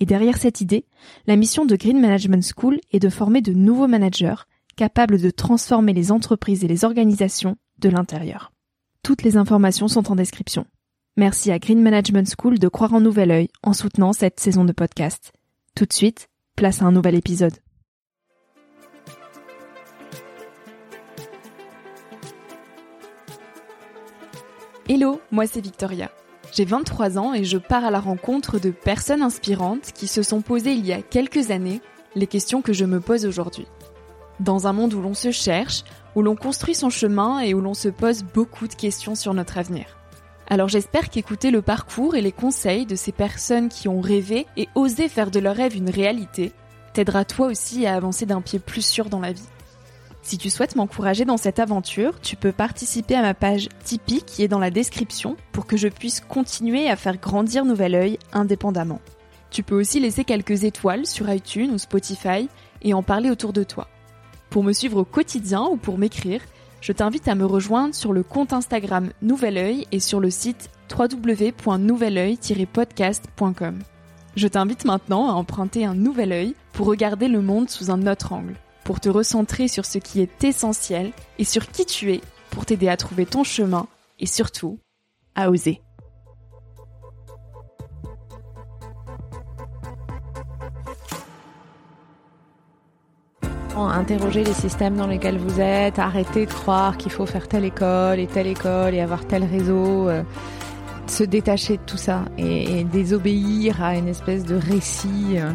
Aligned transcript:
et 0.00 0.06
derrière 0.06 0.38
cette 0.38 0.62
idée, 0.62 0.86
la 1.26 1.36
mission 1.36 1.66
de 1.66 1.76
Green 1.76 2.00
Management 2.00 2.42
School 2.56 2.80
est 2.90 2.98
de 2.98 3.10
former 3.10 3.42
de 3.42 3.52
nouveaux 3.52 3.86
managers 3.86 4.46
capables 4.76 5.20
de 5.20 5.30
transformer 5.30 5.92
les 5.92 6.10
entreprises 6.10 6.64
et 6.64 6.68
les 6.68 6.86
organisations 6.86 7.56
de 7.78 7.90
l'intérieur. 7.90 8.50
Toutes 9.02 9.22
les 9.22 9.36
informations 9.36 9.88
sont 9.88 10.10
en 10.10 10.16
description. 10.16 10.66
Merci 11.18 11.50
à 11.50 11.58
Green 11.58 11.82
Management 11.82 12.32
School 12.38 12.58
de 12.58 12.68
croire 12.68 12.94
en 12.94 13.00
nouvel 13.00 13.30
œil 13.30 13.48
en 13.62 13.74
soutenant 13.74 14.14
cette 14.14 14.40
saison 14.40 14.64
de 14.64 14.72
podcast. 14.72 15.32
Tout 15.74 15.84
de 15.84 15.92
suite, 15.92 16.28
place 16.56 16.80
à 16.80 16.86
un 16.86 16.92
nouvel 16.92 17.14
épisode. 17.14 17.54
Hello, 24.88 25.20
moi 25.30 25.46
c'est 25.46 25.60
Victoria. 25.60 26.10
J'ai 26.52 26.64
23 26.64 27.18
ans 27.18 27.32
et 27.32 27.44
je 27.44 27.58
pars 27.58 27.84
à 27.84 27.90
la 27.90 28.00
rencontre 28.00 28.58
de 28.58 28.70
personnes 28.70 29.22
inspirantes 29.22 29.92
qui 29.94 30.08
se 30.08 30.22
sont 30.22 30.40
posées 30.40 30.72
il 30.72 30.84
y 30.84 30.92
a 30.92 31.00
quelques 31.00 31.50
années 31.50 31.80
les 32.16 32.26
questions 32.26 32.60
que 32.60 32.72
je 32.72 32.84
me 32.84 33.00
pose 33.00 33.24
aujourd'hui. 33.24 33.66
Dans 34.40 34.66
un 34.66 34.72
monde 34.72 34.94
où 34.94 35.00
l'on 35.00 35.14
se 35.14 35.30
cherche, 35.30 35.84
où 36.16 36.22
l'on 36.22 36.34
construit 36.34 36.74
son 36.74 36.90
chemin 36.90 37.38
et 37.40 37.54
où 37.54 37.60
l'on 37.60 37.74
se 37.74 37.88
pose 37.88 38.24
beaucoup 38.24 38.66
de 38.66 38.74
questions 38.74 39.14
sur 39.14 39.32
notre 39.32 39.58
avenir. 39.58 39.96
Alors 40.48 40.68
j'espère 40.68 41.08
qu'écouter 41.08 41.52
le 41.52 41.62
parcours 41.62 42.16
et 42.16 42.22
les 42.22 42.32
conseils 42.32 42.84
de 42.84 42.96
ces 42.96 43.12
personnes 43.12 43.68
qui 43.68 43.86
ont 43.86 44.00
rêvé 44.00 44.46
et 44.56 44.68
osé 44.74 45.08
faire 45.08 45.30
de 45.30 45.38
leur 45.38 45.54
rêve 45.54 45.76
une 45.76 45.90
réalité 45.90 46.52
t'aidera 46.92 47.24
toi 47.24 47.46
aussi 47.46 47.86
à 47.86 47.94
avancer 47.94 48.26
d'un 48.26 48.40
pied 48.40 48.58
plus 48.58 48.84
sûr 48.84 49.08
dans 49.08 49.20
la 49.20 49.32
vie. 49.32 49.46
Si 50.30 50.38
tu 50.38 50.48
souhaites 50.48 50.76
m'encourager 50.76 51.24
dans 51.24 51.36
cette 51.36 51.58
aventure, 51.58 52.20
tu 52.20 52.36
peux 52.36 52.52
participer 52.52 53.16
à 53.16 53.22
ma 53.22 53.34
page 53.34 53.68
Tipeee 53.82 54.22
qui 54.22 54.44
est 54.44 54.48
dans 54.48 54.60
la 54.60 54.70
description 54.70 55.36
pour 55.50 55.66
que 55.66 55.76
je 55.76 55.88
puisse 55.88 56.20
continuer 56.20 56.88
à 56.88 56.94
faire 56.94 57.16
grandir 57.16 57.64
Nouvel 57.64 57.96
Oeil 57.96 58.16
indépendamment. 58.32 59.00
Tu 59.50 59.64
peux 59.64 59.74
aussi 59.74 59.98
laisser 59.98 60.22
quelques 60.22 60.62
étoiles 60.62 61.04
sur 61.04 61.28
iTunes 61.28 61.72
ou 61.72 61.78
Spotify 61.78 62.48
et 62.82 62.94
en 62.94 63.02
parler 63.02 63.28
autour 63.28 63.52
de 63.52 63.64
toi. 63.64 63.88
Pour 64.50 64.62
me 64.62 64.72
suivre 64.72 64.98
au 64.98 65.04
quotidien 65.04 65.64
ou 65.64 65.76
pour 65.76 65.98
m'écrire, 65.98 66.42
je 66.80 66.92
t'invite 66.92 67.26
à 67.26 67.34
me 67.34 67.44
rejoindre 67.44 67.96
sur 67.96 68.12
le 68.12 68.22
compte 68.22 68.52
Instagram 68.52 69.10
Nouvel 69.22 69.56
Oeil 69.56 69.88
et 69.90 69.98
sur 69.98 70.20
le 70.20 70.30
site 70.30 70.70
www.nouveloeil-podcast.com. 70.96 73.78
Je 74.36 74.46
t'invite 74.46 74.84
maintenant 74.84 75.28
à 75.28 75.32
emprunter 75.32 75.84
un 75.84 75.94
nouvel 75.94 76.30
œil 76.30 76.54
pour 76.72 76.86
regarder 76.86 77.26
le 77.26 77.42
monde 77.42 77.68
sous 77.68 77.90
un 77.90 78.06
autre 78.06 78.32
angle 78.32 78.54
pour 78.90 78.98
te 78.98 79.08
recentrer 79.08 79.68
sur 79.68 79.86
ce 79.86 79.98
qui 79.98 80.20
est 80.20 80.42
essentiel 80.42 81.12
et 81.38 81.44
sur 81.44 81.70
qui 81.70 81.86
tu 81.86 82.12
es 82.12 82.20
pour 82.50 82.66
t'aider 82.66 82.88
à 82.88 82.96
trouver 82.96 83.24
ton 83.24 83.44
chemin 83.44 83.86
et 84.18 84.26
surtout 84.26 84.80
à 85.36 85.48
oser. 85.48 85.80
Interroger 93.76 94.42
les 94.42 94.54
systèmes 94.54 94.96
dans 94.96 95.06
lesquels 95.06 95.38
vous 95.38 95.60
êtes, 95.60 96.00
arrêter 96.00 96.46
de 96.46 96.52
croire 96.52 96.96
qu'il 96.96 97.12
faut 97.12 97.26
faire 97.26 97.46
telle 97.46 97.66
école 97.66 98.18
et 98.18 98.26
telle 98.26 98.48
école 98.48 98.94
et 98.94 99.00
avoir 99.00 99.24
tel 99.24 99.44
réseau, 99.44 100.08
euh, 100.08 100.24
se 101.06 101.22
détacher 101.22 101.76
de 101.76 101.82
tout 101.86 101.96
ça 101.96 102.24
et, 102.36 102.82
désobéir 102.82 103.84
à 103.84 103.94
une 103.94 104.08
espèce 104.08 104.42
de 104.42 104.56
récit 104.56 105.36
euh, 105.36 105.52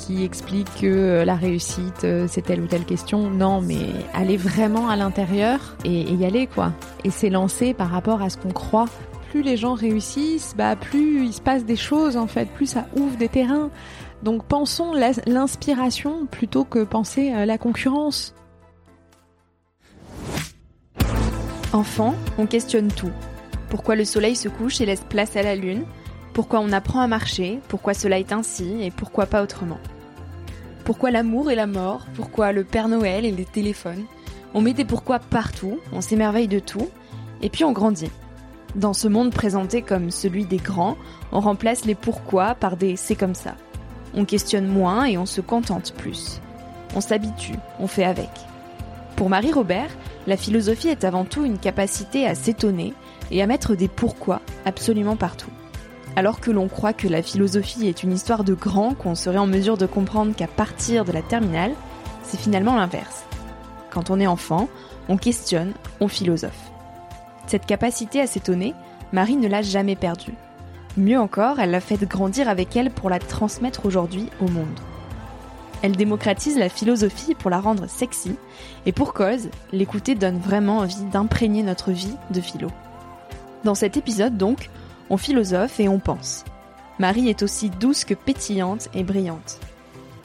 qui 0.00 0.24
explique 0.24 0.68
que 0.80 0.86
euh, 0.86 1.24
la 1.24 1.34
réussite 1.34 2.04
euh, 2.04 2.26
c'est 2.28 2.42
telle 2.42 2.60
ou 2.60 2.66
telle 2.66 2.84
question. 2.84 3.30
Non, 3.30 3.60
mais 3.60 3.86
aller 4.14 4.36
vraiment 4.36 4.88
à 4.88 4.96
l'intérieur 4.96 5.76
et, 5.84 6.02
y 6.02 6.24
aller 6.24 6.46
quoi. 6.46 6.72
Et 7.04 7.10
s'élancer 7.10 7.74
par 7.74 7.90
rapport 7.90 8.22
à 8.22 8.30
ce 8.30 8.38
qu'on 8.38 8.50
croit. 8.50 8.86
Plus 9.30 9.42
les 9.42 9.56
gens 9.56 9.74
réussissent, 9.74 10.54
bah 10.56 10.74
plus 10.74 11.24
il 11.24 11.32
se 11.32 11.40
passe 11.40 11.64
des 11.64 11.76
choses 11.76 12.16
en 12.16 12.26
fait, 12.26 12.46
plus 12.46 12.66
ça 12.66 12.86
ouvre 12.96 13.16
des 13.16 13.28
terrains. 13.28 13.70
Donc 14.22 14.44
pensons 14.44 14.92
l'inspiration 15.26 16.26
plutôt 16.26 16.64
que 16.64 16.82
penser 16.82 17.32
la 17.46 17.56
concurrence. 17.56 18.34
Enfant, 21.72 22.16
on 22.38 22.46
questionne 22.46 22.88
tout. 22.88 23.12
Pourquoi 23.68 23.94
le 23.94 24.04
soleil 24.04 24.34
se 24.34 24.48
couche 24.48 24.80
et 24.80 24.86
laisse 24.86 25.04
place 25.08 25.36
à 25.36 25.42
la 25.42 25.54
lune? 25.54 25.84
Pourquoi 26.32 26.60
on 26.60 26.72
apprend 26.72 27.00
à 27.00 27.06
marcher, 27.06 27.60
pourquoi 27.68 27.94
cela 27.94 28.18
est 28.18 28.32
ainsi 28.32 28.82
et 28.82 28.90
pourquoi 28.90 29.26
pas 29.26 29.42
autrement. 29.42 29.78
Pourquoi 30.84 31.10
l'amour 31.10 31.50
et 31.50 31.54
la 31.54 31.66
mort, 31.66 32.06
pourquoi 32.14 32.52
le 32.52 32.64
Père 32.64 32.88
Noël 32.88 33.24
et 33.24 33.32
les 33.32 33.44
téléphones. 33.44 34.04
On 34.54 34.60
met 34.60 34.72
des 34.72 34.84
pourquoi 34.84 35.18
partout, 35.18 35.78
on 35.92 36.00
s'émerveille 36.00 36.48
de 36.48 36.58
tout, 36.58 36.88
et 37.42 37.48
puis 37.48 37.64
on 37.64 37.72
grandit. 37.72 38.10
Dans 38.74 38.92
ce 38.92 39.08
monde 39.08 39.32
présenté 39.32 39.82
comme 39.82 40.10
celui 40.10 40.44
des 40.44 40.58
grands, 40.58 40.96
on 41.32 41.40
remplace 41.40 41.84
les 41.84 41.94
pourquoi 41.94 42.54
par 42.54 42.76
des 42.76 42.96
c'est 42.96 43.16
comme 43.16 43.34
ça. 43.34 43.54
On 44.14 44.24
questionne 44.24 44.66
moins 44.66 45.04
et 45.04 45.18
on 45.18 45.26
se 45.26 45.40
contente 45.40 45.92
plus. 45.96 46.40
On 46.94 47.00
s'habitue, 47.00 47.58
on 47.78 47.86
fait 47.86 48.04
avec. 48.04 48.30
Pour 49.16 49.28
Marie 49.28 49.52
Robert, 49.52 49.90
la 50.26 50.36
philosophie 50.36 50.88
est 50.88 51.04
avant 51.04 51.24
tout 51.24 51.44
une 51.44 51.58
capacité 51.58 52.26
à 52.26 52.34
s'étonner 52.34 52.94
et 53.30 53.42
à 53.42 53.46
mettre 53.46 53.74
des 53.74 53.88
pourquoi 53.88 54.40
absolument 54.64 55.16
partout. 55.16 55.50
Alors 56.20 56.38
que 56.38 56.50
l'on 56.50 56.68
croit 56.68 56.92
que 56.92 57.08
la 57.08 57.22
philosophie 57.22 57.88
est 57.88 58.02
une 58.02 58.12
histoire 58.12 58.44
de 58.44 58.52
grands 58.52 58.92
qu'on 58.92 59.14
serait 59.14 59.38
en 59.38 59.46
mesure 59.46 59.78
de 59.78 59.86
comprendre 59.86 60.36
qu'à 60.36 60.48
partir 60.48 61.06
de 61.06 61.12
la 61.12 61.22
terminale, 61.22 61.72
c'est 62.24 62.38
finalement 62.38 62.76
l'inverse. 62.76 63.24
Quand 63.88 64.10
on 64.10 64.20
est 64.20 64.26
enfant, 64.26 64.68
on 65.08 65.16
questionne, 65.16 65.72
on 65.98 66.08
philosophe. 66.08 66.70
Cette 67.46 67.64
capacité 67.64 68.20
à 68.20 68.26
s'étonner, 68.26 68.74
Marie 69.14 69.38
ne 69.38 69.48
l'a 69.48 69.62
jamais 69.62 69.96
perdue. 69.96 70.34
Mieux 70.98 71.18
encore, 71.18 71.58
elle 71.58 71.70
l'a 71.70 71.80
fait 71.80 71.96
grandir 72.04 72.50
avec 72.50 72.76
elle 72.76 72.90
pour 72.90 73.08
la 73.08 73.18
transmettre 73.18 73.86
aujourd'hui 73.86 74.28
au 74.42 74.48
monde. 74.48 74.78
Elle 75.80 75.96
démocratise 75.96 76.58
la 76.58 76.68
philosophie 76.68 77.34
pour 77.34 77.48
la 77.48 77.60
rendre 77.60 77.88
sexy, 77.88 78.36
et 78.84 78.92
pour 78.92 79.14
cause, 79.14 79.48
l'écouter 79.72 80.14
donne 80.16 80.38
vraiment 80.38 80.80
envie 80.80 81.02
d'imprégner 81.10 81.62
notre 81.62 81.92
vie 81.92 82.16
de 82.28 82.42
philo. 82.42 82.68
Dans 83.64 83.74
cet 83.74 83.96
épisode 83.96 84.36
donc, 84.36 84.68
on 85.10 85.16
philosophe 85.16 85.80
et 85.80 85.88
on 85.88 85.98
pense. 85.98 86.44
Marie 86.98 87.28
est 87.28 87.42
aussi 87.42 87.68
douce 87.68 88.04
que 88.04 88.14
pétillante 88.14 88.88
et 88.94 89.02
brillante. 89.02 89.58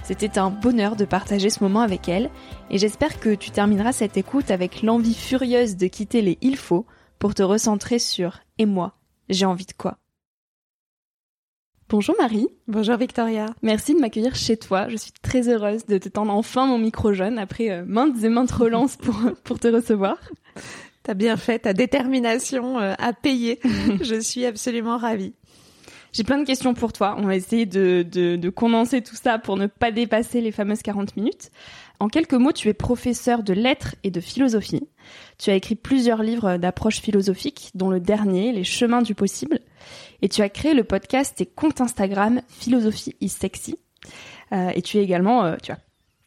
C'était 0.03 0.37
un 0.37 0.51
bonheur 0.51 0.95
de 0.95 1.03
partager 1.03 1.49
ce 1.49 1.63
moment 1.63 1.81
avec 1.81 2.07
elle, 2.07 2.29
et 2.69 2.77
j'espère 2.77 3.19
que 3.19 3.33
tu 3.33 3.49
termineras 3.49 3.91
cette 3.91 4.17
écoute 4.17 4.51
avec 4.51 4.83
l'envie 4.83 5.15
furieuse 5.15 5.75
de 5.77 5.87
quitter 5.87 6.21
les 6.21 6.37
il 6.41 6.57
faut 6.57 6.85
pour 7.17 7.33
te 7.33 7.41
recentrer 7.41 7.97
sur 7.97 8.39
et 8.59 8.67
moi, 8.67 8.93
j'ai 9.29 9.45
envie 9.45 9.65
de 9.65 9.73
quoi? 9.73 9.97
Bonjour 11.89 12.15
Marie. 12.19 12.47
Bonjour 12.67 12.97
Victoria. 12.97 13.47
Merci 13.61 13.93
de 13.93 13.99
m'accueillir 13.99 14.35
chez 14.35 14.57
toi. 14.57 14.89
Je 14.89 14.97
suis 14.97 15.11
très 15.11 15.49
heureuse 15.49 15.85
de 15.85 15.99
te 15.99 16.09
tendre 16.09 16.33
enfin 16.33 16.65
mon 16.65 16.79
micro 16.79 17.13
jaune 17.13 17.37
après 17.37 17.69
euh, 17.69 17.85
maintes 17.85 18.23
et 18.23 18.29
maintes 18.29 18.51
relances 18.51 18.97
pour, 18.97 19.15
pour 19.43 19.59
te 19.59 19.67
recevoir. 19.67 20.17
T'as 21.05 21.13
bien 21.13 21.37
fait, 21.37 21.59
ta 21.59 21.73
détermination 21.73 22.79
euh, 22.79 22.95
à 22.97 23.13
payer. 23.13 23.59
Je 24.01 24.19
suis 24.19 24.43
absolument 24.43 24.97
ravie. 24.97 25.33
J'ai 26.13 26.23
plein 26.23 26.39
de 26.39 26.45
questions 26.45 26.73
pour 26.73 26.93
toi. 26.93 27.15
On 27.19 27.27
va 27.27 27.35
essayer 27.35 27.67
de, 27.67 28.03
de, 28.09 28.37
de, 28.37 28.49
condenser 28.49 29.03
tout 29.03 29.15
ça 29.15 29.37
pour 29.37 29.55
ne 29.55 29.67
pas 29.67 29.91
dépasser 29.91 30.41
les 30.41 30.51
fameuses 30.51 30.81
40 30.81 31.15
minutes. 31.15 31.51
En 31.99 32.07
quelques 32.07 32.33
mots, 32.33 32.53
tu 32.53 32.69
es 32.69 32.73
professeur 32.73 33.43
de 33.43 33.53
lettres 33.53 33.93
et 34.03 34.09
de 34.09 34.19
philosophie. 34.19 34.87
Tu 35.37 35.51
as 35.51 35.53
écrit 35.53 35.75
plusieurs 35.75 36.23
livres 36.23 36.57
d'approche 36.57 37.01
philosophique, 37.01 37.69
dont 37.75 37.91
le 37.91 37.99
dernier, 37.99 38.51
Les 38.51 38.63
chemins 38.63 39.03
du 39.03 39.13
possible. 39.13 39.59
Et 40.23 40.29
tu 40.29 40.41
as 40.41 40.49
créé 40.49 40.73
le 40.73 40.85
podcast 40.85 41.39
et 41.39 41.45
compte 41.45 41.81
Instagram 41.81 42.41
Philosophie 42.47 43.15
is 43.21 43.29
sexy. 43.29 43.77
Euh, 44.53 44.71
et 44.73 44.81
tu 44.81 44.97
es 44.97 45.03
également, 45.03 45.45
euh, 45.45 45.55
tu 45.61 45.71
as 45.71 45.77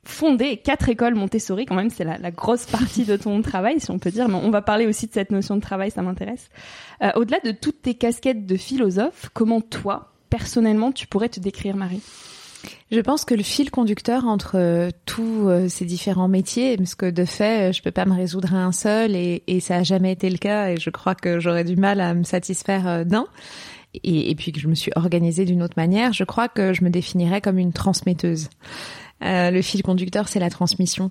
fondé 0.08 0.56
quatre 0.56 0.88
écoles 0.88 1.14
Montessori, 1.14 1.66
quand 1.66 1.74
même, 1.74 1.90
c'est 1.90 2.04
la, 2.04 2.30
grosse 2.30 2.66
partie 2.66 3.04
de 3.04 3.16
ton 3.16 3.40
travail, 3.42 3.80
si 3.80 3.90
on 3.90 3.98
peut 3.98 4.10
dire. 4.10 4.28
Mais 4.28 4.36
on 4.36 4.50
va 4.50 4.62
parler 4.62 4.86
aussi 4.86 5.06
de 5.06 5.12
cette 5.12 5.30
notion 5.30 5.56
de 5.56 5.60
travail, 5.60 5.90
ça 5.90 6.02
m'intéresse. 6.02 6.48
Euh, 7.02 7.10
Au-delà 7.16 7.38
de 7.44 7.52
toutes 7.52 7.82
tes 7.82 7.94
casquettes 7.94 8.46
de 8.46 8.56
philosophe, 8.56 9.30
comment 9.34 9.60
toi, 9.60 10.12
personnellement, 10.30 10.92
tu 10.92 11.06
pourrais 11.06 11.28
te 11.28 11.40
décrire, 11.40 11.76
Marie? 11.76 12.02
Je 12.90 13.00
pense 13.00 13.24
que 13.24 13.34
le 13.34 13.42
fil 13.42 13.70
conducteur 13.70 14.24
entre 14.24 14.56
euh, 14.56 14.90
tous 15.04 15.48
euh, 15.48 15.68
ces 15.68 15.84
différents 15.84 16.28
métiers, 16.28 16.76
parce 16.76 16.94
que 16.94 17.10
de 17.10 17.24
fait, 17.24 17.72
je 17.72 17.82
peux 17.82 17.90
pas 17.90 18.06
me 18.06 18.14
résoudre 18.14 18.54
à 18.54 18.64
un 18.64 18.72
seul, 18.72 19.14
et, 19.14 19.60
ça 19.60 19.76
a 19.76 19.82
jamais 19.82 20.12
été 20.12 20.30
le 20.30 20.38
cas, 20.38 20.70
et 20.70 20.78
je 20.78 20.90
crois 20.90 21.14
que 21.14 21.38
j'aurais 21.38 21.64
du 21.64 21.76
mal 21.76 22.00
à 22.00 22.14
me 22.14 22.24
satisfaire 22.24 22.88
euh, 22.88 23.04
d'un. 23.04 23.26
Et, 24.02 24.30
et, 24.30 24.34
puis 24.34 24.52
que 24.52 24.60
je 24.60 24.68
me 24.68 24.74
suis 24.74 24.92
organisée 24.96 25.44
d'une 25.44 25.62
autre 25.62 25.74
manière, 25.76 26.12
je 26.12 26.24
crois 26.24 26.48
que 26.48 26.72
je 26.72 26.84
me 26.84 26.90
définirais 26.90 27.40
comme 27.40 27.58
une 27.58 27.72
transmetteuse. 27.72 28.48
Euh, 29.22 29.50
le 29.50 29.62
fil 29.62 29.82
conducteur, 29.82 30.28
c'est 30.28 30.38
la 30.38 30.50
transmission. 30.50 31.10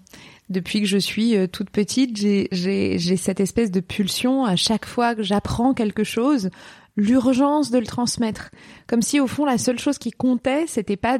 Depuis 0.50 0.80
que 0.82 0.88
je 0.88 0.98
suis 0.98 1.36
euh, 1.36 1.48
toute 1.48 1.70
petite, 1.70 2.16
j'ai 2.18 3.18
cette 3.18 3.40
espèce 3.40 3.72
de 3.72 3.80
pulsion 3.80 4.46
à 4.46 4.56
chaque 4.56 4.86
fois 4.86 5.14
que 5.16 5.24
j'apprends 5.24 5.74
quelque 5.74 6.04
chose, 6.04 6.50
l'urgence 6.96 7.70
de 7.70 7.78
le 7.78 7.86
transmettre. 7.86 8.50
Comme 8.88 9.02
si 9.02 9.20
au 9.20 9.28
fond 9.28 9.46
la 9.46 9.58
seule 9.58 9.80
chose 9.80 9.98
qui 9.98 10.12
comptait, 10.12 10.66
c'était 10.68 10.96
pas 10.96 11.20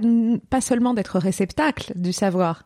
pas 0.50 0.62
seulement 0.62 0.94
d'être 0.94 1.20
réceptacle 1.20 1.92
du 1.96 2.14
savoir, 2.14 2.66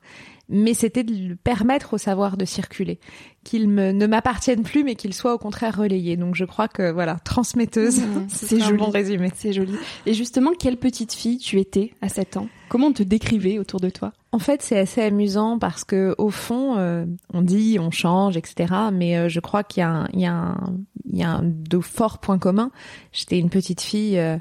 mais 0.52 0.74
c'était 0.74 1.04
de 1.04 1.14
le 1.30 1.36
permettre 1.36 1.94
au 1.94 1.98
savoir 1.98 2.36
de 2.36 2.46
circuler, 2.46 3.00
qu'il 3.44 3.74
ne 3.74 4.06
m'appartienne 4.06 4.64
plus, 4.64 4.84
mais 4.84 4.96
qu'il 4.96 5.14
soit 5.14 5.34
au 5.34 5.38
contraire 5.38 5.78
relayé. 5.78 6.18
Donc 6.18 6.36
je 6.36 6.46
crois 6.46 6.68
que 6.68 6.92
voilà, 6.92 7.18
transmetteuse, 7.24 8.02
mmh, 8.02 8.26
c'est 8.28 8.60
joli. 8.60 8.78
bon 8.78 8.90
résumé. 8.90 9.32
C'est 9.34 9.54
joli. 9.54 9.74
Et 10.06 10.14
justement, 10.14 10.52
quelle 10.58 10.78
petite 10.78 11.14
fille 11.14 11.38
tu 11.38 11.60
étais 11.60 11.94
à 12.02 12.10
7 12.10 12.38
ans? 12.38 12.48
Comment 12.70 12.88
on 12.88 12.94
te 12.94 13.04
décrivait 13.04 13.60
autour 13.60 13.80
de 13.80 13.90
toi? 13.90 14.12
En 14.34 14.40
fait, 14.40 14.62
c'est 14.62 14.78
assez 14.78 15.02
amusant 15.02 15.58
parce 15.58 15.84
que 15.84 16.16
au 16.18 16.30
fond, 16.30 16.78
euh, 16.78 17.06
on 17.34 17.42
dit, 17.42 17.78
on 17.80 17.92
change, 17.92 18.38
etc. 18.38 18.74
Mais 18.94 19.18
euh, 19.18 19.30
je 19.30 19.40
crois 19.40 19.64
qu'il 19.64 19.82
y 19.82 19.84
a, 19.84 19.90
un, 19.90 20.08
il 20.14 20.20
y 20.20 20.26
a, 20.26 20.34
un, 20.34 20.76
il 21.10 21.18
y 21.18 21.24
a 21.24 21.30
un 21.32 21.44
de 21.44 21.80
forts 21.80 22.20
points 22.20 22.40
communs. 22.40 22.72
J'étais 23.14 23.40
une 23.40 23.50
petite 23.50 23.82
fille 23.82 24.20
euh, 24.20 24.38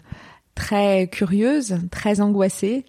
très 0.54 1.08
curieuse, 1.08 1.78
très 1.90 2.20
angoissée 2.20 2.84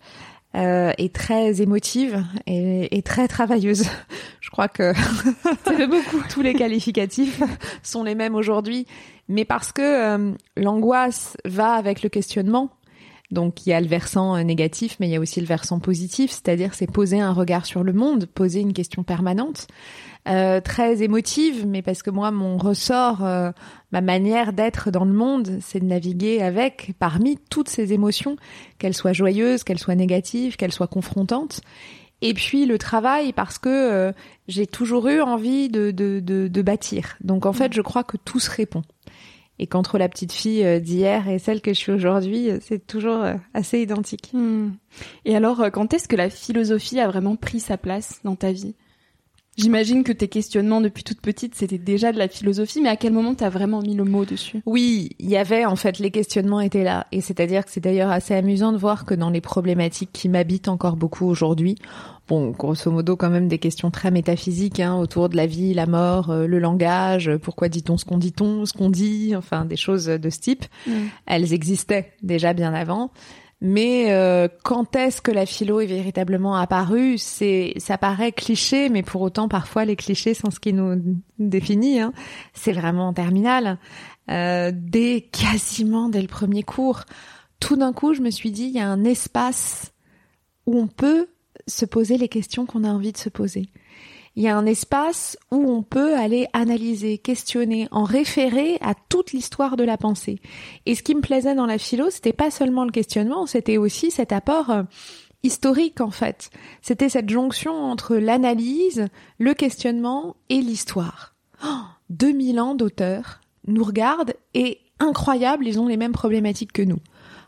euh, 0.56 0.92
est 0.98 1.14
très 1.16 1.62
émotive 1.62 2.24
et, 2.46 2.98
et, 2.98 3.02
très 3.02 3.28
travailleuse. 3.28 3.86
Je 4.42 4.50
crois 4.50 4.68
que 4.68 4.92
beaucoup. 5.88 6.22
tous 6.30 6.42
les 6.42 6.54
qualificatifs 6.54 7.42
sont 7.84 8.04
les 8.04 8.16
mêmes 8.16 8.36
aujourd'hui, 8.36 8.86
mais 9.30 9.46
parce 9.46 9.72
que 9.72 9.82
euh, 9.82 10.32
l'angoisse 10.58 11.38
va 11.46 11.74
avec 11.74 12.04
le 12.04 12.10
questionnement. 12.10 12.70
Donc 13.32 13.66
il 13.66 13.70
y 13.70 13.74
a 13.74 13.82
le 13.82 13.88
versant 13.88 14.36
euh, 14.36 14.44
négatif, 14.44 14.98
mais 15.00 15.08
il 15.08 15.12
y 15.12 15.16
a 15.16 15.20
aussi 15.20 15.40
le 15.40 15.48
versant 15.48 15.80
positif, 15.80 16.32
c'est-à-dire 16.32 16.74
c'est 16.74 16.92
poser 16.92 17.20
un 17.20 17.32
regard 17.32 17.66
sur 17.66 17.84
le 17.84 17.94
monde, 17.94 18.26
poser 18.26 18.60
une 18.60 18.74
question 18.74 19.04
permanente. 19.04 19.68
Euh, 20.28 20.62
très 20.62 21.02
émotive, 21.02 21.66
mais 21.66 21.82
parce 21.82 22.04
que 22.04 22.12
moi, 22.12 22.30
mon 22.30 22.60
ressort, 22.60 23.26
euh, 23.26 23.52
ma 23.92 24.02
manière 24.02 24.54
d'être 24.54 24.92
dans 24.92 25.04
le 25.04 25.14
monde, 25.14 25.58
c'est 25.62 25.80
de 25.80 25.86
naviguer 25.86 26.44
avec, 26.44 26.92
parmi 27.00 27.40
toutes 27.50 27.70
ces 27.70 27.92
émotions, 27.92 28.36
qu'elles 28.78 28.94
soient 28.94 29.14
joyeuses, 29.14 29.64
qu'elles 29.64 29.80
soient 29.80 29.96
négatives, 29.96 30.58
qu'elles 30.58 30.74
soient 30.74 30.86
confrontantes. 30.86 31.62
Et 32.22 32.36
puis 32.36 32.68
le 32.68 32.78
travail, 32.78 33.34
parce 33.34 33.58
que 33.58 33.70
euh, 33.70 34.12
j'ai 34.48 34.68
toujours 34.68 35.08
eu 35.08 35.22
envie 35.22 35.70
de, 35.70 35.90
de, 35.90 36.20
de, 36.20 36.48
de, 36.48 36.62
bâtir. 36.62 37.18
Donc 37.22 37.48
en 37.48 37.54
fait, 37.54 37.74
je 37.74 37.82
crois 37.82 38.04
que 38.04 38.18
tout 38.18 38.40
se 38.40 38.52
répond. 38.52 38.84
Et 39.62 39.68
qu'entre 39.68 39.98
la 39.98 40.10
petite 40.10 40.34
fille 40.34 40.82
d'hier 40.82 41.30
et 41.30 41.38
celle 41.38 41.62
que 41.62 41.72
je 41.72 41.78
suis 41.78 41.92
aujourd'hui, 41.92 42.50
c'est 42.62 42.86
toujours 42.86 43.24
assez 43.54 43.80
identique. 43.80 44.32
Hmm. 44.34 44.72
Et 45.24 45.36
alors, 45.36 45.64
quand 45.72 45.94
est-ce 45.94 46.08
que 46.08 46.16
la 46.16 46.30
philosophie 46.32 47.00
a 47.00 47.08
vraiment 47.08 47.36
pris 47.36 47.60
sa 47.60 47.78
place 47.78 48.20
dans 48.24 48.36
ta 48.36 48.52
vie? 48.52 48.74
J'imagine 49.58 50.04
que 50.04 50.14
tes 50.14 50.30
questionnements 50.30 50.80
depuis 50.80 51.04
toute 51.04 51.20
petite, 51.20 51.56
c'était 51.56 51.78
déjà 51.78 52.14
de 52.14 52.18
la 52.18 52.30
philosophie, 52.30 52.82
mais 52.82 52.90
à 52.90 52.96
quel 52.96 53.12
moment 53.12 53.36
t'as 53.36 53.50
vraiment 53.50 53.82
mis 53.82 53.96
le 53.96 54.06
mot 54.06 54.24
dessus? 54.24 54.62
Oui, 54.66 55.10
il 55.20 55.30
y 55.30 55.36
avait 55.36 55.66
en 55.66 55.76
fait 55.76 56.00
les 56.00 56.10
questionnements 56.10 56.62
étaient 56.62 56.86
là, 56.86 57.06
et 57.12 57.20
c'est-à-dire 57.20 57.66
que 57.66 57.72
c'est 57.72 57.82
d'ailleurs 57.82 58.12
assez 58.12 58.34
amusant 58.34 58.72
de 58.72 58.78
voir 58.78 59.06
que 59.06 59.14
dans 59.14 59.30
les 59.30 59.42
problématiques 59.42 60.12
qui 60.14 60.30
m'habitent 60.30 60.70
encore 60.70 60.96
beaucoup 60.96 61.26
aujourd'hui, 61.26 61.76
bon, 62.32 62.52
grosso 62.52 62.90
modo 62.90 63.18
quand 63.18 63.30
même 63.30 63.50
des 63.50 63.58
questions 63.58 63.92
très 63.92 64.10
métaphysiques 64.10 64.80
hein, 64.80 64.96
autour 64.96 65.28
de 65.28 65.36
la 65.36 65.48
vie, 65.48 65.74
la 65.74 65.86
mort, 65.86 66.30
euh, 66.30 66.48
le 66.48 66.60
langage, 66.60 67.30
pourquoi 67.44 67.68
dit-on 67.68 67.98
ce 67.98 68.06
qu'on 68.06 68.18
dit-on, 68.18 68.66
ce 68.66 68.72
qu'on 68.72 68.90
dit, 68.90 69.36
enfin 69.36 69.66
des 69.66 69.76
choses 69.76 70.06
de 70.06 70.30
ce 70.30 70.40
type, 70.40 70.64
mm. 70.88 70.92
elles 71.26 71.52
existaient 71.52 72.14
déjà 72.24 72.54
bien 72.54 72.74
avant. 72.74 73.12
Mais 73.60 74.14
euh, 74.14 74.48
quand 74.64 74.96
est-ce 74.96 75.22
que 75.22 75.30
la 75.30 75.46
philo 75.46 75.82
est 75.82 75.88
véritablement 75.88 76.56
apparue? 76.56 77.18
C'est, 77.18 77.74
ça 77.78 77.98
paraît 77.98 78.32
cliché, 78.32 78.88
mais 78.88 79.04
pour 79.04 79.22
autant 79.22 79.50
parfois 79.50 79.84
les 79.84 79.98
clichés 79.98 80.34
sont 80.34 80.52
ce 80.52 80.62
qui 80.62 80.72
nous 80.72 81.20
définit. 81.38 82.00
Hein. 82.00 82.14
C'est 82.54 82.72
vraiment 82.72 83.10
en 83.10 83.14
terminale. 83.14 83.78
Euh, 84.30 84.72
dès 84.74 85.28
quasiment 85.34 86.08
dès 86.08 86.22
le 86.22 86.30
premier 86.30 86.64
cours, 86.64 87.02
tout 87.60 87.76
d'un 87.76 87.92
coup, 87.92 88.14
je 88.14 88.22
me 88.22 88.32
suis 88.32 88.52
dit 88.52 88.68
il 88.68 88.76
y 88.76 88.80
a 88.80 88.88
un 88.88 89.04
espace 89.04 89.92
où 90.66 90.80
on 90.80 90.88
peut 90.88 91.28
se 91.68 91.86
poser 91.86 92.18
les 92.18 92.30
questions 92.30 92.66
qu'on 92.66 92.84
a 92.84 92.90
envie 92.90 93.12
de 93.12 93.18
se 93.18 93.30
poser 93.30 93.70
il 94.36 94.44
y 94.44 94.48
a 94.48 94.58
un 94.58 94.66
espace 94.66 95.38
où 95.52 95.70
on 95.70 95.84
peut 95.84 96.16
aller 96.16 96.48
analyser, 96.54 97.18
questionner, 97.18 97.88
en 97.92 98.04
référer 98.04 98.78
à 98.82 98.94
toute 99.10 99.34
l'histoire 99.34 99.76
de 99.76 99.84
la 99.84 99.98
pensée. 99.98 100.40
Et 100.86 100.96
ce 100.96 101.04
qui 101.04 101.16
me 101.16 101.22
plaisait 101.22 101.56
dans 101.56 101.66
la 101.66 101.78
philo, 101.78 102.10
c'était 102.10 102.34
pas 102.34 102.52
seulement 102.52 102.86
le 102.86 102.92
questionnement, 102.92 103.46
c'était 103.46 103.78
aussi 103.78 104.10
cet 104.10 104.32
apport 104.32 104.70
euh, 104.70 104.84
historique 105.44 106.00
en 106.00 106.12
fait. 106.12 106.50
C'était 106.82 107.10
cette 107.10 107.30
jonction 107.30 107.74
entre 107.74 108.16
l'analyse, 108.16 109.08
le 109.38 109.54
questionnement 109.54 110.38
et 110.50 110.62
l'histoire. 110.62 111.36
Oh, 111.66 111.82
2000 112.10 112.60
ans 112.60 112.76
d'auteurs 112.76 113.42
nous 113.68 113.84
regardent 113.84 114.34
et 114.54 114.80
incroyable, 115.00 115.68
ils 115.68 115.80
ont 115.80 115.88
les 115.88 115.98
mêmes 115.98 116.12
problématiques 116.14 116.72
que 116.72 116.82
nous. 116.82 117.00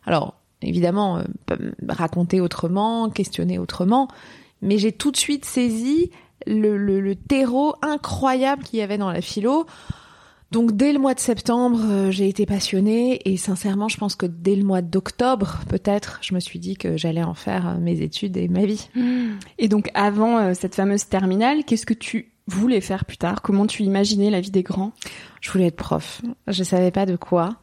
Alors, 0.06 0.36
évidemment, 0.63 1.19
euh, 1.19 1.71
raconter 1.88 2.42
autrement, 2.42 3.10
questionner 3.10 3.60
autrement, 3.60 4.07
mais 4.62 4.77
j'ai 4.77 4.92
tout 4.92 5.12
de 5.12 5.18
suite 5.18 5.45
saisi 5.45 6.12
le, 6.48 6.77
le, 6.77 7.01
le 7.01 7.15
terreau 7.15 7.75
incroyable 7.81 8.63
qu'il 8.63 8.80
y 8.80 8.81
avait 8.81 8.98
dans 8.98 9.12
la 9.12 9.21
philo. 9.21 9.65
Donc 10.51 10.74
dès 10.74 10.94
le 10.94 11.00
mois 11.00 11.15
de 11.15 11.19
septembre, 11.19 11.80
euh, 11.83 12.12
j'ai 12.12 12.30
été 12.30 12.45
passionnée 12.45 13.19
et 13.25 13.38
sincèrement, 13.38 13.89
je 13.89 13.98
pense 13.98 14.15
que 14.15 14.27
dès 14.27 14.56
le 14.56 14.63
mois 14.63 14.83
d'octobre, 14.83 15.62
peut-être, 15.68 16.19
je 16.21 16.36
me 16.36 16.39
suis 16.39 16.60
dit 16.60 16.77
que 16.77 16.95
j'allais 16.95 17.24
en 17.24 17.33
faire 17.33 17.69
euh, 17.69 17.80
mes 17.80 18.01
études 18.01 18.38
et 18.38 18.48
ma 18.48 18.63
vie. 18.65 18.88
Et 19.57 19.68
donc 19.68 19.89
avant 19.95 20.38
euh, 20.38 20.54
cette 20.54 20.75
fameuse 20.75 21.06
terminale, 21.07 21.63
qu'est-ce 21.65 21.88
que 21.88 21.95
tu 21.95 22.33
voulais 22.45 22.81
faire 22.81 23.06
plus 23.06 23.18
tard? 23.18 23.42
Comment 23.42 23.65
tu 23.65 23.81
imaginais 23.81 24.30
la 24.30 24.42
vie 24.42 24.51
des 24.51 24.62
grands? 24.62 24.92
Je 25.42 25.50
voulais 25.51 25.68
être 25.68 25.75
prof. 25.75 26.21
Je 26.48 26.63
savais 26.63 26.92
pas 26.92 27.07
de 27.07 27.15
quoi. 27.15 27.55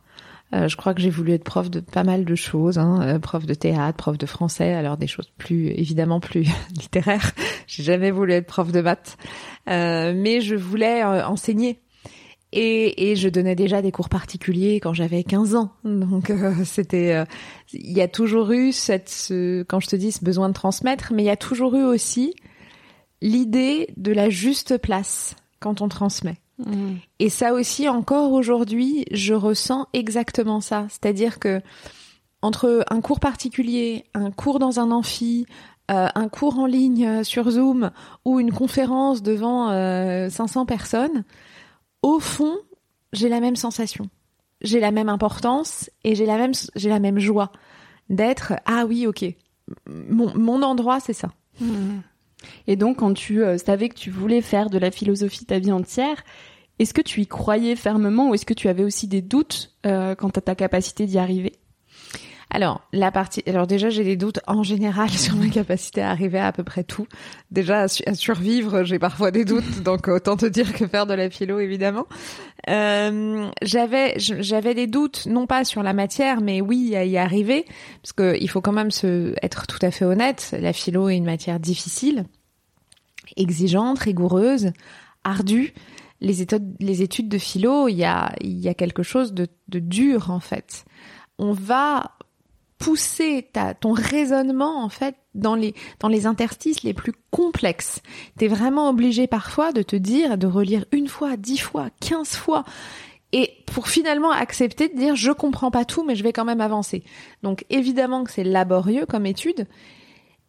Euh, 0.53 0.69
je 0.69 0.77
crois 0.77 0.95
que 0.95 1.01
j'ai 1.01 1.11
voulu 1.11 1.33
être 1.33 1.45
prof 1.45 1.71
de 1.71 1.81
pas 1.81 2.03
mal 2.03 2.25
de 2.25 2.35
choses, 2.35 2.79
hein, 2.79 3.01
euh, 3.03 3.19
prof 3.19 3.47
de 3.47 3.55
théâtre, 3.55 3.97
prof 3.97 4.19
de 4.19 4.27
français, 4.27 4.73
alors 4.73 4.97
des 4.97 5.07
choses 5.07 5.31
plus 5.39 5.69
évidemment 5.69 6.21
plus 6.21 6.47
littéraires. 6.81 7.33
j'ai 7.67 7.83
jamais 7.83 8.11
voulu 8.11 8.33
être 8.33 8.47
prof 8.47 8.73
de 8.73 8.81
maths, 8.81 9.17
euh, 9.69 10.13
mais 10.17 10.41
je 10.41 10.57
voulais 10.57 11.05
enseigner. 11.05 11.81
Et, 12.53 13.13
et, 13.13 13.15
je 13.15 13.29
donnais 13.29 13.55
déjà 13.55 13.81
des 13.81 13.93
cours 13.93 14.09
particuliers 14.09 14.81
quand 14.81 14.93
j'avais 14.93 15.23
15 15.23 15.55
ans. 15.55 15.71
Donc 15.85 16.33
c'était, 16.65 17.25
il 17.73 17.93
y 17.93 18.01
a 18.01 18.09
toujours 18.09 18.51
eu 18.51 18.73
cette, 18.73 19.09
ce, 19.09 19.63
quand 19.63 19.79
je 19.79 19.87
te 19.87 19.95
dis 19.95 20.11
ce 20.11 20.25
besoin 20.25 20.49
de 20.49 20.55
transmettre, 20.55 21.13
mais 21.15 21.23
il 21.23 21.27
y 21.27 21.31
a 21.31 21.37
toujours 21.37 21.77
eu 21.77 21.85
aussi 21.85 22.35
l'idée 23.23 23.95
de 23.97 24.11
la 24.11 24.31
juste 24.31 24.79
place 24.79 25.37
quand 25.61 25.81
on 25.81 25.89
transmet. 25.89 26.39
Et 27.19 27.29
ça 27.29 27.55
aussi, 27.55 27.89
encore 27.89 28.33
aujourd'hui, 28.33 29.05
je 29.11 29.35
ressens 29.35 29.87
exactement 29.93 30.61
ça. 30.61 30.87
C'est-à-dire 30.89 31.39
que 31.39 31.61
entre 32.43 32.85
un 32.89 33.01
cours 33.01 33.21
particulier, 33.21 34.05
un 34.15 34.31
cours 34.31 34.59
dans 34.59 34.81
un 34.81 34.91
amphi, 34.91 35.47
euh, 35.91 36.09
un 36.15 36.29
cours 36.29 36.59
en 36.59 36.67
ligne 36.67 37.07
euh, 37.07 37.25
sur 37.25 37.51
Zoom 37.51 37.91
ou 38.25 38.41
une 38.41 38.53
conférence 38.53 39.23
devant 39.23 39.71
euh, 39.71 40.31
500 40.31 40.65
personnes, 40.65 41.25
au 42.03 42.19
fond, 42.21 42.57
j'ai 43.13 43.29
la 43.29 43.41
même 43.41 43.57
sensation. 43.57 44.09
J'ai 44.63 44.81
la 44.81 44.91
même 44.91 45.09
importance 45.09 45.91
et 46.05 46.15
j'ai 46.15 46.27
la 46.27 46.37
même, 46.37 46.53
j'ai 46.77 46.89
la 46.89 47.01
même 47.01 47.19
joie 47.19 47.51
d'être, 48.09 48.55
ah 48.67 48.85
oui, 48.87 49.07
ok, 49.07 49.25
mon, 49.87 50.37
mon 50.37 50.63
endroit, 50.63 51.01
c'est 51.01 51.13
ça. 51.13 51.31
Et 52.67 52.77
donc, 52.77 52.99
quand 52.99 53.15
tu 53.15 53.43
euh, 53.43 53.59
savais 53.59 53.89
que 53.89 53.95
tu 53.95 54.11
voulais 54.11 54.41
faire 54.41 54.71
de 54.71 54.79
la 54.79 54.91
philosophie 54.91 55.45
ta 55.45 55.59
vie 55.59 55.73
entière, 55.73 56.23
est-ce 56.81 56.95
que 56.95 57.03
tu 57.03 57.21
y 57.21 57.27
croyais 57.27 57.77
fermement 57.77 58.31
ou 58.31 58.35
est-ce 58.35 58.47
que 58.47 58.55
tu 58.55 58.69
avais 58.69 58.85
aussi 58.85 59.07
des 59.07 59.23
doutes 59.23 59.73
euh, 59.87 60.15
quant 60.15 60.31
à 60.31 60.41
ta 60.41 60.55
capacité 60.55 61.07
d'y 61.07 61.19
arriver? 61.19 61.53
Alors, 62.53 62.81
la 62.93 63.13
partie, 63.13 63.45
alors 63.47 63.69
déjà, 63.69 63.91
j'ai 63.91 64.03
des 64.03 64.17
doutes 64.17 64.41
en 64.49 64.65
général 64.65 65.09
sur 65.11 65.37
ma 65.37 65.49
capacité 65.49 66.01
à 66.01 66.11
arriver 66.11 66.39
à 66.39 66.49
à 66.49 66.53
peu 66.53 66.65
près 66.65 66.83
tout. 66.83 67.07
Déjà, 67.51 67.83
à, 67.83 68.15
survivre, 68.15 68.83
j'ai 68.83 68.99
parfois 68.99 69.31
des 69.31 69.45
doutes, 69.45 69.83
donc 69.85 70.09
autant 70.09 70.37
te 70.37 70.47
dire 70.47 70.73
que 70.73 70.87
faire 70.87 71.07
de 71.07 71.15
la 71.15 71.31
philo, 71.31 71.61
évidemment. 71.61 72.07
Euh, 72.69 73.49
j'avais, 73.63 74.15
j'avais 74.17 74.75
des 74.75 74.87
doutes, 74.87 75.27
non 75.27 75.47
pas 75.47 75.65
sur 75.65 75.83
la 75.83 75.93
matière, 75.93 76.41
mais 76.41 76.61
oui, 76.61 76.97
à 76.97 77.05
y 77.05 77.19
arriver, 77.19 77.67
parce 78.03 78.15
que 78.15 78.37
il 78.41 78.49
faut 78.49 78.63
quand 78.63 78.73
même 78.73 78.91
se, 78.91 79.35
être 79.43 79.67
tout 79.67 79.79
à 79.83 79.91
fait 79.91 80.07
honnête. 80.07 80.57
La 80.59 80.73
philo 80.73 81.09
est 81.11 81.17
une 81.17 81.25
matière 81.27 81.61
difficile 81.61 82.25
exigeante, 83.37 83.99
rigoureuse, 84.01 84.73
ardue. 85.25 85.73
Les 86.21 86.43
études, 86.43 87.29
de 87.29 87.39
philo, 87.39 87.89
il 87.89 87.97
y 87.97 88.05
a, 88.05 88.35
quelque 88.75 89.03
chose 89.03 89.33
de, 89.33 89.49
dur 89.69 90.31
en 90.31 90.41
fait. 90.41 90.85
On 91.39 91.53
va 91.53 92.13
pousser 92.79 93.47
ton 93.81 93.93
raisonnement 93.93 94.83
en 94.83 94.89
fait 94.89 95.15
dans 95.35 95.55
les 95.55 95.75
dans 96.01 96.09
les 96.09 96.27
interstices 96.27 96.83
les 96.83 96.95
plus 96.95 97.13
complexes. 97.31 98.01
T'es 98.39 98.49
vraiment 98.49 98.89
obligé 98.89 99.27
parfois 99.27 99.73
de 99.73 99.83
te 99.83 99.97
dire, 99.97 100.39
de 100.39 100.47
relire 100.47 100.87
une 100.91 101.09
fois, 101.09 101.37
dix 101.37 101.59
fois, 101.59 101.89
quinze 102.01 102.35
fois, 102.35 102.65
et 103.33 103.53
pour 103.67 103.89
finalement 103.89 104.33
accepter 104.33 104.89
de 104.89 104.97
dire 104.97 105.15
je 105.15 105.31
comprends 105.31 105.71
pas 105.71 105.85
tout, 105.85 106.05
mais 106.05 106.17
je 106.17 106.25
vais 106.25 106.33
quand 106.33 106.45
même 106.45 106.61
avancer. 106.61 107.05
Donc 107.43 107.65
évidemment 107.71 108.25
que 108.25 108.33
c'est 108.33 108.45
laborieux 108.45 109.07
comme 109.07 109.27
étude, 109.27 109.67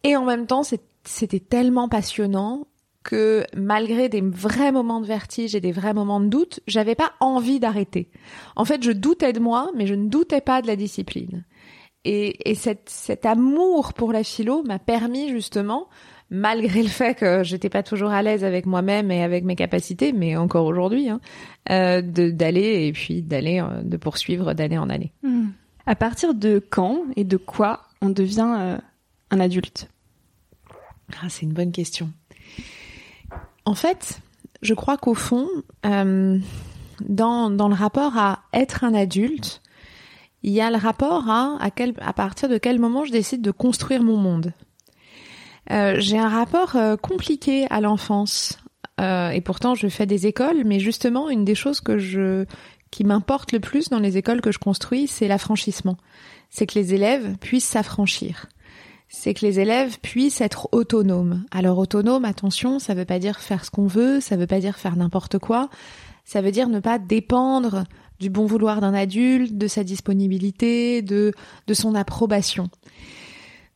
et 0.02 0.16
en 0.16 0.24
même 0.24 0.46
temps 0.46 0.62
c'était 1.04 1.40
tellement 1.40 1.88
passionnant 1.88 2.66
que 3.02 3.44
malgré 3.56 4.08
des 4.08 4.20
vrais 4.20 4.72
moments 4.72 5.00
de 5.00 5.06
vertige 5.06 5.54
et 5.54 5.60
des 5.60 5.72
vrais 5.72 5.94
moments 5.94 6.20
de 6.20 6.28
doute, 6.28 6.60
j'avais 6.66 6.94
pas 6.94 7.12
envie 7.20 7.60
d'arrêter. 7.60 8.10
En 8.56 8.64
fait, 8.64 8.82
je 8.82 8.92
doutais 8.92 9.32
de 9.32 9.40
moi, 9.40 9.70
mais 9.76 9.86
je 9.86 9.94
ne 9.94 10.08
doutais 10.08 10.40
pas 10.40 10.62
de 10.62 10.66
la 10.66 10.76
discipline. 10.76 11.44
Et, 12.04 12.50
et 12.50 12.54
cette, 12.54 12.88
cet 12.88 13.26
amour 13.26 13.92
pour 13.92 14.12
la 14.12 14.24
philo 14.24 14.62
m'a 14.64 14.78
permis 14.78 15.28
justement, 15.28 15.88
malgré 16.30 16.82
le 16.82 16.88
fait 16.88 17.14
que 17.14 17.44
j'étais 17.44 17.68
pas 17.68 17.82
toujours 17.82 18.10
à 18.10 18.22
l'aise 18.22 18.42
avec 18.42 18.66
moi-même 18.66 19.10
et 19.10 19.22
avec 19.22 19.44
mes 19.44 19.54
capacités, 19.54 20.12
mais 20.12 20.36
encore 20.36 20.66
aujourd'hui, 20.66 21.08
hein, 21.08 21.20
euh, 21.70 22.02
d'aller 22.02 22.86
et 22.86 22.92
puis 22.92 23.22
d'aller, 23.22 23.60
euh, 23.60 23.82
de 23.82 23.96
poursuivre 23.96 24.54
d'année 24.54 24.78
en 24.78 24.88
année. 24.88 25.12
Hmm. 25.22 25.50
À 25.86 25.94
partir 25.94 26.34
de 26.34 26.62
quand 26.70 27.04
et 27.16 27.24
de 27.24 27.36
quoi 27.36 27.82
on 28.00 28.10
devient 28.10 28.56
euh, 28.58 28.78
un 29.30 29.40
adulte? 29.40 29.88
Ah, 31.20 31.28
C'est 31.28 31.42
une 31.42 31.52
bonne 31.52 31.72
question. 31.72 32.10
En 33.64 33.74
fait, 33.74 34.20
je 34.62 34.74
crois 34.74 34.96
qu'au 34.96 35.14
fond, 35.14 35.48
euh, 35.86 36.38
dans, 37.00 37.50
dans 37.50 37.68
le 37.68 37.74
rapport 37.74 38.16
à 38.16 38.40
être 38.52 38.84
un 38.84 38.94
adulte, 38.94 39.62
il 40.42 40.52
y 40.52 40.60
a 40.60 40.70
le 40.70 40.76
rapport 40.76 41.30
à 41.30 41.56
à, 41.60 41.70
quel, 41.70 41.94
à 42.00 42.12
partir 42.12 42.48
de 42.48 42.58
quel 42.58 42.80
moment 42.80 43.04
je 43.04 43.12
décide 43.12 43.42
de 43.42 43.50
construire 43.50 44.02
mon 44.02 44.16
monde. 44.16 44.52
Euh, 45.70 45.94
j'ai 45.98 46.18
un 46.18 46.28
rapport 46.28 46.74
euh, 46.74 46.96
compliqué 46.96 47.66
à 47.70 47.80
l'enfance 47.80 48.58
et 49.34 49.40
pourtant 49.40 49.74
je 49.74 49.88
fais 49.88 50.06
des 50.06 50.28
écoles, 50.28 50.62
mais 50.64 50.78
justement 50.78 51.28
une 51.28 51.44
des 51.44 51.56
choses 51.56 51.80
que 51.80 51.98
je 51.98 52.44
qui 52.92 53.02
m'importe 53.02 53.50
le 53.50 53.58
plus 53.58 53.88
dans 53.88 53.98
les 53.98 54.16
écoles 54.16 54.40
que 54.40 54.52
je 54.52 54.60
construis, 54.60 55.08
c'est 55.08 55.26
l'affranchissement. 55.26 55.96
C'est 56.50 56.66
que 56.66 56.78
les 56.78 56.94
élèves 56.94 57.36
puissent 57.38 57.64
s'affranchir. 57.66 58.46
C'est 59.14 59.34
que 59.34 59.44
les 59.44 59.60
élèves 59.60 59.98
puissent 60.00 60.40
être 60.40 60.70
autonomes. 60.72 61.44
Alors 61.50 61.78
autonome, 61.78 62.24
attention, 62.24 62.78
ça 62.78 62.94
veut 62.94 63.04
pas 63.04 63.18
dire 63.18 63.40
faire 63.40 63.64
ce 63.64 63.70
qu'on 63.70 63.86
veut, 63.86 64.20
ça 64.20 64.36
veut 64.36 64.46
pas 64.46 64.58
dire 64.58 64.78
faire 64.78 64.96
n'importe 64.96 65.38
quoi. 65.38 65.68
Ça 66.24 66.40
veut 66.40 66.50
dire 66.50 66.68
ne 66.68 66.80
pas 66.80 66.98
dépendre 66.98 67.84
du 68.18 68.30
bon 68.30 68.46
vouloir 68.46 68.80
d'un 68.80 68.94
adulte, 68.94 69.58
de 69.58 69.66
sa 69.68 69.84
disponibilité, 69.84 71.02
de, 71.02 71.32
de 71.66 71.74
son 71.74 71.94
approbation. 71.94 72.70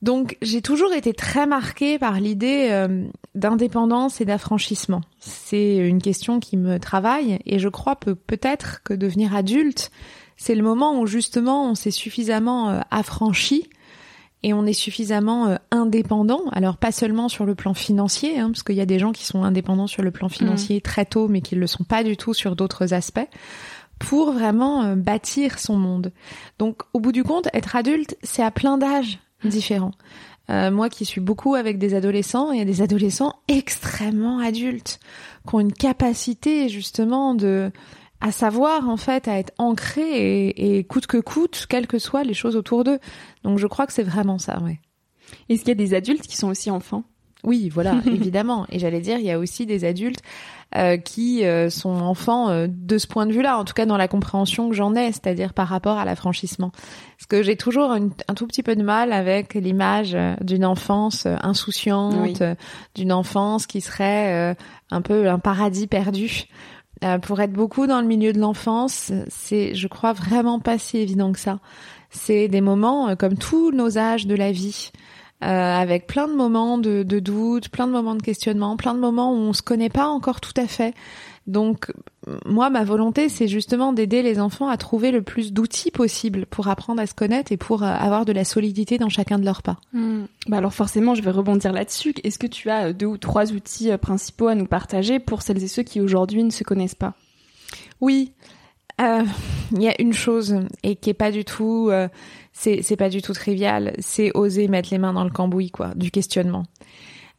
Donc 0.01 0.39
j'ai 0.41 0.63
toujours 0.63 0.95
été 0.95 1.13
très 1.13 1.47
marquée 1.47 1.99
par 1.99 2.19
l'idée 2.19 2.69
euh, 2.71 3.05
d'indépendance 3.35 4.23
et 4.23 4.25
d'affranchissement. 4.25 5.03
C'est 5.21 5.77
une 5.77 6.01
question 6.01 6.41
qui 6.41 6.57
me 6.57 6.79
travaille 6.79 7.41
et 7.45 7.59
je 7.59 7.69
crois 7.69 7.97
peut 7.97 8.15
peut-être 8.15 8.83
que 8.85 8.95
devenir 8.95 9.37
adulte, 9.37 9.91
c'est 10.39 10.55
le 10.55 10.63
moment 10.63 10.99
où 10.99 11.07
justement 11.07 11.71
on 11.71 11.75
s'est 11.75 11.91
suffisamment 11.91 12.71
euh, 12.71 12.81
affranchi 12.91 13.69
et 14.43 14.53
on 14.53 14.67
est 14.67 14.73
suffisamment 14.73 15.49
euh, 15.49 15.57
indépendant. 15.71 16.43
Alors 16.53 16.77
pas 16.77 16.93
seulement 16.93 17.29
sur 17.29 17.45
le 17.45 17.55
plan 17.55 17.75
financier, 17.75 18.39
hein, 18.39 18.51
parce 18.51 18.63
qu'il 18.63 18.77
y 18.77 18.81
a 18.81 18.87
des 18.87 18.99
gens 18.99 19.13
qui 19.13 19.25
sont 19.25 19.43
indépendants 19.43 19.87
sur 19.87 20.03
le 20.03 20.11
plan 20.11 20.29
financier 20.29 20.79
mmh. 20.79 20.83
très 20.83 21.05
tôt, 21.05 21.29
mais 21.29 21.41
qui 21.41 21.57
ne 21.57 21.61
le 21.61 21.67
sont 21.67 21.85
pas 21.85 22.05
du 22.05 22.17
tout 22.17 22.35
sur 22.35 22.57
d'autres 22.57 22.95
aspects 22.95 23.29
pour 23.99 24.33
vraiment 24.33 24.83
euh, 24.85 24.95
bâtir 24.95 25.59
son 25.59 25.77
monde. 25.77 26.13
Donc 26.59 26.83
au 26.93 27.01
bout 27.01 27.13
du 27.13 27.25
compte, 27.25 27.49
être 27.55 27.77
adulte, 27.77 28.17
c'est 28.23 28.43
à 28.43 28.51
plein 28.51 28.79
d'âges 28.79 29.19
différents. 29.45 29.93
Euh, 30.49 30.71
moi 30.71 30.89
qui 30.89 31.05
suis 31.05 31.21
beaucoup 31.21 31.55
avec 31.55 31.79
des 31.79 31.95
adolescents, 31.95 32.53
il 32.53 32.59
y 32.59 32.63
a 32.63 32.67
des 32.67 32.83
adolescents 32.83 33.35
extrêmement 33.49 34.39
adultes 34.39 35.01
qui 35.47 35.55
ont 35.55 35.61
une 35.61 35.73
capacité 35.73 36.69
justement 36.69 37.35
de 37.35 37.73
à 38.21 38.33
savoir 38.33 38.89
en 38.89 38.97
fait 38.97 39.29
à 39.29 39.39
être 39.39 39.53
ancrés 39.59 40.49
et, 40.49 40.79
et 40.79 40.85
coûte 40.85 41.07
que 41.07 41.19
coûte, 41.19 41.67
quelles 41.69 41.87
que 41.87 41.99
soient 41.99 42.25
les 42.25 42.35
choses 42.35 42.57
autour 42.57 42.85
d'eux. 42.85 42.99
Donc 43.45 43.59
je 43.59 43.67
crois 43.67 43.87
que 43.87 43.93
c'est 43.93 44.03
vraiment 44.03 44.39
ça, 44.39 44.61
ouais. 44.61 44.81
Est-ce 45.49 45.61
qu'il 45.61 45.69
y 45.69 45.73
a 45.73 45.75
des 45.75 45.95
adultes 45.95 46.27
qui 46.27 46.37
sont 46.37 46.49
aussi 46.49 46.71
enfants? 46.71 47.05
Oui, 47.45 47.69
voilà, 47.69 48.01
évidemment. 48.07 48.67
Et 48.71 48.79
j'allais 48.79 49.01
dire, 49.01 49.19
il 49.19 49.25
y 49.25 49.31
a 49.31 49.39
aussi 49.39 49.67
des 49.67 49.85
adultes 49.85 50.21
euh, 50.75 50.97
qui 50.97 51.45
euh, 51.45 51.71
sont 51.71 51.91
enfants 51.91 52.51
euh, 52.51 52.67
de 52.69 52.99
ce 52.99 53.07
point 53.07 53.25
de 53.25 53.33
vue-là, 53.33 53.57
en 53.57 53.65
tout 53.65 53.73
cas 53.73 53.87
dans 53.87 53.97
la 53.97 54.09
compréhension 54.09 54.69
que 54.69 54.75
j'en 54.75 54.95
ai, 54.95 55.13
c'est-à-dire 55.13 55.55
par 55.55 55.69
rapport 55.69 55.97
à 55.97 56.05
l'affranchissement. 56.05 56.71
Parce 56.71 57.27
que 57.29 57.43
j'ai 57.43 57.57
toujours 57.57 57.93
un 57.93 58.35
tout 58.35 58.47
petit 58.47 58.65
peu 58.65 58.75
de 58.75 58.83
mal 58.83 59.13
avec 59.13 59.55
l'image 59.55 60.17
d'une 60.41 60.65
enfance 60.65 61.27
insouciante, 61.27 62.43
d'une 62.95 63.13
enfance 63.13 63.67
qui 63.67 63.81
serait 63.81 64.55
un 64.91 65.01
peu 65.01 65.31
un 65.31 65.39
paradis 65.39 65.87
perdu. 65.87 66.47
Pour 67.23 67.41
être 67.41 67.53
beaucoup 67.53 67.87
dans 67.87 68.01
le 68.01 68.07
milieu 68.07 68.33
de 68.33 68.39
l'enfance, 68.39 69.13
c'est, 69.29 69.75
je 69.75 69.89
crois, 69.89 70.13
vraiment 70.13 70.61
pas 70.61 70.79
si 70.79 70.99
évident 70.99 71.33
que 71.33 71.39
ça. 71.39 71.59
C'est 72.11 72.49
des 72.49 72.61
moments, 72.61 73.15
comme 73.17 73.37
tous 73.37 73.71
nos 73.71 73.99
âges 73.99 74.27
de 74.27 74.35
la 74.35 74.53
vie, 74.53 74.91
euh, 75.45 75.47
avec 75.47 76.07
plein 76.07 76.29
de 76.29 76.33
moments 76.33 76.79
de, 76.79 77.03
de 77.03 77.19
doute, 77.19 77.69
plein 77.69 77.87
de 77.87 77.93
moments 77.93 78.15
de 78.15 78.23
questionnement, 78.23 78.79
plein 78.79 78.95
de 78.95 79.01
moments 79.01 79.33
où 79.33 79.37
on 79.37 79.53
se 79.53 79.61
connaît 79.61 79.91
pas 79.91 80.07
encore 80.07 80.41
tout 80.41 80.55
à 80.57 80.67
fait. 80.67 80.95
Donc 81.47 81.93
moi, 82.45 82.71
ma 82.71 82.85
volonté, 82.85 83.29
c'est 83.29 83.47
justement 83.47 83.93
d'aider 83.93 84.23
les 84.23 84.41
enfants 84.41 84.69
à 84.69 84.77
trouver 84.77 85.11
le 85.11 85.23
plus 85.23 85.53
d'outils 85.53 85.91
possible 85.91 86.47
pour 86.47 86.69
apprendre 86.69 87.01
à 87.01 87.07
se 87.07 87.15
connaître 87.15 87.53
et 87.53 87.57
pour 87.57 87.83
euh, 87.83 87.87
avoir 87.87 88.25
de 88.25 88.33
la 88.33 88.45
solidité 88.45 88.99
dans 88.99 89.09
chacun 89.09 89.39
de 89.39 89.45
leurs 89.45 89.63
pas. 89.63 89.79
Hmm. 89.93 90.25
Bah 90.49 90.59
alors 90.59 90.75
forcément, 90.75 91.15
je 91.15 91.23
vais 91.23 91.31
rebondir 91.31 91.73
là-dessus. 91.73 92.15
Est-ce 92.25 92.39
que 92.39 92.47
tu 92.47 92.69
as 92.71 92.93
deux 92.93 93.07
ou 93.07 93.19
trois 93.19 93.53
outils 93.53 93.91
euh, 93.91 93.99
principaux 93.99 94.49
à 94.49 94.55
nous 94.55 94.67
partager 94.67 95.19
pour 95.21 95.43
celles 95.43 95.63
et 95.63 95.69
ceux 95.69 95.83
qui 95.85 96.01
aujourd'hui 96.01 96.43
ne 96.43 96.51
se 96.51 96.65
connaissent 96.65 96.95
pas? 96.97 97.15
Oui, 98.01 98.33
il 98.99 99.83
y 99.83 99.89
a 99.89 100.01
une 100.01 100.13
chose 100.13 100.61
et 100.83 100.97
qui 100.97 101.11
est 101.11 101.15
pas 101.15 101.31
du 101.31 101.45
tout 101.45 101.91
c'est 102.57 102.97
pas 102.97 103.11
du 103.11 103.23
tout 103.23 103.35
trivial. 103.35 103.95
C'est 103.99 104.31
oser 104.35 104.69
mettre 104.69 104.89
les 104.91 104.99
mains 104.99 105.13
dans 105.13 105.25
le 105.25 105.31
cambouis, 105.31 105.71
quoi, 105.71 105.93
du 105.95 106.11
questionnement. 106.11 106.65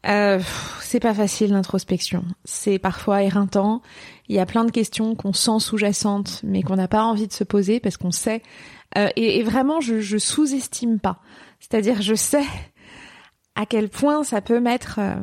Euh, 0.08 0.40
c'est 0.82 1.00
pas 1.00 1.14
facile 1.14 1.52
l'introspection. 1.52 2.24
C'est 2.46 2.80
parfois 2.80 3.24
éreintant. 3.24 3.82
Il 4.30 4.36
y 4.36 4.40
a 4.40 4.46
plein 4.46 4.64
de 4.64 4.72
questions 4.72 5.16
qu'on 5.16 5.34
sent 5.34 5.60
sous-jacentes, 5.60 6.42
mais 6.44 6.64
qu'on 6.64 6.76
n'a 6.76 6.88
pas 6.88 7.04
envie 7.04 7.28
de 7.28 7.34
se 7.34 7.44
poser 7.44 7.80
parce 7.80 7.98
qu'on 7.98 8.12
sait. 8.12 8.42
Euh, 8.98 9.10
et, 9.16 9.44
vraiment, 9.44 9.82
je, 9.82 10.00
je 10.00 10.18
sous-estime 10.18 11.00
pas. 11.00 11.20
C'est-à-dire, 11.60 12.02
je 12.02 12.16
sais 12.16 12.46
à 13.56 13.66
quel 13.66 13.90
point 13.90 14.24
ça 14.24 14.40
peut 14.40 14.60
mettre 14.60 15.00
euh, 15.00 15.16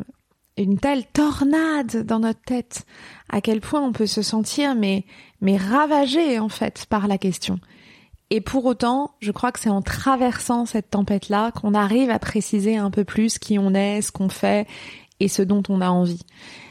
une 0.59 0.79
telle 0.79 1.07
tornade 1.07 2.05
dans 2.05 2.19
notre 2.19 2.43
tête, 2.43 2.85
à 3.31 3.41
quel 3.41 3.61
point 3.61 3.81
on 3.81 3.93
peut 3.93 4.07
se 4.07 4.23
sentir 4.23 4.75
mais 4.75 5.05
mais 5.41 5.57
ravagé 5.57 6.39
en 6.39 6.49
fait 6.49 6.87
par 6.89 7.07
la 7.07 7.17
question. 7.17 7.59
Et 8.31 8.41
pour 8.41 8.65
autant, 8.65 9.15
je 9.21 9.31
crois 9.31 9.53
que 9.53 9.61
c'est 9.61 9.71
en 9.71 9.83
traversant 9.83 10.67
cette 10.67 10.91
tempête-là 10.91 11.53
qu'on 11.53 11.75
arrive 11.75 12.11
à 12.11 12.19
préciser 12.19 12.77
un 12.77 12.91
peu 12.91 13.05
plus 13.05 13.39
qui 13.39 13.59
on 13.59 13.75
est, 13.75 14.03
ce 14.03 14.13
qu'on 14.13 14.29
fait 14.29 14.67
et 15.21 15.29
ce 15.29 15.43
dont 15.43 15.63
on 15.69 15.81
a 15.81 15.89
envie. 15.89 16.23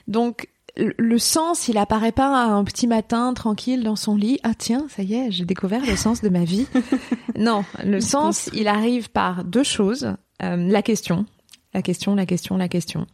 Donc, 0.07 0.50
le 0.75 1.19
sens, 1.19 1.67
il 1.67 1.77
apparaît 1.77 2.12
pas 2.12 2.45
un 2.45 2.63
petit 2.63 2.88
matin 2.88 3.33
tranquille 3.33 3.83
dans 3.83 3.95
son 3.95 4.15
lit. 4.15 4.39
Ah 4.43 4.55
tiens, 4.57 4.88
ça 4.89 5.03
y 5.03 5.13
est, 5.13 5.31
j'ai 5.31 5.45
découvert 5.45 5.86
le 5.86 5.95
sens 5.95 6.22
de 6.22 6.29
ma 6.29 6.43
vie. 6.43 6.65
non, 7.38 7.63
le 7.83 8.00
sens, 8.01 8.50
il 8.53 8.67
arrive 8.67 9.12
par 9.12 9.43
deux 9.43 9.63
choses. 9.63 10.15
Euh, 10.41 10.55
la 10.55 10.81
question, 10.81 11.25
la 11.74 11.83
question, 11.83 12.15
la 12.15 12.25
question, 12.25 12.57
la 12.57 12.67
question. 12.67 13.05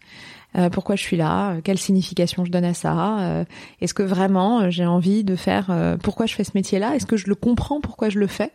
Euh, 0.55 0.69
pourquoi 0.69 0.95
je 0.95 1.03
suis 1.03 1.17
là, 1.17 1.51
euh, 1.51 1.61
quelle 1.63 1.77
signification 1.77 2.43
je 2.43 2.51
donne 2.51 2.65
à 2.65 2.73
ça, 2.73 3.19
euh, 3.19 3.45
est-ce 3.81 3.93
que 3.93 4.01
vraiment 4.01 4.69
j'ai 4.71 4.85
envie 4.85 5.23
de 5.23 5.35
faire, 5.35 5.97
pourquoi 6.01 6.25
je 6.25 6.33
fais 6.33 6.43
ce 6.43 6.51
métier-là, 6.55 6.95
est-ce 6.95 7.05
que 7.05 7.17
je 7.17 7.27
le 7.27 7.35
comprends, 7.35 7.81
pourquoi 7.81 8.09
je 8.09 8.19
le 8.19 8.25
fais, 8.25 8.51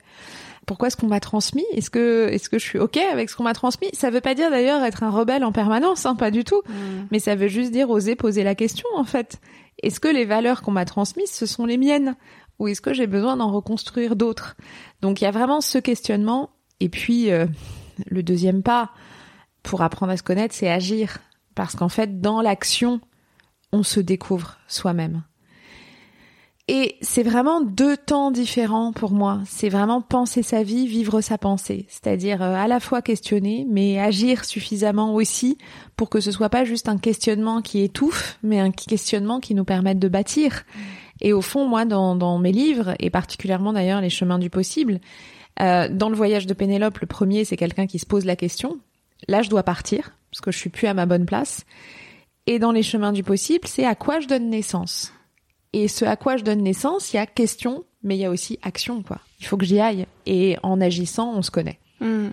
pourquoi 0.66 0.88
est-ce 0.88 0.96
qu'on 0.96 1.06
m'a 1.06 1.20
transmis, 1.20 1.64
est-ce 1.72 1.90
que 1.90 2.28
est-ce 2.32 2.48
que 2.48 2.58
je 2.58 2.64
suis 2.64 2.78
ok 2.78 2.96
avec 2.96 3.30
ce 3.30 3.36
qu'on 3.36 3.44
m'a 3.44 3.54
transmis? 3.54 3.90
Ça 3.92 4.10
veut 4.10 4.20
pas 4.20 4.34
dire 4.34 4.50
d'ailleurs 4.50 4.82
être 4.82 5.04
un 5.04 5.10
rebelle 5.10 5.44
en 5.44 5.52
permanence, 5.52 6.04
hein, 6.04 6.16
pas 6.16 6.30
du 6.30 6.42
tout, 6.42 6.62
mm. 6.66 7.06
mais 7.12 7.20
ça 7.20 7.36
veut 7.36 7.48
juste 7.48 7.70
dire 7.70 7.88
oser 7.90 8.16
poser 8.16 8.42
la 8.42 8.54
question 8.54 8.88
en 8.96 9.04
fait. 9.04 9.40
Est-ce 9.82 10.00
que 10.00 10.08
les 10.08 10.24
valeurs 10.24 10.62
qu'on 10.62 10.72
m'a 10.72 10.84
transmises, 10.84 11.30
ce 11.30 11.46
sont 11.46 11.66
les 11.66 11.76
miennes? 11.76 12.16
Ou 12.58 12.68
est-ce 12.68 12.80
que 12.80 12.94
j'ai 12.94 13.08
besoin 13.08 13.36
d'en 13.36 13.52
reconstruire 13.52 14.16
d'autres? 14.16 14.56
Donc 15.02 15.20
il 15.20 15.24
y 15.24 15.26
a 15.26 15.32
vraiment 15.32 15.60
ce 15.60 15.78
questionnement. 15.78 16.50
Et 16.80 16.88
puis 16.88 17.28
le 18.06 18.22
deuxième 18.22 18.62
pas 18.62 18.90
pour 19.62 19.82
apprendre 19.82 20.12
à 20.12 20.16
se 20.16 20.22
connaître, 20.22 20.54
c'est 20.54 20.70
agir. 20.70 21.18
Parce 21.54 21.74
qu'en 21.76 21.88
fait, 21.88 22.20
dans 22.20 22.40
l'action, 22.40 23.00
on 23.72 23.82
se 23.82 24.00
découvre 24.00 24.58
soi-même. 24.68 25.22
Et 26.66 26.96
c'est 27.02 27.22
vraiment 27.22 27.60
deux 27.60 27.96
temps 27.96 28.30
différents 28.30 28.92
pour 28.92 29.12
moi. 29.12 29.42
C'est 29.46 29.68
vraiment 29.68 30.00
penser 30.00 30.42
sa 30.42 30.62
vie, 30.62 30.86
vivre 30.86 31.20
sa 31.20 31.36
pensée. 31.36 31.84
C'est-à-dire 31.90 32.42
euh, 32.42 32.54
à 32.54 32.66
la 32.66 32.80
fois 32.80 33.02
questionner, 33.02 33.66
mais 33.68 34.00
agir 34.00 34.46
suffisamment 34.46 35.14
aussi 35.14 35.58
pour 35.94 36.08
que 36.08 36.20
ce 36.20 36.30
soit 36.30 36.48
pas 36.48 36.64
juste 36.64 36.88
un 36.88 36.96
questionnement 36.96 37.60
qui 37.60 37.82
étouffe, 37.82 38.38
mais 38.42 38.60
un 38.60 38.70
questionnement 38.70 39.40
qui 39.40 39.54
nous 39.54 39.64
permette 39.64 39.98
de 39.98 40.08
bâtir. 40.08 40.64
Et 41.20 41.34
au 41.34 41.42
fond, 41.42 41.68
moi, 41.68 41.84
dans, 41.84 42.38
mes 42.38 42.52
livres, 42.52 42.94
et 42.98 43.10
particulièrement 43.10 43.74
d'ailleurs 43.74 44.00
les 44.00 44.10
chemins 44.10 44.38
du 44.38 44.48
possible, 44.48 45.00
euh, 45.60 45.88
dans 45.90 46.08
le 46.08 46.16
voyage 46.16 46.46
de 46.46 46.54
Pénélope, 46.54 46.98
le 46.98 47.06
premier, 47.06 47.44
c'est 47.44 47.58
quelqu'un 47.58 47.86
qui 47.86 47.98
se 47.98 48.06
pose 48.06 48.24
la 48.24 48.36
question. 48.36 48.78
Là, 49.28 49.42
je 49.42 49.50
dois 49.50 49.62
partir, 49.62 50.16
parce 50.34 50.40
que 50.40 50.50
je 50.50 50.58
suis 50.58 50.70
plus 50.70 50.88
à 50.88 50.94
ma 50.94 51.06
bonne 51.06 51.26
place. 51.26 51.64
Et 52.48 52.58
dans 52.58 52.72
les 52.72 52.82
chemins 52.82 53.12
du 53.12 53.22
possible, 53.22 53.68
c'est 53.68 53.86
à 53.86 53.94
quoi 53.94 54.18
je 54.18 54.26
donne 54.26 54.50
naissance. 54.50 55.12
Et 55.72 55.86
ce 55.86 56.04
à 56.04 56.16
quoi 56.16 56.36
je 56.36 56.42
donne 56.42 56.60
naissance, 56.60 57.12
il 57.12 57.16
y 57.16 57.20
a 57.20 57.26
question, 57.26 57.84
mais 58.02 58.16
il 58.16 58.20
y 58.20 58.24
a 58.24 58.30
aussi 58.30 58.58
action, 58.62 59.04
quoi. 59.04 59.20
Il 59.38 59.46
faut 59.46 59.56
que 59.56 59.64
j'y 59.64 59.78
aille. 59.78 60.06
Et 60.26 60.56
en 60.64 60.80
agissant, 60.80 61.32
on 61.36 61.42
se 61.42 61.52
connaît. 61.52 61.78
Hmm. 62.00 62.30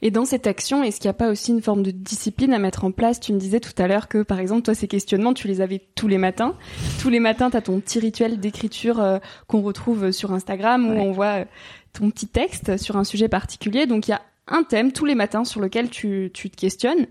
Et 0.00 0.12
dans 0.12 0.24
cette 0.24 0.46
action, 0.46 0.84
est-ce 0.84 1.00
qu'il 1.00 1.08
n'y 1.08 1.10
a 1.10 1.14
pas 1.14 1.28
aussi 1.28 1.50
une 1.50 1.60
forme 1.60 1.82
de 1.82 1.90
discipline 1.90 2.54
à 2.54 2.60
mettre 2.60 2.84
en 2.84 2.92
place? 2.92 3.18
Tu 3.18 3.32
me 3.32 3.40
disais 3.40 3.58
tout 3.58 3.74
à 3.78 3.88
l'heure 3.88 4.06
que, 4.06 4.22
par 4.22 4.38
exemple, 4.38 4.62
toi, 4.62 4.74
ces 4.74 4.86
questionnements, 4.86 5.34
tu 5.34 5.48
les 5.48 5.60
avais 5.60 5.80
tous 5.96 6.06
les 6.06 6.18
matins. 6.18 6.54
Tous 7.00 7.10
les 7.10 7.18
matins, 7.18 7.50
tu 7.50 7.56
as 7.56 7.62
ton 7.62 7.80
petit 7.80 7.98
rituel 7.98 8.38
d'écriture 8.38 9.00
euh, 9.00 9.18
qu'on 9.48 9.62
retrouve 9.62 10.12
sur 10.12 10.32
Instagram, 10.32 10.86
où 10.86 11.00
on 11.00 11.10
voit 11.10 11.40
euh, 11.40 11.44
ton 11.92 12.10
petit 12.10 12.28
texte 12.28 12.76
sur 12.76 12.96
un 12.96 13.02
sujet 13.02 13.28
particulier. 13.28 13.86
Donc, 13.86 14.06
il 14.06 14.12
y 14.12 14.14
a 14.14 14.22
un 14.46 14.62
thème 14.62 14.92
tous 14.92 15.04
les 15.04 15.14
matins 15.14 15.44
sur 15.44 15.60
lequel 15.60 15.88
tu, 15.90 16.30
tu 16.34 16.50
te 16.50 16.56
questionnes. 16.56 17.06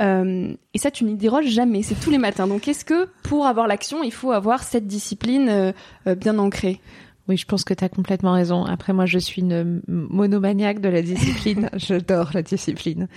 Euh, 0.00 0.54
et 0.72 0.78
ça, 0.78 0.90
tu 0.90 1.04
n'y 1.04 1.14
déroges 1.14 1.48
jamais. 1.48 1.82
C'est 1.82 1.98
tous 1.98 2.10
les 2.10 2.18
matins. 2.18 2.46
Donc, 2.46 2.68
est-ce 2.68 2.84
que 2.84 3.08
pour 3.22 3.46
avoir 3.46 3.66
l'action, 3.66 4.02
il 4.02 4.12
faut 4.12 4.32
avoir 4.32 4.62
cette 4.62 4.86
discipline 4.86 5.48
euh, 5.48 5.72
euh, 6.06 6.14
bien 6.14 6.38
ancrée? 6.38 6.80
Oui, 7.28 7.36
je 7.36 7.46
pense 7.46 7.64
que 7.64 7.74
tu 7.74 7.84
as 7.84 7.88
complètement 7.88 8.32
raison. 8.32 8.64
Après, 8.64 8.92
moi, 8.92 9.06
je 9.06 9.18
suis 9.18 9.42
une 9.42 9.82
monomaniaque 9.86 10.80
de 10.80 10.88
la 10.88 11.02
discipline. 11.02 11.70
j'adore 11.74 12.30
la 12.34 12.42
discipline. 12.42 13.08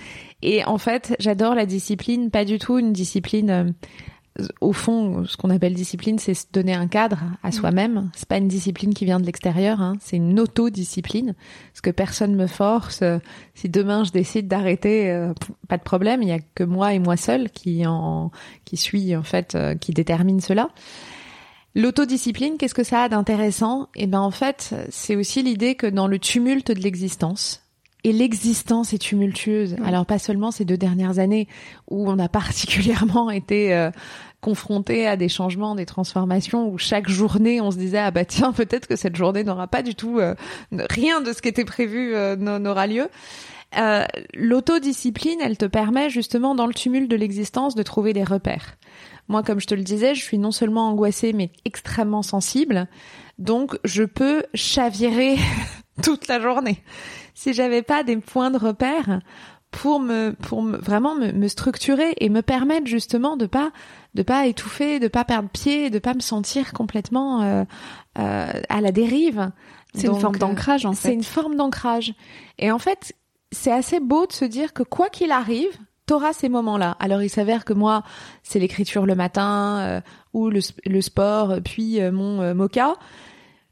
Et 0.42 0.64
en 0.64 0.78
fait, 0.78 1.16
j'adore 1.18 1.54
la 1.54 1.66
discipline, 1.66 2.30
pas 2.30 2.44
du 2.44 2.58
tout 2.58 2.78
une 2.78 2.92
discipline 2.92 3.74
au 4.60 4.72
fond, 4.72 5.24
ce 5.26 5.36
qu'on 5.36 5.50
appelle 5.50 5.74
discipline, 5.74 6.18
c'est 6.18 6.34
se 6.34 6.46
donner 6.52 6.74
un 6.74 6.88
cadre 6.88 7.18
à 7.42 7.48
mm. 7.48 7.52
soi-même. 7.52 8.10
C'est 8.14 8.28
pas 8.28 8.38
une 8.38 8.48
discipline 8.48 8.92
qui 8.92 9.04
vient 9.04 9.20
de 9.20 9.26
l'extérieur, 9.26 9.80
hein. 9.80 9.94
c'est 10.00 10.16
une 10.16 10.40
autodiscipline. 10.40 11.34
Parce 11.72 11.80
que 11.80 11.90
personne 11.90 12.34
me 12.34 12.46
force. 12.46 13.02
Si 13.54 13.68
demain 13.68 14.02
je 14.04 14.10
décide 14.10 14.48
d'arrêter, 14.48 15.10
euh, 15.10 15.32
pas 15.68 15.76
de 15.76 15.82
problème. 15.82 16.22
Il 16.22 16.28
y 16.28 16.32
a 16.32 16.40
que 16.54 16.64
moi 16.64 16.94
et 16.94 16.98
moi 16.98 17.16
seul 17.16 17.50
qui 17.50 17.86
en, 17.86 18.30
qui 18.64 18.76
suis 18.76 19.14
en 19.14 19.22
fait, 19.22 19.54
euh, 19.54 19.74
qui 19.74 19.92
détermine 19.92 20.40
cela. 20.40 20.70
L'autodiscipline, 21.76 22.56
qu'est-ce 22.56 22.74
que 22.74 22.84
ça 22.84 23.02
a 23.02 23.08
d'intéressant? 23.08 23.88
Eh 23.96 24.06
ben 24.06 24.20
en 24.20 24.30
fait, 24.30 24.74
c'est 24.90 25.16
aussi 25.16 25.42
l'idée 25.42 25.74
que 25.74 25.88
dans 25.88 26.06
le 26.06 26.20
tumulte 26.20 26.70
de 26.70 26.80
l'existence, 26.80 27.63
et 28.04 28.12
l'existence 28.12 28.92
est 28.92 28.98
tumultueuse. 28.98 29.76
Alors 29.84 30.06
pas 30.06 30.18
seulement 30.18 30.50
ces 30.50 30.64
deux 30.64 30.76
dernières 30.76 31.18
années 31.18 31.48
où 31.90 32.08
on 32.08 32.18
a 32.18 32.28
particulièrement 32.44 33.30
été 33.30 33.74
euh, 33.74 33.90
confronté 34.44 35.06
à 35.06 35.16
des 35.16 35.30
changements, 35.30 35.74
des 35.74 35.86
transformations, 35.86 36.68
où 36.68 36.76
chaque 36.76 37.08
journée 37.08 37.62
on 37.62 37.70
se 37.70 37.78
disait 37.78 37.98
ah 37.98 38.10
bah 38.10 38.26
tiens 38.26 38.52
peut-être 38.52 38.86
que 38.86 38.94
cette 38.94 39.16
journée 39.16 39.42
n'aura 39.42 39.68
pas 39.68 39.82
du 39.82 39.94
tout 39.94 40.20
euh, 40.20 40.34
rien 40.70 41.22
de 41.22 41.32
ce 41.32 41.40
qui 41.40 41.48
était 41.48 41.64
prévu 41.64 42.14
euh, 42.14 42.36
n'aura 42.36 42.86
lieu. 42.86 43.08
Euh, 43.78 44.04
l'autodiscipline, 44.34 45.40
elle 45.40 45.56
te 45.56 45.64
permet 45.64 46.10
justement 46.10 46.54
dans 46.54 46.66
le 46.66 46.74
tumulte 46.74 47.10
de 47.10 47.16
l'existence 47.16 47.74
de 47.74 47.82
trouver 47.82 48.12
des 48.12 48.22
repères. 48.22 48.76
Moi, 49.28 49.42
comme 49.42 49.60
je 49.60 49.66
te 49.66 49.74
le 49.74 49.82
disais, 49.82 50.14
je 50.14 50.22
suis 50.22 50.38
non 50.38 50.52
seulement 50.52 50.88
angoissée 50.88 51.32
mais 51.32 51.50
extrêmement 51.64 52.22
sensible, 52.22 52.86
donc 53.38 53.78
je 53.82 54.04
peux 54.04 54.44
chavirer 54.52 55.36
toute 56.02 56.28
la 56.28 56.40
journée 56.40 56.82
si 57.34 57.52
j'avais 57.52 57.82
pas 57.82 58.04
des 58.04 58.16
points 58.16 58.50
de 58.50 58.58
repère 58.58 59.20
pour 59.70 59.98
me 59.98 60.34
pour 60.40 60.62
me, 60.62 60.76
vraiment 60.76 61.16
me, 61.16 61.32
me, 61.32 61.48
structurer 61.48 62.14
et 62.18 62.28
me 62.28 62.42
permettre 62.42 62.86
justement 62.86 63.36
de 63.36 63.46
pas 63.46 63.72
de 64.14 64.22
pas 64.22 64.46
étouffer, 64.46 65.00
de 65.00 65.08
pas 65.08 65.24
perdre 65.24 65.48
pied, 65.48 65.90
de 65.90 65.98
pas 65.98 66.14
me 66.14 66.20
sentir 66.20 66.72
complètement 66.72 67.42
euh, 67.42 67.64
euh, 68.18 68.52
à 68.68 68.80
la 68.80 68.92
dérive. 68.92 69.50
C'est 69.94 70.06
une 70.06 70.20
forme 70.20 70.38
d'ancrage 70.38 70.86
en 70.86 70.92
fait. 70.92 71.08
C'est 71.08 71.14
une 71.14 71.24
forme 71.24 71.56
d'ancrage. 71.56 72.14
Et 72.58 72.70
en 72.70 72.78
fait, 72.78 73.14
c'est 73.52 73.72
assez 73.72 74.00
beau 74.00 74.26
de 74.26 74.32
se 74.32 74.44
dire 74.44 74.72
que 74.72 74.82
quoi 74.82 75.08
qu'il 75.08 75.30
arrive, 75.30 75.76
t'auras 76.06 76.32
ces 76.32 76.48
moments-là. 76.48 76.96
Alors 77.00 77.22
il 77.22 77.30
s'avère 77.30 77.64
que 77.64 77.72
moi, 77.72 78.02
c'est 78.42 78.58
l'écriture 78.58 79.06
le 79.06 79.14
matin 79.14 79.78
euh, 79.78 80.00
ou 80.32 80.50
le, 80.50 80.60
le, 80.84 81.00
sport, 81.00 81.56
puis 81.64 82.00
euh, 82.00 82.12
mon 82.12 82.40
euh, 82.42 82.54
mocha. 82.54 82.94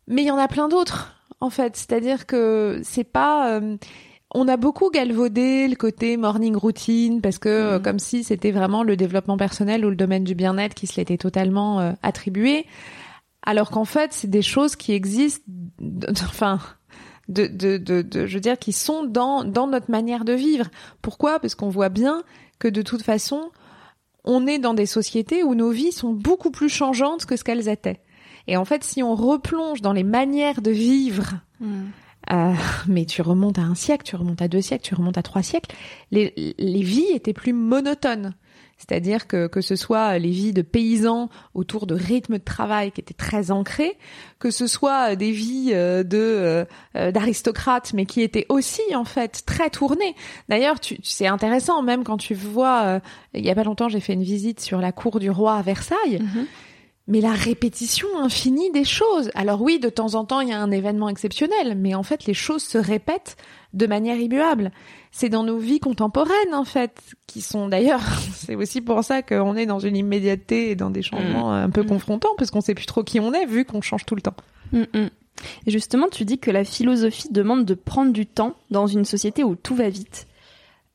Mais 0.07 0.23
il 0.23 0.29
y 0.29 0.31
en 0.31 0.39
a 0.39 0.49
plein 0.49 0.69
d'autres 0.69 1.15
en 1.43 1.51
fait. 1.51 1.77
C'est-à-dire 1.77 2.25
que 2.25 2.81
c'est 2.85 3.05
pas. 3.05 3.57
Euh, 3.57 3.77
on 4.35 4.49
a 4.49 4.57
beaucoup 4.57 4.91
galvaudé 4.91 5.69
le 5.69 5.75
côté 5.75 6.17
morning 6.17 6.57
routine 6.57 7.21
parce 7.21 7.39
que 7.39 7.49
euh, 7.49 7.77
mhm. 7.77 7.83
comme 7.83 7.99
si 7.99 8.25
c'était 8.25 8.53
vraiment 8.53 8.83
le 8.83 8.97
développement 8.97 9.37
personnel 9.37 9.85
ou 9.85 9.91
le 9.91 9.97
domaine 9.97 10.25
du 10.25 10.35
bien-être 10.35 10.75
qui 10.75 10.87
se 10.87 10.97
l'était 10.97 11.19
totalement 11.19 11.81
euh, 11.81 11.93
attribué, 12.03 12.65
alors 13.43 13.71
qu'en 13.71 13.85
fait 13.85 14.13
c'est 14.13 14.31
des 14.31 14.41
choses 14.43 14.77
qui 14.77 14.93
existent, 14.93 15.45
enfin. 16.13 16.59
De, 17.29 17.47
de, 17.47 17.79
de, 17.79 18.03
de, 18.03 18.27
je 18.27 18.35
veux 18.35 18.41
dire, 18.41 18.59
qui 18.59 18.73
sont 18.73 19.05
dans, 19.05 19.45
dans 19.45 19.69
notre 19.69 19.93
manière 19.93 20.25
de 20.25 20.33
vivre. 20.33 20.67
Pourquoi? 21.03 21.39
Parce 21.39 21.55
qu'on 21.55 21.69
voit 21.69 21.89
bien 21.89 22.25
que 22.59 22.67
de 22.67 22.83
toute 22.83 23.03
façon, 23.03 23.53
on 24.25 24.49
est 24.49 24.59
dans 24.59 24.75
des 24.75 24.87
sociétés 24.87 25.45
où 25.45 25.55
nos 25.55 25.71
vies 25.71 25.93
sont 25.93 26.13
beaucoup 26.13 26.51
plus 26.51 26.69
changeantes 26.69 27.25
que 27.25 27.37
ce 27.37 27.45
qu'elles 27.45 27.69
étaient. 27.69 28.01
Et 28.49 28.57
en 28.57 28.65
fait, 28.65 28.85
si 28.85 29.03
on 29.03 29.15
replonge 29.15 29.83
dans 29.83 29.93
les 29.93 30.05
manières 30.05 30.63
de 30.63 30.71
vivre, 30.71 31.35
hmm. 31.61 31.85
euh, 32.33 32.53
mais 32.89 33.05
tu 33.05 33.23
remontes 33.23 33.59
à 33.59 33.63
un 33.63 33.75
siècle, 33.75 34.05
tu 34.05 34.17
remontes 34.17 34.43
à 34.43 34.49
deux 34.49 34.63
siècles, 34.63 34.85
tu 34.85 34.95
remontes 34.95 35.19
à 35.19 35.23
trois 35.23 35.43
siècles, 35.43 35.75
les, 36.11 36.55
les 36.59 36.83
vies 36.83 37.11
étaient 37.13 37.33
plus 37.33 37.53
monotones. 37.53 38.35
C'est-à-dire 38.79 39.29
que 39.29 39.47
que 39.47 39.61
ce 39.61 39.77
soit 39.77 40.19
les 40.19 40.31
vies 40.31 40.53
de 40.53 40.63
paysans 40.63 41.29
autour 41.55 41.87
de 41.87 41.95
rythmes 41.95 42.39
de 42.39 42.43
travail 42.43 42.91
qui 42.91 43.01
étaient 43.01 43.15
très 43.15 43.53
ancrés, 43.53 43.97
que 44.41 44.51
ce 44.51 44.67
soit 44.67 45.15
des 45.15 45.31
vies 45.31 45.71
euh, 45.73 46.03
de 46.03 46.67
euh, 46.97 47.13
d'aristocrates, 47.13 47.93
mais 47.95 48.07
qui 48.07 48.23
étaient 48.23 48.47
aussi 48.49 48.83
en 48.97 49.05
fait 49.05 49.45
très 49.47 49.71
tournées. 49.71 50.17
D'ailleurs, 50.49 50.81
tu, 50.81 50.99
c'est 51.05 51.29
intéressant 51.29 51.81
même 51.83 52.03
quand 52.03 52.17
tu 52.17 52.35
vois. 52.35 53.01
il 53.35 53.45
y 53.45 53.51
a 53.51 53.55
pas 53.55 53.63
longtemps, 53.63 53.89
j'ai 53.89 54.01
fait 54.01 54.15
une 54.15 54.25
visite 54.25 54.59
sur 54.59 54.81
la 54.81 54.91
cour 54.91 55.21
du 55.21 55.31
roi 55.31 55.55
à 55.55 55.63
Versailles. 55.63 56.19
Mm-hmm 56.19 56.47
mais 57.13 57.21
la 57.21 57.33
répétition 57.33 58.09
infinie 58.19 58.71
des 58.71 58.85
choses. 58.85 59.31
Alors 59.35 59.61
oui, 59.61 59.79
de 59.79 59.91
temps 59.91 60.15
en 60.15 60.25
temps, 60.25 60.41
il 60.41 60.49
y 60.49 60.53
a 60.53 60.59
un 60.59 60.71
événement 60.71 61.11
exceptionnel, 61.11 61.77
mais 61.77 61.95
en 61.95 62.03
fait, 62.03 62.25
les 62.25 62.33
choses 62.33 62.63
se 62.63 62.79
répètent 62.79 63.37
de 63.75 63.87
manière 63.87 64.17
immuable. 64.17 64.73
C'est 65.11 65.29
dans 65.29 65.43
nos 65.43 65.59
vies 65.59 65.79
contemporaines, 65.79 66.55
en 66.55 66.65
fait, 66.65 66.97
qui 67.27 67.43
sont 67.43 67.69
d'ailleurs, 67.69 68.01
c'est 68.35 68.55
aussi 68.55 68.81
pour 68.81 69.05
ça 69.05 69.21
qu'on 69.21 69.57
est 69.57 69.67
dans 69.67 69.79
une 69.79 69.95
immédiateté 69.95 70.71
et 70.71 70.75
dans 70.75 70.89
des 70.89 71.03
changements 71.03 71.51
mm. 71.51 71.65
un 71.65 71.69
peu 71.69 71.83
mm. 71.83 71.89
confrontants, 71.89 72.35
parce 72.39 72.51
qu'on 72.51 72.63
sait 72.63 72.75
plus 72.75 72.87
trop 72.87 73.05
qui 73.05 73.21
on 73.21 73.35
est, 73.35 73.45
vu 73.45 73.67
qu'on 73.67 73.83
change 73.83 74.07
tout 74.07 74.15
le 74.15 74.23
temps. 74.23 74.37
Mm, 74.73 75.09
et 75.67 75.71
justement, 75.71 76.09
tu 76.09 76.25
dis 76.25 76.39
que 76.39 76.51
la 76.51 76.65
philosophie 76.65 77.31
demande 77.31 77.67
de 77.67 77.75
prendre 77.75 78.15
du 78.15 78.25
temps 78.25 78.57
dans 78.71 78.87
une 78.87 79.05
société 79.05 79.45
où 79.45 79.55
tout 79.55 79.75
va 79.75 79.91
vite. 79.91 80.29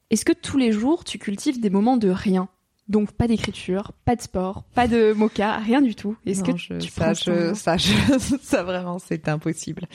Est-ce 0.10 0.26
que 0.26 0.34
tous 0.34 0.58
les 0.58 0.72
jours, 0.72 1.04
tu 1.04 1.20
cultives 1.20 1.60
des 1.60 1.70
moments 1.70 1.98
de 1.98 2.10
rien? 2.10 2.50
Donc 2.90 3.12
pas 3.12 3.28
d'écriture, 3.28 3.92
pas 4.06 4.16
de 4.16 4.22
sport, 4.22 4.64
pas 4.74 4.88
de 4.88 5.12
mocha, 5.12 5.58
rien 5.58 5.82
du 5.82 5.94
tout. 5.94 6.16
Est-ce 6.26 6.44
que 6.44 6.56
je, 6.56 6.76
tu 6.76 6.90
ça, 6.90 7.14
je, 7.14 7.54
ça, 7.54 7.76
ça 8.42 8.64
vraiment 8.64 8.98
c'est 9.00 9.28
impossible. 9.28 9.88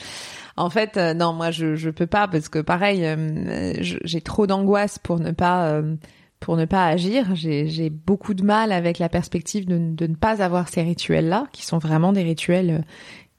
En 0.57 0.69
fait, 0.69 0.97
euh, 0.97 1.13
non, 1.13 1.33
moi 1.33 1.49
je 1.49 1.75
je 1.75 1.89
peux 1.89 2.05
pas 2.05 2.27
parce 2.27 2.49
que 2.49 2.59
pareil, 2.59 3.05
euh, 3.05 3.73
j'ai 3.81 4.21
trop 4.21 4.45
d'angoisse 4.45 4.99
pour 4.99 5.19
ne 5.19 5.31
pas 5.31 5.69
euh, 5.69 5.95
pour 6.39 6.55
ne 6.55 6.65
pas 6.65 6.85
agir. 6.85 7.33
J'ai 7.35 7.89
beaucoup 7.89 8.35
de 8.35 8.43
mal 8.43 8.71
avec 8.71 8.99
la 8.99 9.09
perspective 9.09 9.65
de, 9.65 9.77
de 9.79 10.07
ne 10.07 10.15
pas 10.15 10.43
avoir 10.43 10.69
ces 10.69 10.83
rituels 10.83 11.29
là, 11.29 11.47
qui 11.51 11.65
sont 11.65 11.79
vraiment 11.79 12.13
des 12.13 12.23
rituels 12.23 12.85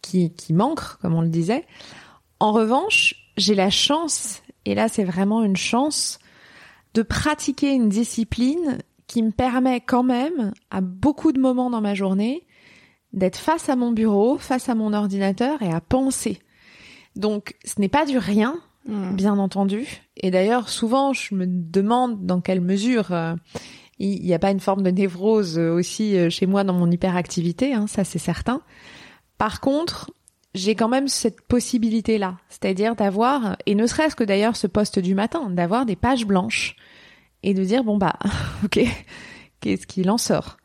qui 0.03 0.33
qui 0.33 0.53
manquent, 0.53 0.99
comme 1.01 1.15
on 1.15 1.23
le 1.23 1.29
disait. 1.29 1.65
En 2.41 2.51
revanche, 2.51 3.15
j'ai 3.37 3.55
la 3.55 3.71
chance, 3.71 4.43
et 4.65 4.75
là 4.75 4.89
c'est 4.89 5.05
vraiment 5.05 5.45
une 5.45 5.57
chance, 5.57 6.19
de 6.95 7.03
pratiquer 7.03 7.73
une 7.73 7.89
discipline 7.89 8.79
qui 9.07 9.23
me 9.23 9.31
permet 9.31 9.81
quand 9.81 10.03
même, 10.03 10.53
à 10.71 10.81
beaucoup 10.81 11.33
de 11.33 11.41
moments 11.41 11.71
dans 11.71 11.81
ma 11.81 11.95
journée, 11.95 12.47
d'être 13.13 13.39
face 13.39 13.69
à 13.69 13.77
mon 13.77 13.93
bureau, 13.93 14.39
face 14.39 14.69
à 14.69 14.75
mon 14.75 14.93
ordinateur 14.93 15.63
et 15.63 15.73
à 15.73 15.81
penser. 15.81 16.41
Donc, 17.17 17.55
ce 17.65 17.81
n'est 17.81 17.89
pas 17.89 18.07
du 18.07 18.19
rien, 18.19 18.57
hmm. 18.89 19.15
bien 19.15 19.39
entendu. 19.39 19.87
Et 20.17 20.31
d'ailleurs, 20.31 20.69
souvent, 20.69 21.13
je 21.13 21.35
me 21.35 21.47
demande 21.47 22.27
dans 22.27 22.41
quelle 22.41 22.61
mesure 22.61 23.13
euh, 23.13 23.35
il 23.99 24.23
n'y 24.23 24.35
a 24.35 24.39
pas 24.39 24.51
une 24.51 24.61
forme 24.61 24.83
de 24.83 24.91
névrose 24.91 25.59
aussi 25.59 26.17
euh, 26.17 26.31
chez 26.31 26.47
moi 26.47 26.65
dans 26.65 26.73
mon 26.73 26.91
hyperactivité, 26.91 27.75
hein, 27.75 27.87
ça 27.87 28.05
c'est 28.05 28.19
certain. 28.19 28.63
Par 29.39 29.61
contre, 29.61 30.11
j'ai 30.55 30.75
quand 30.75 30.89
même 30.89 31.09
cette 31.09 31.41
possibilité-là, 31.43 32.39
c'est-à-dire 32.49 32.95
d'avoir, 32.97 33.57
et 33.67 33.75
ne 33.75 33.87
serait-ce 33.87 34.17
que 34.17 34.25
d'ailleurs 34.25 34.57
ce 34.57 34.67
poste 34.67 34.99
du 34.99 35.15
matin, 35.15 35.51
d'avoir 35.51 35.87
des 35.87 35.97
pages 35.97 36.27
blanches 36.27 36.77
et 37.45 37.55
de 37.55 37.65
dire 37.65 37.85
bon 37.85 37.97
bah 37.97 38.19
ok 38.65 38.81
qu'est-ce 39.61 39.87
qu'il 39.87 40.11
en 40.11 40.19
sort? 40.19 40.57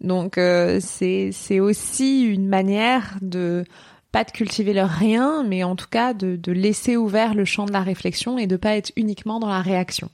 Donc 0.00 0.36
euh, 0.36 0.78
c'est 0.80 1.30
c'est 1.32 1.60
aussi 1.60 2.24
une 2.24 2.48
manière 2.48 3.16
de 3.22 3.64
pas 4.12 4.24
de 4.24 4.30
cultiver 4.30 4.72
leur 4.72 4.90
rien, 4.90 5.44
mais 5.44 5.64
en 5.64 5.76
tout 5.76 5.88
cas 5.90 6.12
de, 6.12 6.36
de 6.36 6.52
laisser 6.52 6.96
ouvert 6.96 7.34
le 7.34 7.44
champ 7.44 7.64
de 7.64 7.72
la 7.72 7.82
réflexion 7.82 8.38
et 8.38 8.46
de 8.46 8.56
pas 8.56 8.76
être 8.76 8.92
uniquement 8.96 9.40
dans 9.40 9.48
la 9.48 9.60
réaction. 9.62 10.10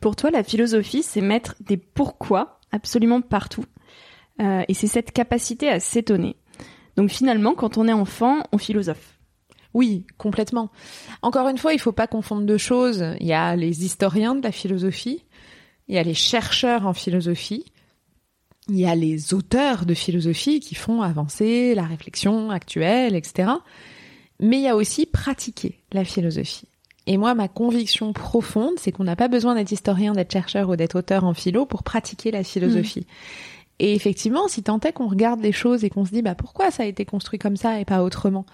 Pour 0.00 0.16
toi, 0.16 0.30
la 0.30 0.42
philosophie, 0.42 1.02
c'est 1.02 1.20
mettre 1.20 1.54
des 1.60 1.76
pourquoi 1.76 2.58
absolument 2.72 3.20
partout. 3.20 3.64
Euh, 4.40 4.62
et 4.68 4.74
c'est 4.74 4.86
cette 4.86 5.12
capacité 5.12 5.68
à 5.68 5.80
s'étonner. 5.80 6.36
Donc 6.96 7.10
finalement, 7.10 7.54
quand 7.54 7.78
on 7.78 7.86
est 7.86 7.92
enfant, 7.92 8.42
on 8.52 8.58
philosophe. 8.58 9.19
Oui, 9.74 10.04
complètement. 10.18 10.70
Encore 11.22 11.48
une 11.48 11.58
fois, 11.58 11.72
il 11.72 11.80
faut 11.80 11.92
pas 11.92 12.06
confondre 12.06 12.42
deux 12.42 12.58
choses. 12.58 13.04
Il 13.20 13.26
y 13.26 13.32
a 13.32 13.54
les 13.56 13.84
historiens 13.84 14.34
de 14.34 14.42
la 14.42 14.52
philosophie, 14.52 15.24
il 15.88 15.94
y 15.94 15.98
a 15.98 16.02
les 16.02 16.14
chercheurs 16.14 16.86
en 16.86 16.92
philosophie, 16.92 17.64
il 18.68 18.78
y 18.78 18.86
a 18.86 18.94
les 18.94 19.34
auteurs 19.34 19.86
de 19.86 19.94
philosophie 19.94 20.60
qui 20.60 20.74
font 20.74 21.02
avancer 21.02 21.74
la 21.74 21.84
réflexion 21.84 22.50
actuelle, 22.50 23.14
etc. 23.14 23.50
Mais 24.38 24.58
il 24.58 24.62
y 24.62 24.68
a 24.68 24.76
aussi 24.76 25.06
pratiquer 25.06 25.80
la 25.92 26.04
philosophie. 26.04 26.66
Et 27.06 27.16
moi, 27.16 27.34
ma 27.34 27.48
conviction 27.48 28.12
profonde, 28.12 28.74
c'est 28.78 28.92
qu'on 28.92 29.04
n'a 29.04 29.16
pas 29.16 29.28
besoin 29.28 29.54
d'être 29.54 29.72
historien, 29.72 30.12
d'être 30.12 30.32
chercheur 30.32 30.68
ou 30.68 30.76
d'être 30.76 30.96
auteur 30.96 31.24
en 31.24 31.34
philo 31.34 31.66
pour 31.66 31.82
pratiquer 31.82 32.30
la 32.30 32.44
philosophie. 32.44 33.00
Mmh. 33.00 33.74
Et 33.80 33.94
effectivement, 33.94 34.46
si 34.46 34.62
tant 34.62 34.78
est 34.80 34.92
qu'on 34.92 35.08
regarde 35.08 35.40
les 35.40 35.52
choses 35.52 35.84
et 35.84 35.90
qu'on 35.90 36.04
se 36.04 36.10
dit, 36.10 36.22
bah, 36.22 36.34
pourquoi 36.34 36.70
ça 36.70 36.82
a 36.82 36.86
été 36.86 37.04
construit 37.06 37.38
comme 37.38 37.56
ça 37.56 37.80
et 37.80 37.84
pas 37.84 38.02
autrement? 38.02 38.44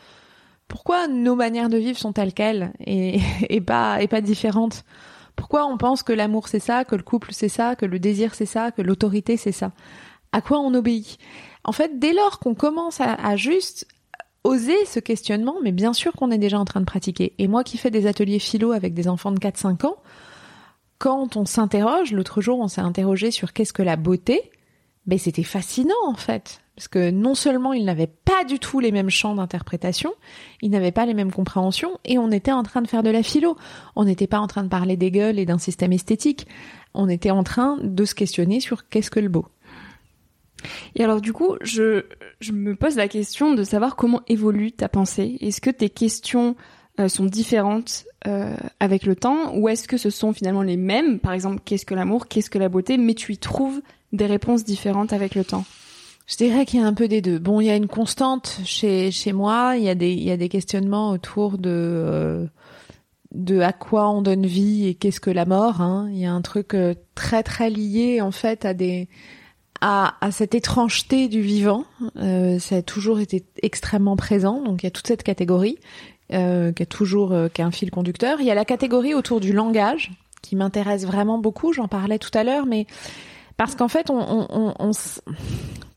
Pourquoi 0.68 1.06
nos 1.08 1.36
manières 1.36 1.68
de 1.68 1.78
vivre 1.78 1.98
sont 1.98 2.12
telles 2.12 2.32
quelles 2.32 2.72
et, 2.80 3.60
pas, 3.60 4.02
et 4.02 4.08
pas 4.08 4.20
différentes? 4.20 4.84
Pourquoi 5.36 5.66
on 5.66 5.76
pense 5.76 6.02
que 6.02 6.12
l'amour 6.12 6.48
c'est 6.48 6.60
ça, 6.60 6.84
que 6.84 6.96
le 6.96 7.02
couple 7.02 7.28
c'est 7.32 7.48
ça, 7.48 7.76
que 7.76 7.86
le 7.86 7.98
désir 7.98 8.34
c'est 8.34 8.46
ça, 8.46 8.70
que 8.70 8.82
l'autorité 8.82 9.36
c'est 9.36 9.52
ça? 9.52 9.72
À 10.32 10.40
quoi 10.40 10.58
on 10.60 10.74
obéit? 10.74 11.18
En 11.64 11.72
fait, 11.72 11.98
dès 11.98 12.12
lors 12.12 12.38
qu'on 12.38 12.54
commence 12.54 13.00
à, 13.00 13.36
juste 13.36 13.86
oser 14.44 14.84
ce 14.86 15.00
questionnement, 15.00 15.56
mais 15.62 15.72
bien 15.72 15.92
sûr 15.92 16.12
qu'on 16.12 16.30
est 16.30 16.38
déjà 16.38 16.58
en 16.58 16.64
train 16.64 16.80
de 16.80 16.86
pratiquer. 16.86 17.34
Et 17.38 17.48
moi 17.48 17.64
qui 17.64 17.78
fais 17.78 17.90
des 17.90 18.06
ateliers 18.06 18.38
philo 18.38 18.72
avec 18.72 18.94
des 18.94 19.08
enfants 19.08 19.32
de 19.32 19.40
4-5 19.40 19.86
ans, 19.86 19.96
quand 20.98 21.36
on 21.36 21.44
s'interroge, 21.44 22.12
l'autre 22.12 22.40
jour 22.40 22.60
on 22.60 22.68
s'est 22.68 22.80
interrogé 22.80 23.30
sur 23.30 23.52
qu'est-ce 23.52 23.72
que 23.72 23.82
la 23.82 23.96
beauté, 23.96 24.50
ben 25.06 25.18
c'était 25.18 25.42
fascinant 25.42 25.94
en 26.06 26.14
fait. 26.14 26.60
Parce 26.76 26.88
que 26.88 27.10
non 27.10 27.34
seulement 27.34 27.72
ils 27.72 27.86
n'avaient 27.86 28.06
pas 28.06 28.44
du 28.44 28.58
tout 28.58 28.80
les 28.80 28.92
mêmes 28.92 29.08
champs 29.08 29.34
d'interprétation, 29.34 30.12
ils 30.60 30.70
n'avaient 30.70 30.92
pas 30.92 31.06
les 31.06 31.14
mêmes 31.14 31.32
compréhensions, 31.32 31.98
et 32.04 32.18
on 32.18 32.30
était 32.30 32.52
en 32.52 32.62
train 32.62 32.82
de 32.82 32.88
faire 32.88 33.02
de 33.02 33.08
la 33.08 33.22
philo. 33.22 33.56
On 33.96 34.04
n'était 34.04 34.26
pas 34.26 34.40
en 34.40 34.46
train 34.46 34.62
de 34.62 34.68
parler 34.68 34.98
des 34.98 35.10
gueules 35.10 35.38
et 35.38 35.46
d'un 35.46 35.58
système 35.58 35.92
esthétique. 35.92 36.46
On 36.92 37.08
était 37.08 37.30
en 37.30 37.44
train 37.44 37.78
de 37.82 38.04
se 38.04 38.14
questionner 38.14 38.60
sur 38.60 38.88
qu'est-ce 38.88 39.10
que 39.10 39.20
le 39.20 39.30
beau. 39.30 39.46
Et 40.94 41.04
alors 41.04 41.22
du 41.22 41.32
coup, 41.32 41.56
je, 41.62 42.04
me 42.52 42.74
pose 42.74 42.96
la 42.96 43.08
question 43.08 43.54
de 43.54 43.64
savoir 43.64 43.96
comment 43.96 44.20
évolue 44.28 44.72
ta 44.72 44.90
pensée. 44.90 45.38
Est-ce 45.40 45.62
que 45.62 45.70
tes 45.70 45.88
questions 45.88 46.56
euh, 47.00 47.08
sont 47.08 47.24
différentes 47.24 48.04
euh, 48.26 48.54
avec 48.80 49.04
le 49.04 49.16
temps 49.16 49.54
ou 49.56 49.68
est-ce 49.68 49.88
que 49.88 49.96
ce 49.96 50.10
sont 50.10 50.34
finalement 50.34 50.62
les 50.62 50.76
mêmes? 50.76 51.20
Par 51.20 51.32
exemple, 51.32 51.60
qu'est-ce 51.64 51.86
que 51.86 51.94
l'amour, 51.94 52.28
qu'est-ce 52.28 52.50
que 52.50 52.58
la 52.58 52.68
beauté, 52.68 52.98
mais 52.98 53.14
tu 53.14 53.32
y 53.32 53.38
trouves 53.38 53.80
des 54.12 54.26
réponses 54.26 54.64
différentes 54.64 55.14
avec 55.14 55.34
le 55.34 55.44
temps 55.44 55.64
je 56.26 56.36
dirais 56.36 56.66
qu'il 56.66 56.80
y 56.80 56.82
a 56.82 56.86
un 56.86 56.94
peu 56.94 57.08
des 57.08 57.22
deux. 57.22 57.38
Bon, 57.38 57.60
il 57.60 57.66
y 57.66 57.70
a 57.70 57.76
une 57.76 57.88
constante 57.88 58.60
chez 58.64 59.10
chez 59.10 59.32
moi. 59.32 59.74
Il 59.76 59.84
y 59.84 59.88
a 59.88 59.94
des 59.94 60.12
il 60.12 60.22
y 60.22 60.30
a 60.30 60.36
des 60.36 60.48
questionnements 60.48 61.10
autour 61.10 61.58
de 61.58 61.70
euh, 61.70 62.46
de 63.32 63.60
à 63.60 63.72
quoi 63.72 64.10
on 64.10 64.22
donne 64.22 64.46
vie 64.46 64.86
et 64.88 64.94
qu'est-ce 64.94 65.20
que 65.20 65.30
la 65.30 65.44
mort. 65.44 65.80
Hein. 65.80 66.08
Il 66.10 66.18
y 66.18 66.26
a 66.26 66.32
un 66.32 66.42
truc 66.42 66.74
euh, 66.74 66.94
très 67.14 67.42
très 67.42 67.70
lié 67.70 68.20
en 68.20 68.30
fait 68.30 68.64
à 68.64 68.74
des 68.74 69.08
à, 69.80 70.14
à 70.20 70.30
cette 70.30 70.54
étrangeté 70.54 71.28
du 71.28 71.40
vivant. 71.40 71.84
Euh, 72.16 72.58
ça 72.58 72.76
a 72.76 72.82
toujours 72.82 73.20
été 73.20 73.44
extrêmement 73.62 74.16
présent. 74.16 74.62
Donc 74.62 74.82
il 74.82 74.86
y 74.86 74.88
a 74.88 74.90
toute 74.90 75.06
cette 75.06 75.22
catégorie 75.22 75.78
euh, 76.32 76.72
qui 76.72 76.82
a 76.82 76.86
toujours 76.86 77.32
euh, 77.32 77.48
qui 77.48 77.62
a 77.62 77.66
un 77.66 77.70
fil 77.70 77.90
conducteur. 77.90 78.40
Il 78.40 78.46
y 78.46 78.50
a 78.50 78.54
la 78.54 78.64
catégorie 78.64 79.14
autour 79.14 79.40
du 79.40 79.52
langage 79.52 80.10
qui 80.42 80.56
m'intéresse 80.56 81.04
vraiment 81.06 81.38
beaucoup. 81.38 81.72
J'en 81.72 81.88
parlais 81.88 82.18
tout 82.18 82.36
à 82.36 82.44
l'heure, 82.44 82.66
mais 82.66 82.86
parce 83.56 83.74
qu'en 83.74 83.88
fait, 83.88 84.10
on, 84.10 84.18
on, 84.18 84.46
on, 84.50 84.74
on, 84.78 84.90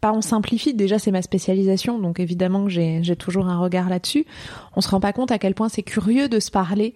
pas 0.02 0.14
on 0.14 0.22
simplifie. 0.22 0.74
Déjà, 0.74 1.00
c'est 1.00 1.12
ma 1.12 1.22
spécialisation, 1.22 2.00
donc 2.00 2.20
évidemment 2.20 2.66
que 2.66 2.70
j'ai 2.70 3.16
toujours 3.16 3.48
un 3.48 3.60
regard 3.60 3.90
là-dessus. 3.90 4.26
On 4.76 4.82
se 4.82 4.90
rend 4.90 5.00
pas 5.00 5.14
compte 5.14 5.32
à 5.32 5.40
quel 5.40 5.54
point 5.54 5.70
c'est 5.70 5.84
curieux 5.84 6.30
de 6.30 6.40
se 6.40 6.52
parler. 6.52 6.96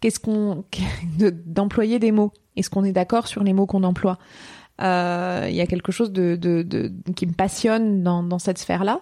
Qu'est-ce 0.00 0.20
qu'on 0.20 0.64
d'employer 1.46 1.98
des 1.98 2.12
mots? 2.12 2.32
Est-ce 2.56 2.70
qu'on 2.70 2.84
est, 2.84 2.92
d'accord 2.92 3.26
sur 3.26 3.42
les 3.42 3.52
mots 3.52 3.66
qu'on 3.66 3.82
emploie? 3.82 4.18
Euh, 4.80 5.46
Il 5.48 5.54
y 5.54 5.60
a 5.60 5.66
quelque 5.66 5.92
chose 5.92 6.12
de, 6.12 6.38
qui 7.14 7.26
me 7.26 7.32
passionne 7.32 8.02
dans, 8.02 8.22
dans 8.22 8.38
cette 8.38 8.58
sphère-là. 8.58 9.00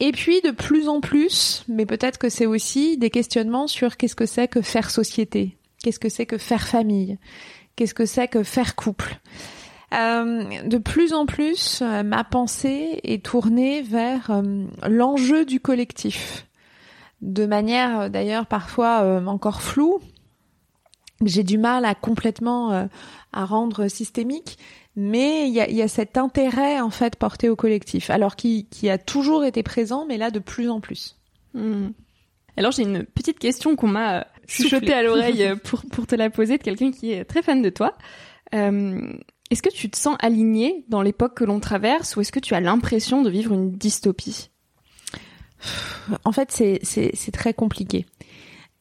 Et 0.00 0.10
puis 0.10 0.40
de 0.40 0.50
plus 0.50 0.88
en 0.88 1.00
plus, 1.00 1.64
mais 1.68 1.86
peut-être 1.86 2.18
que 2.18 2.28
c'est 2.28 2.46
aussi 2.46 2.98
des 2.98 3.10
questionnements 3.10 3.68
sur 3.68 3.96
qu'est-ce 3.96 4.16
que 4.16 4.26
c'est 4.26 4.48
que 4.48 4.60
faire 4.60 4.90
société, 4.90 5.56
qu'est-ce 5.82 6.00
que 6.00 6.08
c'est 6.08 6.26
que 6.26 6.38
faire 6.38 6.66
famille, 6.66 7.18
qu'est-ce 7.76 7.94
que 7.94 8.04
c'est 8.04 8.26
que 8.26 8.42
faire 8.42 8.74
couple? 8.74 9.20
Euh, 9.92 10.62
de 10.62 10.78
plus 10.78 11.12
en 11.12 11.26
plus, 11.26 11.80
euh, 11.82 12.02
ma 12.02 12.24
pensée 12.24 13.00
est 13.02 13.24
tournée 13.24 13.82
vers 13.82 14.30
euh, 14.30 14.64
l'enjeu 14.88 15.44
du 15.44 15.60
collectif, 15.60 16.46
de 17.20 17.44
manière 17.44 18.08
d'ailleurs 18.08 18.46
parfois 18.46 19.22
encore 19.26 19.62
floue. 19.62 20.00
J'ai 21.24 21.44
du 21.44 21.56
mal 21.56 21.84
à 21.84 21.94
complètement 21.94 22.88
à 23.32 23.44
rendre 23.44 23.86
systémique, 23.86 24.58
mais 24.96 25.46
il 25.46 25.54
y 25.54 25.60
a, 25.60 25.70
y 25.70 25.82
a, 25.82 25.88
cet 25.88 26.18
intérêt 26.18 26.80
en 26.80 26.90
fait 26.90 27.14
porté 27.14 27.48
au 27.48 27.54
collectif, 27.54 28.10
alors 28.10 28.34
qui, 28.34 28.66
qui 28.70 28.90
a 28.90 28.98
toujours 28.98 29.44
été 29.44 29.62
présent, 29.62 30.04
mais 30.04 30.18
là 30.18 30.32
de 30.32 30.40
plus 30.40 30.68
en 30.68 30.80
plus. 30.80 31.16
Hmm. 31.54 31.90
Alors 32.56 32.72
j'ai 32.72 32.82
une 32.82 33.04
petite 33.04 33.38
question 33.38 33.76
qu'on 33.76 33.88
m'a 33.88 34.26
chuchotée 34.48 34.92
à 34.92 35.04
l'oreille 35.04 35.52
pour, 35.64 35.82
pour 35.92 36.08
te 36.08 36.16
la 36.16 36.28
poser 36.28 36.58
de 36.58 36.62
quelqu'un 36.62 36.90
qui 36.90 37.12
est 37.12 37.24
très 37.24 37.42
fan 37.42 37.62
de 37.62 37.70
toi. 37.70 37.94
Euh, 38.54 39.12
est-ce 39.52 39.62
que 39.62 39.72
tu 39.72 39.90
te 39.90 39.96
sens 39.96 40.16
aligné 40.20 40.84
dans 40.88 41.02
l'époque 41.02 41.34
que 41.34 41.44
l'on 41.44 41.60
traverse 41.60 42.16
ou 42.16 42.22
est-ce 42.22 42.32
que 42.32 42.40
tu 42.40 42.54
as 42.54 42.60
l'impression 42.60 43.22
de 43.22 43.30
vivre 43.30 43.52
une 43.52 43.70
dystopie? 43.70 44.50
En 46.24 46.32
fait, 46.32 46.50
c'est 46.50 47.32
très 47.32 47.54
compliqué. 47.54 48.06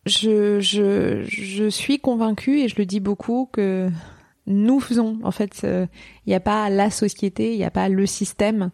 Je, 0.06 0.60
je, 0.60 1.24
je 1.28 1.70
suis 1.70 2.00
convaincue 2.00 2.62
et 2.62 2.68
je 2.68 2.76
le 2.78 2.86
dis 2.86 3.00
beaucoup 3.00 3.50
que 3.52 3.92
nous 4.48 4.80
faisons. 4.80 5.20
En 5.24 5.32
fait, 5.32 5.60
il 5.64 5.70
euh, 5.70 5.86
n'y 6.26 6.34
a 6.34 6.40
pas 6.40 6.70
la 6.70 6.90
société, 6.90 7.54
il 7.54 7.58
n'y 7.58 7.66
a 7.66 7.72
pas 7.72 7.90
le 7.90 8.06
système, 8.06 8.72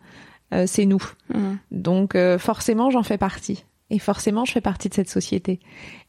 euh, 0.54 0.66
c'est 0.68 0.86
nous. 0.86 1.04
Mmh. 1.34 1.56
Donc 1.72 2.16
euh, 2.16 2.38
forcément, 2.38 2.92
j'en 2.92 3.04
fais 3.04 3.18
partie. 3.18 3.66
Et 3.90 4.00
forcément, 4.00 4.46
je 4.46 4.52
fais 4.52 4.62
partie 4.62 4.90
de 4.90 4.94
cette 4.94 5.10
société. 5.10 5.60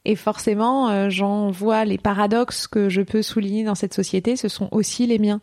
Et 0.05 0.16
forcément, 0.16 1.09
j'en 1.11 1.53
vois 1.53 1.85
les 1.85 1.96
paradoxes 1.96 2.66
que 2.66 2.88
je 2.88 3.03
peux 3.03 3.22
souligner 3.22 3.62
dans 3.62 3.77
cette 3.77 3.94
société, 3.94 4.35
ce 4.35 4.48
sont 4.48 4.68
aussi 4.72 5.07
les 5.07 5.20
miens. 5.20 5.40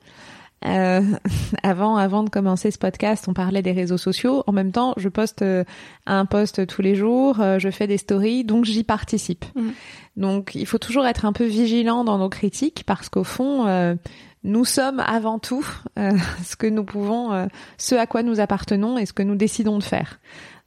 Euh, 0.65 1.01
avant, 1.63 1.97
avant 1.97 2.23
de 2.23 2.29
commencer 2.29 2.71
ce 2.71 2.77
podcast, 2.77 3.25
on 3.27 3.33
parlait 3.33 3.61
des 3.61 3.71
réseaux 3.71 3.97
sociaux. 3.97 4.43
En 4.47 4.51
même 4.51 4.71
temps, 4.71 4.93
je 4.97 5.09
poste 5.09 5.41
euh, 5.41 5.63
un 6.05 6.25
post 6.25 6.65
tous 6.67 6.81
les 6.81 6.95
jours, 6.95 7.39
euh, 7.39 7.59
je 7.59 7.69
fais 7.69 7.87
des 7.87 7.97
stories, 7.97 8.43
donc 8.43 8.65
j'y 8.65 8.83
participe. 8.83 9.45
Mm. 9.55 9.69
Donc, 10.17 10.55
il 10.55 10.65
faut 10.65 10.77
toujours 10.77 11.05
être 11.05 11.25
un 11.25 11.33
peu 11.33 11.45
vigilant 11.45 12.03
dans 12.03 12.17
nos 12.17 12.29
critiques 12.29 12.83
parce 12.85 13.09
qu'au 13.09 13.23
fond, 13.23 13.67
euh, 13.67 13.95
nous 14.43 14.65
sommes 14.65 15.01
avant 15.01 15.39
tout 15.39 15.65
ce 15.97 16.55
que 16.55 16.67
nous 16.67 16.83
pouvons, 16.83 17.47
ce 17.77 17.95
à 17.95 18.05
quoi 18.05 18.23
nous 18.23 18.39
appartenons 18.39 18.97
et 18.97 19.05
ce 19.05 19.13
que 19.13 19.23
nous 19.23 19.35
décidons 19.35 19.77
de 19.77 19.83
faire. 19.83 20.19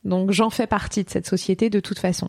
Donc, 0.04 0.32
j'en 0.32 0.50
fais 0.50 0.66
partie 0.66 1.04
de 1.04 1.10
cette 1.10 1.26
société 1.26 1.70
de 1.70 1.80
toute 1.80 1.98
façon. 1.98 2.28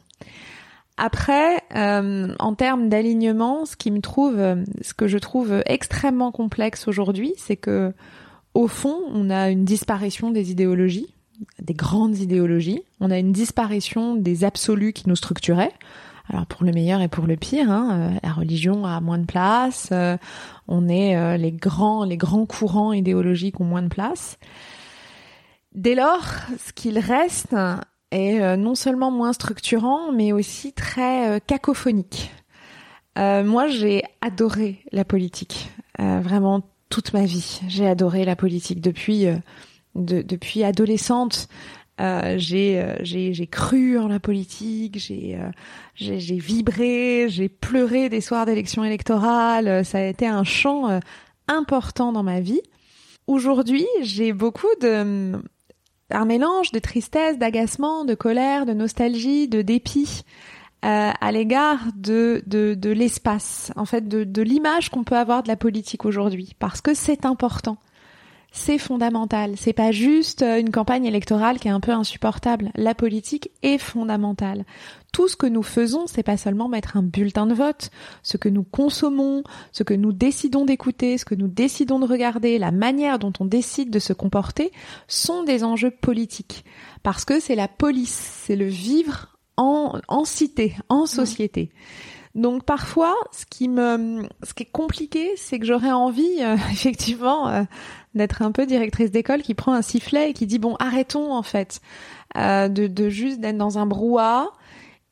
Après, 1.02 1.62
euh, 1.78 2.36
en 2.40 2.56
termes 2.56 2.90
d'alignement, 2.90 3.66
ce 3.66 3.78
qui 3.78 3.90
me 3.90 4.02
trouve, 4.02 4.36
ce 4.82 4.94
que 4.94 5.08
je 5.08 5.18
trouve 5.18 5.64
extrêmement 5.66 6.34
complexe 6.34 6.90
aujourd'hui, 6.90 7.34
c'est 7.38 7.56
que 7.56 7.94
au 8.54 8.68
fond, 8.68 8.98
on 9.14 9.30
a 9.30 9.50
une 9.50 9.64
disparition 9.64 10.30
des 10.30 10.52
idéologies, 10.52 11.16
des 11.62 11.74
grandes 11.74 12.18
idéologies. 12.18 12.82
On 13.00 13.12
a 13.12 13.18
une 13.18 13.32
disparition 13.32 14.16
des 14.16 14.44
absolus 14.44 14.92
qui 14.92 15.08
nous 15.08 15.16
structuraient. 15.16 15.72
Alors 16.28 16.46
pour 16.46 16.66
le 16.66 16.74
meilleur 16.74 17.00
et 17.00 17.08
pour 17.08 17.28
le 17.28 17.38
pire, 17.38 17.72
hein, 17.72 17.90
euh, 17.92 18.20
la 18.22 18.34
religion 18.34 18.86
a 18.86 19.00
moins 19.00 19.20
de 19.20 19.26
place. 19.26 19.90
Euh, 19.94 20.18
on 20.68 20.90
est 20.90 21.38
les 21.38 21.54
grands, 21.54 22.04
les 22.04 22.18
grands 22.18 22.46
courants 22.46 22.92
idéologiques 22.92 23.62
ont 23.62 23.66
moins 23.66 23.84
de 23.84 23.88
place. 23.88 24.38
Dès 25.74 25.96
lors, 25.96 26.26
ce 26.58 26.74
qu'il 26.74 27.00
reste, 27.00 27.56
est 28.12 28.42
euh, 28.42 28.56
non 28.56 28.76
seulement 28.76 29.12
moins 29.12 29.34
structurant, 29.34 30.12
mais 30.12 30.32
aussi 30.32 30.74
très 30.74 31.30
euh, 31.30 31.40
cacophonique. 31.46 32.32
Euh, 33.18 33.44
moi, 33.44 33.68
j'ai 33.68 34.04
adoré 34.22 34.80
la 34.92 35.04
politique, 35.04 35.72
vraiment 35.98 36.62
toute 36.90 37.12
ma 37.12 37.26
vie. 37.26 37.60
J'ai 37.68 37.86
adoré 37.86 38.24
la 38.24 38.38
politique 38.38 38.80
depuis 38.80 39.26
de, 39.96 40.22
depuis 40.22 40.64
adolescente. 40.64 41.50
j'ai 41.98 42.96
j'ai 43.02 43.48
cru 43.48 43.98
en 43.98 44.08
la 44.08 44.22
politique, 44.22 44.98
j'ai 45.00 45.38
j'ai 45.96 46.38
vibré, 46.38 47.28
j'ai 47.28 47.50
pleuré 47.50 48.08
des 48.08 48.22
soirs 48.22 48.46
d'élection 48.46 48.86
électorale. 48.86 49.84
Ça 49.84 49.98
a 49.98 50.04
été 50.04 50.26
un 50.26 50.46
champ 50.46 51.02
important 51.50 52.14
dans 52.14 52.24
ma 52.24 52.40
vie. 52.40 52.62
aujourd'hui, 53.28 53.88
j'ai 54.02 54.32
beaucoup 54.32 54.74
de 54.80 55.34
un 56.12 56.26
mélange 56.26 56.72
de 56.72 56.80
tristesse, 56.80 57.38
d'agacement, 57.38 58.06
de 58.06 58.16
colère, 58.16 58.66
de 58.66 58.74
nostalgie, 58.74 59.48
de 59.48 59.62
dépit 59.62 60.24
euh, 60.86 61.12
à 61.20 61.32
l'égard 61.32 61.80
de, 61.96 62.42
de, 62.48 62.74
de 62.74 62.90
l'espace, 62.90 63.72
en 63.76 63.86
fait, 63.86 64.08
de, 64.08 64.24
de 64.24 64.42
l'image 64.42 64.90
qu'on 64.90 65.04
peut 65.04 65.18
avoir 65.18 65.44
de 65.44 65.50
la 65.50 65.58
politique 65.58 66.06
aujourd'hui, 66.06 66.56
parce 66.58 66.82
que 66.82 66.94
c'est 66.94 67.26
important. 67.26 67.78
C'est 68.52 68.78
fondamental. 68.80 69.54
C'est 69.58 69.74
pas 69.74 69.92
juste 69.92 70.42
une 70.42 70.72
campagne 70.72 71.06
électorale 71.06 71.60
qui 71.60 71.68
est 71.68 71.72
un 71.72 71.80
peu 71.80 71.92
insupportable. 71.92 72.72
La 72.76 72.96
politique 72.96 73.52
est 73.62 73.78
fondamentale. 73.78 74.66
Tout 75.12 75.28
ce 75.28 75.36
que 75.36 75.48
nous 75.48 75.64
faisons, 75.64 76.06
c'est 76.08 76.24
pas 76.24 76.38
seulement 76.38 76.70
mettre 76.70 76.98
un 76.98 77.04
bulletin 77.04 77.48
de 77.48 77.54
vote. 77.54 77.90
Ce 78.24 78.38
que 78.38 78.50
nous 78.50 78.64
consommons, 78.64 79.44
ce 79.72 79.84
que 79.84 79.94
nous 79.94 80.14
décidons 80.14 80.66
d'écouter, 80.66 81.18
ce 81.18 81.26
que 81.26 81.36
nous 81.36 81.48
décidons 81.48 82.00
de 82.00 82.06
regarder, 82.06 82.58
la 82.58 82.72
manière 82.72 83.20
dont 83.20 83.34
on 83.40 83.46
décide 83.46 83.90
de 83.90 84.00
se 84.00 84.14
comporter, 84.14 84.72
sont 85.08 85.44
des 85.44 85.64
enjeux 85.64 85.92
politiques. 85.92 86.64
Parce 87.04 87.26
que 87.26 87.40
c'est 87.40 87.56
la 87.56 87.68
police, 87.68 88.44
c'est 88.46 88.56
le 88.56 88.68
vivre 88.68 89.38
en, 89.58 90.00
en 90.08 90.26
cité, 90.26 90.76
en 90.90 91.06
société. 91.06 91.72
Donc 92.36 92.64
parfois, 92.64 93.16
ce 93.32 93.46
qui 93.46 93.68
me, 93.68 94.28
ce 94.44 94.54
qui 94.54 94.64
est 94.64 94.72
compliqué, 94.72 95.32
c'est 95.36 95.60
que 95.60 95.66
j'aurais 95.66 95.92
envie, 95.92 96.38
euh, 96.42 96.56
effectivement, 96.72 97.50
euh, 97.50 97.64
d'être 98.16 98.42
un 98.42 98.52
peu 98.52 98.66
directrice 98.66 99.12
d'école 99.12 99.42
qui 99.42 99.56
prend 99.56 99.74
un 99.74 99.82
sifflet 99.82 100.30
et 100.30 100.34
qui 100.34 100.46
dit 100.46 100.60
bon, 100.60 100.76
arrêtons 100.80 101.34
en 101.34 101.44
fait 101.44 101.82
euh, 102.38 102.68
de, 102.70 102.88
de 102.88 103.10
juste 103.10 103.40
d'être 103.40 103.58
dans 103.58 103.78
un 103.78 103.86
brouhaha 103.86 104.52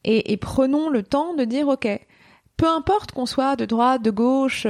et, 0.08 0.38
prenons 0.38 0.90
le 0.90 1.04
temps 1.04 1.34
de 1.34 1.44
dire 1.44 1.68
ok, 1.68 1.88
peu 2.56 2.68
importe 2.68 3.12
qu'on 3.12 3.26
soit 3.26 3.56
de 3.56 3.66
droite, 3.66 4.02
de 4.02 4.12
gauche, 4.12 4.66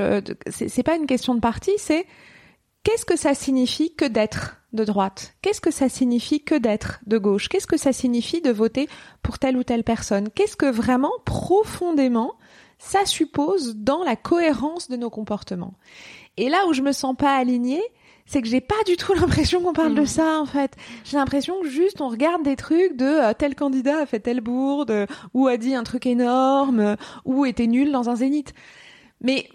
c'est 0.50 0.84
pas 0.84 0.96
une 0.96 1.06
question 1.06 1.36
de 1.36 1.40
parti, 1.40 1.72
c'est 1.78 2.06
qu'est-ce 2.84 3.06
que 3.06 3.16
ça 3.16 3.36
signifie 3.36 3.94
que 3.94 4.06
d'être 4.06 4.58
de 4.74 4.84
droite? 4.84 5.36
Qu'est-ce 5.42 5.62
que 5.62 5.72
ça 5.72 5.90
signifie 5.90 6.44
que 6.44 6.56
d'être 6.56 7.00
de 7.06 7.18
gauche? 7.18 7.50
Qu'est-ce 7.50 7.68
que 7.68 7.78
ça 7.78 7.94
signifie 7.94 8.42
de 8.42 8.52
voter 8.52 8.90
pour 9.22 9.38
telle 9.40 9.58
ou 9.58 9.64
telle 9.64 9.84
personne? 9.84 10.30
Qu'est-ce 10.30 10.58
que 10.58 10.70
vraiment, 10.70 11.14
profondément, 11.24 12.34
ça 12.80 13.06
suppose 13.06 13.76
dans 13.76 14.04
la 14.04 14.16
cohérence 14.16 14.90
de 14.90 14.98
nos 14.98 15.10
comportements? 15.10 15.76
Et 16.38 16.50
là 16.50 16.66
où 16.68 16.74
je 16.74 16.82
me 16.82 16.92
sens 16.92 17.16
pas 17.16 17.36
alignée, 17.36 17.84
c'est 18.28 18.42
que 18.42 18.48
j'ai 18.48 18.62
pas 18.62 18.76
du 18.86 18.98
tout 18.98 19.14
l'impression 19.20 19.62
qu'on 19.62 19.74
parle 19.74 19.96
de 19.96 20.02
mmh. 20.02 20.08
ça 20.08 20.40
en 20.40 20.46
fait. 20.46 20.76
J'ai 21.04 21.18
l'impression 21.18 21.62
que 21.62 21.70
juste 21.70 22.02
on 22.02 22.10
regarde 22.10 22.44
des 22.44 22.56
trucs 22.56 22.96
de 22.96 23.06
euh, 23.06 23.34
tel 23.34 23.56
candidat 23.56 24.02
a 24.02 24.06
fait 24.06 24.20
telle 24.20 24.42
bourde 24.42 25.08
ou 25.34 25.48
a 25.48 25.58
dit 25.58 25.74
un 25.74 25.84
truc 25.84 26.06
énorme 26.06 26.96
ou 27.26 27.46
était 27.46 27.68
nul 27.68 27.92
dans 27.92 28.10
un 28.10 28.16
zénith. 28.16 28.54
Mais 29.22 29.50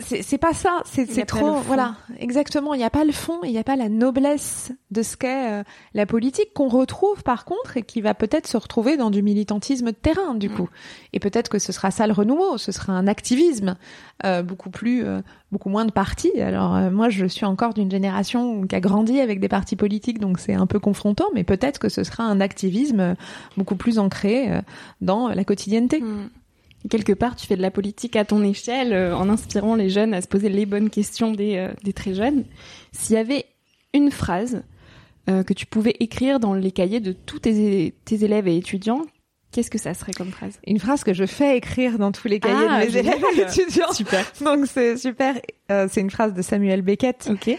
c'est 0.00 0.38
pas 0.38 0.52
ça, 0.52 0.82
c'est 0.84 1.24
trop 1.24 1.60
voilà, 1.60 1.96
exactement, 2.18 2.74
il 2.74 2.78
n'y 2.78 2.84
a 2.84 2.90
pas 2.90 3.04
le 3.04 3.12
fond, 3.12 3.40
il 3.44 3.52
n'y 3.52 3.58
a 3.58 3.64
pas 3.64 3.76
la 3.76 3.88
noblesse 3.88 4.72
de 4.90 5.02
ce 5.02 5.16
qu'est 5.16 5.52
euh, 5.52 5.62
la 5.94 6.06
politique 6.06 6.52
qu'on 6.52 6.68
retrouve 6.68 7.22
par 7.22 7.44
contre 7.44 7.76
et 7.76 7.82
qui 7.82 8.00
va 8.00 8.14
peut-être 8.14 8.46
se 8.46 8.56
retrouver 8.56 8.96
dans 8.96 9.10
du 9.10 9.22
militantisme 9.22 9.86
de 9.86 9.96
terrain 9.96 10.34
du 10.34 10.48
mm. 10.48 10.54
coup. 10.54 10.68
Et 11.12 11.20
peut-être 11.20 11.48
que 11.48 11.58
ce 11.58 11.72
sera 11.72 11.90
ça 11.90 12.06
le 12.06 12.12
renouveau, 12.12 12.58
ce 12.58 12.72
sera 12.72 12.92
un 12.92 13.06
activisme 13.06 13.76
euh, 14.24 14.42
beaucoup 14.42 14.70
plus 14.70 15.04
euh, 15.04 15.20
beaucoup 15.52 15.68
moins 15.68 15.84
de 15.84 15.92
partis. 15.92 16.40
Alors 16.40 16.90
moi 16.90 17.08
je 17.08 17.26
suis 17.26 17.46
encore 17.46 17.74
d'une 17.74 17.90
génération 17.90 18.66
qui 18.66 18.74
a 18.74 18.80
grandi 18.80 19.20
avec 19.20 19.38
des 19.38 19.48
partis 19.48 19.76
politiques 19.76 20.18
donc 20.18 20.40
c'est 20.40 20.54
un 20.54 20.66
peu 20.66 20.80
confrontant 20.80 21.26
mais 21.34 21.44
peut-être 21.44 21.78
que 21.78 21.88
ce 21.88 22.02
sera 22.02 22.24
un 22.24 22.40
activisme 22.40 23.14
beaucoup 23.56 23.76
plus 23.76 23.98
ancré 23.98 24.60
dans 25.00 25.28
la 25.28 25.44
quotidienneté. 25.44 26.00
Mm 26.00 26.30
quelque 26.88 27.12
part, 27.12 27.36
tu 27.36 27.46
fais 27.46 27.56
de 27.56 27.62
la 27.62 27.70
politique 27.70 28.16
à 28.16 28.24
ton 28.24 28.42
échelle, 28.42 28.92
euh, 28.92 29.16
en 29.16 29.28
inspirant 29.28 29.74
les 29.74 29.88
jeunes 29.88 30.14
à 30.14 30.20
se 30.20 30.28
poser 30.28 30.48
les 30.48 30.66
bonnes 30.66 30.90
questions 30.90 31.32
des, 31.32 31.56
euh, 31.56 31.72
des 31.82 31.92
très 31.92 32.14
jeunes. 32.14 32.44
S'il 32.92 33.16
y 33.16 33.18
avait 33.18 33.46
une 33.92 34.10
phrase 34.10 34.62
euh, 35.28 35.42
que 35.42 35.54
tu 35.54 35.66
pouvais 35.66 35.96
écrire 36.00 36.40
dans 36.40 36.54
les 36.54 36.72
cahiers 36.72 37.00
de 37.00 37.12
tous 37.12 37.40
tes, 37.40 37.94
tes 38.04 38.24
élèves 38.24 38.48
et 38.48 38.56
étudiants, 38.56 39.02
qu'est-ce 39.52 39.70
que 39.70 39.78
ça 39.78 39.94
serait 39.94 40.12
comme 40.12 40.30
phrase? 40.30 40.58
Une 40.66 40.78
phrase 40.78 41.04
que 41.04 41.14
je 41.14 41.24
fais 41.24 41.56
écrire 41.56 41.98
dans 41.98 42.12
tous 42.12 42.28
les 42.28 42.40
cahiers 42.40 42.66
de 42.66 42.70
ah, 42.70 42.78
mes 42.80 42.96
élèves 42.96 43.24
et 43.36 43.40
étudiants. 43.40 43.92
Super. 43.92 44.24
Donc 44.44 44.66
c'est 44.66 44.96
super. 44.96 45.36
c'est 45.68 46.00
une 46.00 46.10
phrase 46.10 46.34
de 46.34 46.42
Samuel 46.42 46.82
Beckett. 46.82 47.30
Ok. 47.30 47.56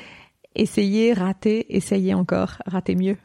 Essayez, 0.58 1.14
rater, 1.14 1.66
essayez 1.76 2.14
encore, 2.14 2.62
rater 2.66 2.96
mieux. 2.96 3.18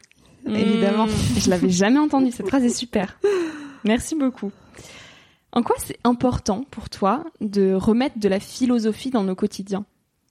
Mmh. 0.45 0.55
Évidemment. 0.55 1.07
Je 1.37 1.49
l'avais 1.49 1.69
jamais 1.69 1.99
entendue. 1.99 2.31
Cette 2.31 2.47
phrase 2.47 2.63
est 2.63 2.69
super. 2.69 3.19
Merci 3.83 4.15
beaucoup. 4.15 4.51
En 5.53 5.63
quoi 5.63 5.75
c'est 5.79 5.99
important 6.03 6.65
pour 6.71 6.89
toi 6.89 7.25
de 7.41 7.73
remettre 7.73 8.19
de 8.19 8.29
la 8.29 8.39
philosophie 8.39 9.09
dans 9.09 9.23
nos 9.23 9.35
quotidiens? 9.35 9.85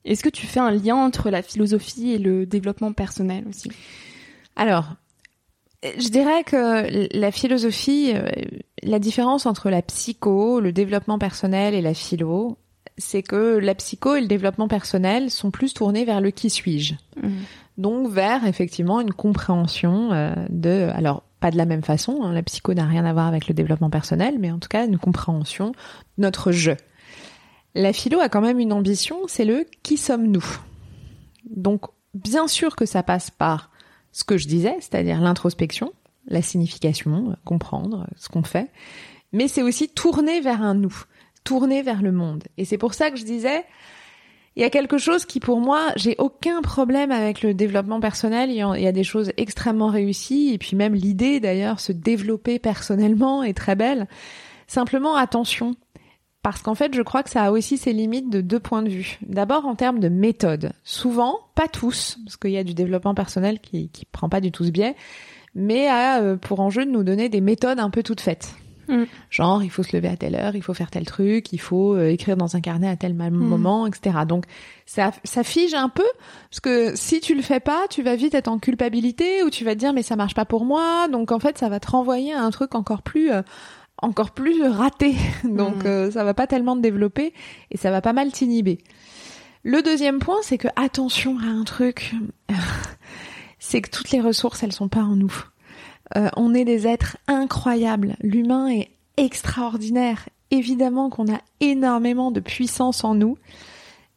Est-ce 0.04 0.22
que 0.22 0.30
tu 0.30 0.46
fais 0.46 0.60
un 0.60 0.70
lien 0.70 0.96
entre 0.96 1.30
la 1.30 1.42
philosophie 1.42 2.12
et 2.12 2.18
le 2.18 2.46
développement 2.46 2.92
personnel 2.92 3.44
aussi? 3.48 3.70
Alors, 4.56 4.94
je 5.82 6.08
dirais 6.08 6.42
que 6.44 7.16
la 7.16 7.30
philosophie, 7.30 8.12
euh, 8.14 8.30
la 8.82 8.98
différence 8.98 9.46
entre 9.46 9.68
la 9.70 9.82
psycho, 9.82 10.60
le 10.60 10.72
développement 10.72 11.18
personnel 11.18 11.74
et 11.74 11.82
la 11.82 11.94
philo, 11.94 12.56
c'est 12.96 13.22
que 13.22 13.58
la 13.58 13.74
psycho 13.74 14.16
et 14.16 14.20
le 14.20 14.26
développement 14.26 14.68
personnel 14.68 15.30
sont 15.30 15.50
plus 15.50 15.74
tournés 15.74 16.04
vers 16.04 16.20
le 16.20 16.30
qui 16.30 16.50
suis-je. 16.50 16.94
Mmh. 17.16 17.28
Donc 17.78 18.10
vers 18.10 18.46
effectivement 18.46 19.00
une 19.00 19.12
compréhension 19.12 20.12
euh, 20.12 20.34
de 20.50 20.90
alors 20.94 21.22
pas 21.40 21.50
de 21.50 21.56
la 21.56 21.64
même 21.64 21.82
façon. 21.82 22.22
Hein. 22.22 22.32
La 22.32 22.42
psycho 22.42 22.74
n'a 22.74 22.86
rien 22.86 23.04
à 23.04 23.12
voir 23.12 23.26
avec 23.26 23.48
le 23.48 23.54
développement 23.54 23.90
personnel, 23.90 24.36
mais 24.38 24.50
en 24.50 24.58
tout 24.58 24.68
cas 24.68 24.86
une 24.86 24.98
compréhension 24.98 25.72
notre 26.18 26.52
je. 26.52 26.72
La 27.74 27.92
philo 27.92 28.20
a 28.20 28.28
quand 28.28 28.40
même 28.40 28.58
une 28.58 28.72
ambition, 28.72 29.22
c'est 29.26 29.44
le 29.44 29.66
qui 29.82 29.96
sommes-nous? 29.96 30.44
Donc 31.48 31.86
bien 32.14 32.48
sûr 32.48 32.76
que 32.76 32.86
ça 32.86 33.02
passe 33.02 33.30
par 33.30 33.70
ce 34.12 34.24
que 34.24 34.36
je 34.36 34.48
disais, 34.48 34.74
c'est-à-dire 34.80 35.20
l'introspection, 35.20 35.92
la 36.26 36.42
signification, 36.42 37.36
comprendre 37.44 38.06
ce 38.16 38.28
qu'on 38.28 38.42
fait, 38.42 38.70
mais 39.32 39.48
c'est 39.48 39.62
aussi 39.62 39.88
tourner 39.88 40.40
vers 40.40 40.62
un 40.62 40.74
nous, 40.74 41.04
tourner 41.44 41.82
vers 41.82 42.02
le 42.02 42.12
monde. 42.12 42.44
Et 42.56 42.64
c'est 42.64 42.78
pour 42.78 42.94
ça 42.94 43.10
que 43.10 43.16
je 43.16 43.24
disais, 43.24 43.64
il 44.56 44.62
y 44.62 44.64
a 44.64 44.70
quelque 44.70 44.98
chose 44.98 45.24
qui 45.24 45.40
pour 45.40 45.60
moi, 45.60 45.92
j'ai 45.96 46.16
aucun 46.18 46.60
problème 46.60 47.12
avec 47.12 47.42
le 47.42 47.54
développement 47.54 48.00
personnel. 48.00 48.50
Il 48.50 48.56
y, 48.56 48.86
a, 48.86 48.92
des 48.92 49.04
choses 49.04 49.32
extrêmement 49.36 49.88
réussies 49.88 50.52
et 50.52 50.58
puis 50.58 50.76
même 50.76 50.94
l'idée 50.94 51.40
d'ailleurs 51.40 51.78
se 51.80 51.92
développer 51.92 52.58
personnellement 52.58 53.42
est 53.44 53.56
très 53.56 53.76
belle. 53.76 54.08
Simplement 54.66 55.16
attention. 55.16 55.74
Parce 56.42 56.62
qu'en 56.62 56.74
fait, 56.74 56.94
je 56.94 57.02
crois 57.02 57.22
que 57.22 57.28
ça 57.28 57.44
a 57.44 57.50
aussi 57.50 57.76
ses 57.76 57.92
limites 57.92 58.30
de 58.30 58.40
deux 58.40 58.60
points 58.60 58.82
de 58.82 58.88
vue. 58.88 59.18
D'abord 59.22 59.66
en 59.66 59.74
termes 59.74 60.00
de 60.00 60.08
méthode. 60.08 60.72
Souvent, 60.84 61.38
pas 61.54 61.68
tous, 61.68 62.18
parce 62.24 62.38
qu'il 62.38 62.52
y 62.52 62.56
a 62.56 62.64
du 62.64 62.72
développement 62.72 63.14
personnel 63.14 63.60
qui, 63.60 63.90
qui 63.90 64.06
prend 64.06 64.30
pas 64.30 64.40
du 64.40 64.50
tout 64.50 64.64
ce 64.64 64.70
biais, 64.70 64.96
mais 65.54 65.86
a 65.86 66.22
euh, 66.22 66.36
pour 66.36 66.60
enjeu 66.60 66.86
de 66.86 66.90
nous 66.90 67.04
donner 67.04 67.28
des 67.28 67.42
méthodes 67.42 67.78
un 67.78 67.90
peu 67.90 68.02
toutes 68.02 68.22
faites. 68.22 68.54
Mm. 68.90 69.06
Genre, 69.30 69.62
il 69.62 69.70
faut 69.70 69.82
se 69.82 69.96
lever 69.96 70.08
à 70.08 70.16
telle 70.16 70.34
heure, 70.34 70.54
il 70.56 70.62
faut 70.62 70.74
faire 70.74 70.90
tel 70.90 71.06
truc, 71.06 71.52
il 71.52 71.60
faut 71.60 71.94
euh, 71.94 72.10
écrire 72.10 72.36
dans 72.36 72.56
un 72.56 72.60
carnet 72.60 72.88
à 72.88 72.96
tel 72.96 73.14
mm. 73.14 73.30
moment, 73.30 73.86
etc. 73.86 74.18
Donc, 74.26 74.44
ça, 74.86 75.12
ça 75.24 75.44
fige 75.44 75.74
un 75.74 75.88
peu, 75.88 76.06
parce 76.50 76.60
que 76.60 76.96
si 76.96 77.20
tu 77.20 77.34
le 77.34 77.42
fais 77.42 77.60
pas, 77.60 77.86
tu 77.88 78.02
vas 78.02 78.16
vite 78.16 78.34
être 78.34 78.48
en 78.48 78.58
culpabilité, 78.58 79.42
ou 79.44 79.50
tu 79.50 79.64
vas 79.64 79.74
te 79.74 79.78
dire, 79.78 79.92
mais 79.92 80.02
ça 80.02 80.16
marche 80.16 80.34
pas 80.34 80.44
pour 80.44 80.64
moi. 80.64 81.08
Donc, 81.08 81.32
en 81.32 81.38
fait, 81.38 81.56
ça 81.58 81.68
va 81.68 81.80
te 81.80 81.90
renvoyer 81.90 82.32
à 82.32 82.42
un 82.42 82.50
truc 82.50 82.74
encore 82.74 83.02
plus... 83.02 83.30
Euh, 83.30 83.42
encore 84.02 84.30
plus 84.30 84.62
raté, 84.62 85.14
donc 85.44 85.84
mm. 85.84 85.86
euh, 85.86 86.10
ça 86.10 86.24
va 86.24 86.32
pas 86.32 86.46
tellement 86.46 86.74
te 86.74 86.80
développer 86.80 87.34
et 87.70 87.76
ça 87.76 87.90
va 87.90 88.00
pas 88.00 88.14
mal 88.14 88.32
t'inhiber. 88.32 88.78
Le 89.62 89.82
deuxième 89.82 90.20
point, 90.20 90.38
c'est 90.40 90.56
que 90.56 90.68
attention 90.74 91.38
à 91.38 91.46
un 91.46 91.64
truc, 91.64 92.14
c'est 93.58 93.82
que 93.82 93.90
toutes 93.90 94.10
les 94.10 94.20
ressources, 94.20 94.62
elles 94.62 94.72
sont 94.72 94.88
pas 94.88 95.02
en 95.02 95.16
nous. 95.16 95.34
Euh, 96.16 96.28
on 96.36 96.54
est 96.54 96.64
des 96.64 96.86
êtres 96.86 97.16
incroyables. 97.28 98.16
L'humain 98.20 98.68
est 98.68 98.90
extraordinaire. 99.16 100.28
Évidemment 100.50 101.10
qu'on 101.10 101.32
a 101.32 101.38
énormément 101.60 102.30
de 102.30 102.40
puissance 102.40 103.04
en 103.04 103.14
nous, 103.14 103.38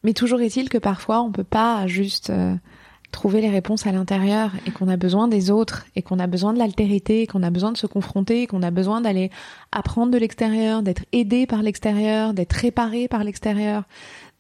mais 0.04 0.14
toujours 0.14 0.42
est-il 0.42 0.70
que 0.70 0.80
parfois 0.80 1.22
on 1.22 1.32
peut 1.32 1.44
pas 1.44 1.86
juste 1.86 2.32
euh, 2.32 2.56
trouver 3.12 3.40
les 3.40 3.50
réponses 3.50 3.86
à 3.86 3.92
l'intérieur 3.92 4.52
et 4.66 4.72
qu'on 4.72 4.88
a 4.88 4.98
besoin 4.98 5.28
des 5.28 5.52
autres 5.52 5.86
et 5.96 6.02
qu'on 6.02 6.20
a 6.20 6.28
besoin 6.28 6.52
de 6.52 6.58
l'altérité, 6.58 7.28
qu'on 7.28 7.44
a 7.44 7.52
besoin 7.52 7.72
de 7.72 7.78
se 7.78 7.86
confronter, 7.86 8.48
qu'on 8.48 8.64
a 8.64 8.72
besoin 8.72 9.00
d'aller 9.00 9.30
apprendre 9.72 10.12
de 10.12 10.18
l'extérieur, 10.18 10.82
d'être 10.82 11.06
aidé 11.12 11.46
par 11.46 11.62
l'extérieur, 11.62 12.34
d'être 12.34 12.54
réparé 12.54 13.08
par 13.08 13.24
l'extérieur. 13.24 13.84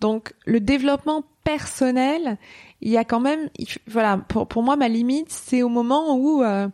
Donc 0.01 0.33
le 0.45 0.59
développement 0.59 1.23
personnel, 1.43 2.37
il 2.81 2.91
y 2.91 2.97
a 2.97 3.05
quand 3.05 3.19
même, 3.19 3.49
voilà, 3.87 4.17
pour, 4.17 4.47
pour 4.47 4.63
moi 4.63 4.75
ma 4.75 4.89
limite, 4.89 5.29
c'est 5.29 5.61
au 5.61 5.69
moment 5.69 6.17
où 6.17 6.43
euh, 6.43 6.67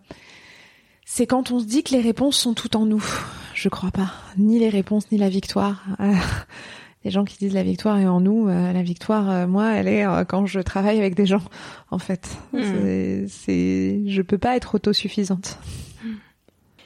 c'est 1.11 1.25
quand 1.25 1.49
on 1.49 1.59
se 1.59 1.65
dit 1.65 1.81
que 1.81 1.91
les 1.91 2.01
réponses 2.01 2.37
sont 2.37 2.53
toutes 2.53 2.75
en 2.75 2.85
nous. 2.85 3.03
Je 3.55 3.67
crois 3.67 3.89
pas. 3.89 4.13
Ni 4.37 4.59
les 4.59 4.69
réponses, 4.69 5.11
ni 5.11 5.17
la 5.17 5.27
victoire. 5.27 5.83
Euh, 5.99 6.13
les 7.03 7.09
gens 7.09 7.25
qui 7.25 7.35
disent 7.39 7.55
la 7.55 7.63
victoire 7.63 7.97
est 7.97 8.05
en 8.05 8.21
nous. 8.21 8.47
Euh, 8.47 8.71
la 8.71 8.83
victoire, 8.83 9.27
euh, 9.27 9.47
moi, 9.47 9.71
elle 9.71 9.87
est 9.87 10.05
quand 10.27 10.45
je 10.45 10.59
travaille 10.59 10.99
avec 10.99 11.15
des 11.15 11.25
gens, 11.25 11.41
en 11.89 11.97
fait. 11.97 12.37
Hmm. 12.53 13.25
C'est, 13.27 14.03
je 14.05 14.21
peux 14.21 14.37
pas 14.37 14.55
être 14.55 14.75
autosuffisante. 14.75 15.57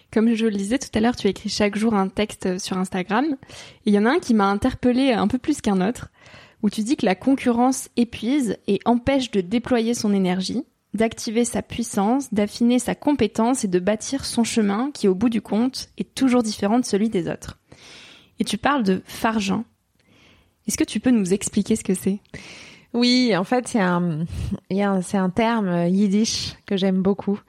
Comme 0.10 0.34
je 0.34 0.46
le 0.46 0.56
disais 0.56 0.80
tout 0.80 0.90
à 0.94 1.02
l'heure, 1.02 1.18
tu 1.18 1.28
écris 1.28 1.50
chaque 1.50 1.76
jour 1.76 1.94
un 1.94 2.08
texte 2.08 2.60
sur 2.60 2.78
Instagram. 2.78 3.26
Il 3.86 3.94
y 3.94 4.00
en 4.00 4.06
a 4.06 4.12
un 4.12 4.20
qui 4.20 4.34
m'a 4.34 4.48
interpellé 4.48 5.12
un 5.12 5.28
peu 5.28 5.38
plus 5.38 5.60
qu'un 5.60 5.86
autre, 5.86 6.08
où 6.62 6.70
tu 6.70 6.82
dis 6.82 6.96
que 6.96 7.06
la 7.06 7.16
concurrence 7.16 7.90
épuise 7.98 8.56
et 8.68 8.80
empêche 8.86 9.32
de 9.32 9.42
déployer 9.42 9.94
son 9.94 10.14
énergie, 10.14 10.64
d'activer 10.94 11.46
sa 11.46 11.62
puissance, 11.62 12.34
d'affiner 12.34 12.80
sa 12.80 12.96
compétence 12.96 13.64
et 13.64 13.68
de 13.68 13.80
bâtir 13.80 14.26
son 14.26 14.44
chemin 14.44 14.92
qui, 14.94 15.08
au 15.08 15.16
bout 15.16 15.30
du 15.30 15.42
compte, 15.42 15.90
est 15.98 16.14
toujours 16.14 16.44
différent 16.44 16.80
de 16.80 16.86
celui 16.86 17.10
des 17.10 17.28
autres. 17.28 17.60
Et 18.40 18.44
tu 18.44 18.58
parles 18.58 18.84
de 18.84 19.02
fargent. 19.06 19.64
Est-ce 20.68 20.78
que 20.78 20.84
tu 20.84 21.00
peux 21.00 21.12
nous 21.12 21.34
expliquer 21.34 21.76
ce 21.76 21.84
que 21.84 21.94
c'est? 21.94 22.20
Oui, 22.94 23.36
en 23.36 23.44
fait, 23.44 23.68
c'est 23.68 23.82
un, 23.82 24.26
c'est 24.70 25.18
un 25.18 25.30
terme 25.30 25.88
yiddish 25.88 26.56
que 26.66 26.78
j'aime 26.78 27.02
beaucoup. 27.02 27.40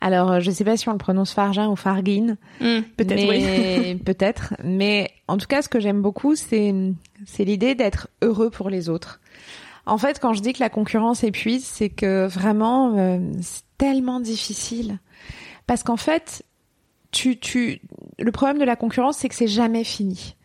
Alors, 0.00 0.40
je 0.40 0.50
sais 0.50 0.64
pas 0.64 0.76
si 0.76 0.88
on 0.88 0.92
le 0.92 0.98
prononce 0.98 1.32
fargin 1.32 1.68
ou 1.68 1.76
fargin. 1.76 2.36
Hmm, 2.60 2.82
peut-être, 2.96 3.28
oui. 3.28 3.94
peut-être. 3.96 4.54
Mais 4.62 5.10
en 5.26 5.38
tout 5.38 5.46
cas, 5.46 5.62
ce 5.62 5.68
que 5.68 5.80
j'aime 5.80 6.02
beaucoup, 6.02 6.36
c'est, 6.36 6.72
c'est 7.24 7.44
l'idée 7.44 7.74
d'être 7.74 8.08
heureux 8.22 8.50
pour 8.50 8.70
les 8.70 8.88
autres. 8.88 9.20
En 9.86 9.98
fait, 9.98 10.18
quand 10.20 10.32
je 10.32 10.42
dis 10.42 10.52
que 10.52 10.60
la 10.60 10.68
concurrence 10.68 11.22
épuise, 11.22 11.64
c'est 11.64 11.90
que 11.90 12.26
vraiment, 12.26 12.98
euh, 12.98 13.18
c'est 13.40 13.62
tellement 13.78 14.20
difficile. 14.20 14.98
Parce 15.66 15.82
qu'en 15.82 15.96
fait, 15.96 16.44
tu, 17.12 17.38
tu, 17.38 17.80
le 18.18 18.32
problème 18.32 18.58
de 18.58 18.64
la 18.64 18.76
concurrence, 18.76 19.18
c'est 19.18 19.28
que 19.28 19.34
c'est 19.34 19.46
jamais 19.46 19.84
fini. 19.84 20.36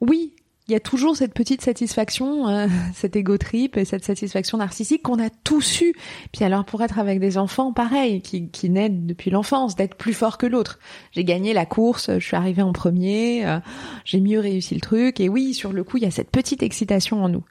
Oui, 0.00 0.34
il 0.68 0.72
y 0.72 0.74
a 0.74 0.80
toujours 0.80 1.16
cette 1.16 1.32
petite 1.32 1.62
satisfaction, 1.62 2.48
euh, 2.48 2.66
cette 2.94 3.16
égo 3.16 3.36
et 3.52 3.84
cette 3.84 4.04
satisfaction 4.04 4.58
narcissique 4.58 5.02
qu'on 5.02 5.18
a 5.18 5.30
tous 5.30 5.80
eu. 5.80 5.94
Puis 6.32 6.44
alors 6.44 6.64
pour 6.64 6.82
être 6.82 6.98
avec 6.98 7.20
des 7.20 7.38
enfants, 7.38 7.72
pareil, 7.72 8.20
qui, 8.20 8.48
qui 8.50 8.68
naissent 8.68 8.90
depuis 8.92 9.30
l'enfance, 9.30 9.76
d'être 9.76 9.94
plus 9.94 10.12
fort 10.12 10.38
que 10.38 10.46
l'autre. 10.46 10.78
J'ai 11.12 11.24
gagné 11.24 11.54
la 11.54 11.66
course, 11.66 12.10
je 12.18 12.24
suis 12.24 12.36
arrivée 12.36 12.62
en 12.62 12.72
premier, 12.72 13.46
euh, 13.46 13.60
j'ai 14.04 14.20
mieux 14.20 14.40
réussi 14.40 14.74
le 14.74 14.80
truc. 14.80 15.20
Et 15.20 15.28
oui, 15.28 15.54
sur 15.54 15.72
le 15.72 15.84
coup, 15.84 15.96
il 15.96 16.02
y 16.02 16.06
a 16.06 16.10
cette 16.10 16.30
petite 16.30 16.62
excitation 16.62 17.24
en 17.24 17.28
nous. 17.28 17.44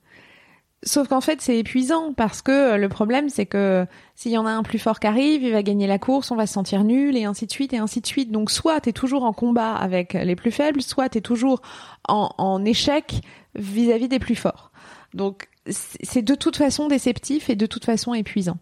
Sauf 0.88 1.10
qu'en 1.10 1.20
fait, 1.20 1.42
c'est 1.42 1.58
épuisant 1.58 2.14
parce 2.14 2.42
que 2.42 2.52
euh, 2.52 2.78
le 2.78 2.88
problème, 2.88 3.28
c'est 3.28 3.46
que 3.46 3.86
s'il 4.16 4.32
y 4.32 4.38
en 4.38 4.46
a 4.46 4.52
un 4.52 4.64
plus 4.64 4.80
fort 4.80 5.02
qui 5.02 5.08
arrive, 5.08 5.44
il 5.44 5.52
va 5.52 5.62
gagner 5.62 5.86
la 5.86 6.00
course, 6.00 6.32
on 6.32 6.38
va 6.38 6.48
se 6.48 6.54
sentir 6.54 6.86
nul 6.86 7.18
et 7.18 7.26
ainsi 7.26 7.46
de 7.46 7.52
suite 7.52 7.74
et 7.74 7.78
ainsi 7.78 8.00
de 8.00 8.08
suite. 8.08 8.32
Donc, 8.32 8.50
soit 8.50 8.80
t'es 8.80 8.94
toujours 8.94 9.26
en 9.26 9.34
combat 9.34 9.76
avec 9.76 10.14
les 10.14 10.38
plus 10.38 10.52
faibles, 10.52 10.82
soit 10.82 11.10
t'es 11.10 11.20
toujours 11.20 11.62
en, 12.08 12.30
en 12.38 12.64
échec 12.64 13.22
vis-à-vis 13.56 14.08
des 14.08 14.20
plus 14.20 14.36
forts. 14.36 14.72
Donc, 15.14 15.50
c'est 15.70 16.22
de 16.22 16.36
toute 16.36 16.56
façon 16.56 16.88
déceptif 16.88 17.50
et 17.50 17.58
de 17.58 17.66
toute 17.66 17.84
façon 17.84 18.14
épuisant. 18.14 18.58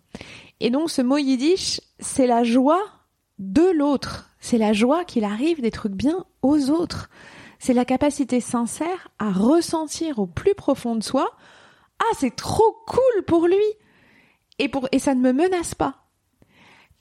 Et 0.61 0.71
donc, 0.71 0.89
ce 0.89 1.03
mot 1.03 1.19
yiddish, 1.19 1.79
c'est 1.99 2.25
la 2.25 2.43
joie 2.43 2.81
de 3.37 3.69
l'autre. 3.77 4.31
C'est 4.39 4.57
la 4.57 4.73
joie 4.73 5.05
qu'il 5.05 5.25
arrive 5.25 5.61
des 5.61 5.69
trucs 5.69 5.93
bien 5.93 6.25
aux 6.41 6.71
autres. 6.71 7.11
C'est 7.59 7.73
la 7.73 7.85
capacité 7.85 8.39
sincère 8.39 9.09
à 9.19 9.31
ressentir 9.31 10.17
au 10.17 10.25
plus 10.25 10.55
profond 10.55 10.95
de 10.95 11.03
soi 11.03 11.29
ah 11.99 12.15
c'est 12.17 12.35
trop 12.35 12.75
cool 12.87 13.23
pour 13.25 13.47
lui 13.47 13.55
et 14.59 14.67
pour 14.69 14.87
et 14.91 14.99
ça 14.99 15.15
ne 15.15 15.21
me 15.21 15.33
menace 15.33 15.75
pas. 15.75 16.05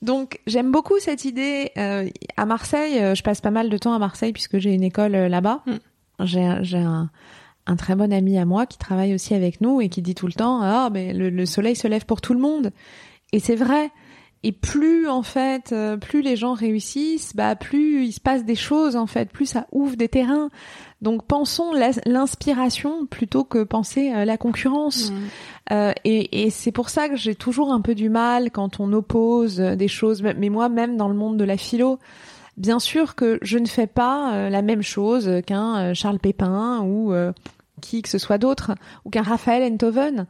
Donc 0.03 0.41
j'aime 0.47 0.71
beaucoup 0.71 0.99
cette 0.99 1.25
idée. 1.25 1.71
Euh, 1.79 2.09
à 2.37 2.45
Marseille, 2.45 2.99
euh, 2.99 3.15
je 3.15 3.23
passe 3.23 3.41
pas 3.41 3.51
mal 3.51 3.71
de 3.71 3.79
temps 3.79 3.95
à 3.95 3.99
Marseille 3.99 4.33
puisque 4.33 4.59
j'ai 4.59 4.75
une 4.75 4.83
école 4.83 5.15
euh, 5.15 5.29
là-bas. 5.29 5.63
Mm. 5.67 6.25
J'ai 6.25 6.57
j'ai 6.61 6.79
un, 6.79 7.11
un, 7.67 7.77
très 7.77 7.97
bon 7.97 8.13
ami 8.13 8.39
à 8.39 8.45
moi 8.45 8.67
qui 8.67 8.77
travaille 8.77 9.15
aussi 9.15 9.35
avec 9.35 9.63
nous 9.63 9.81
et 9.81 9.89
qui 9.89 10.03
dit 10.03 10.15
tout 10.15 10.27
le 10.27 10.33
temps 10.35 10.61
ah 10.63 10.91
mais 10.93 11.13
le, 11.13 11.31
le 11.31 11.47
soleil 11.47 11.75
se 11.75 11.89
lève 11.89 12.05
pour 12.05 12.21
tout 12.21 12.35
le 12.35 12.41
monde 12.41 12.71
et 13.33 13.41
c'est 13.41 13.57
vrai. 13.57 13.91
Et 14.47 14.53
plus 14.53 15.09
en 15.09 15.23
fait, 15.23 15.75
plus 16.03 16.21
les 16.21 16.37
gens 16.37 16.53
réussissent, 16.53 17.35
bah 17.35 17.57
plus 17.57 18.05
il 18.05 18.13
se 18.13 18.21
passe 18.21 18.45
des 18.45 18.55
choses 18.55 18.95
en 18.95 19.07
fait, 19.07 19.31
plus 19.31 19.47
ça 19.47 19.67
ouvre 19.73 19.97
des 19.97 20.11
terrains. 20.11 20.51
Donc 21.05 21.27
pensons 21.27 21.73
l'inspiration 22.07 23.05
plutôt 23.05 23.45
que 23.45 23.62
penser 23.62 24.11
la 24.25 24.37
concurrence. 24.38 25.11
Mmh. 25.11 25.14
Euh, 25.73 25.93
et, 26.05 26.51
c'est 26.51 26.73
pour 26.73 26.88
ça 26.88 27.09
que 27.09 27.17
j'ai 27.17 27.35
toujours 27.35 27.73
un 27.73 27.81
peu 27.81 27.95
du 27.95 28.09
mal 28.09 28.51
quand 28.51 28.81
on 28.81 28.93
oppose 28.93 29.57
des 29.59 29.88
choses. 29.88 30.23
Mais 30.23 30.49
moi, 30.49 30.69
même 30.69 30.97
dans 30.97 31.09
le 31.09 31.14
monde 31.14 31.37
de 31.37 31.45
la 31.45 31.57
philo, 31.57 31.99
bien 32.57 32.79
sûr 32.79 33.14
que 33.14 33.38
je 33.43 33.59
ne 33.59 33.67
fais 33.67 33.87
pas 33.87 34.35
euh, 34.35 34.49
la 34.49 34.62
même 34.62 34.83
chose 34.83 35.31
qu'un 35.47 35.77
euh, 35.77 35.95
Charles 35.95 36.19
Pépin 36.19 36.81
ou 36.81 37.14
qui 37.83 38.01
que 38.01 38.09
ce 38.09 38.19
soit 38.19 38.38
d'autre, 38.38 38.73
ou 39.05 39.11
qu'un 39.11 39.23
Raphaël 39.23 39.71
Enthoven. 39.71 40.27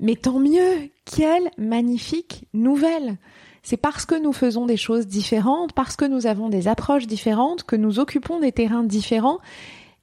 Mais 0.00 0.16
tant 0.16 0.40
mieux, 0.40 0.90
quelle 1.04 1.50
magnifique 1.56 2.46
nouvelle 2.52 3.16
c'est 3.62 3.76
parce 3.76 4.06
que 4.06 4.14
nous 4.14 4.32
faisons 4.32 4.64
des 4.64 4.78
choses 4.78 5.06
différentes, 5.06 5.74
parce 5.74 5.94
que 5.94 6.06
nous 6.06 6.26
avons 6.26 6.48
des 6.48 6.66
approches 6.66 7.06
différentes, 7.06 7.64
que 7.64 7.76
nous 7.76 7.98
occupons 7.98 8.40
des 8.40 8.52
terrains 8.52 8.84
différents, 8.84 9.38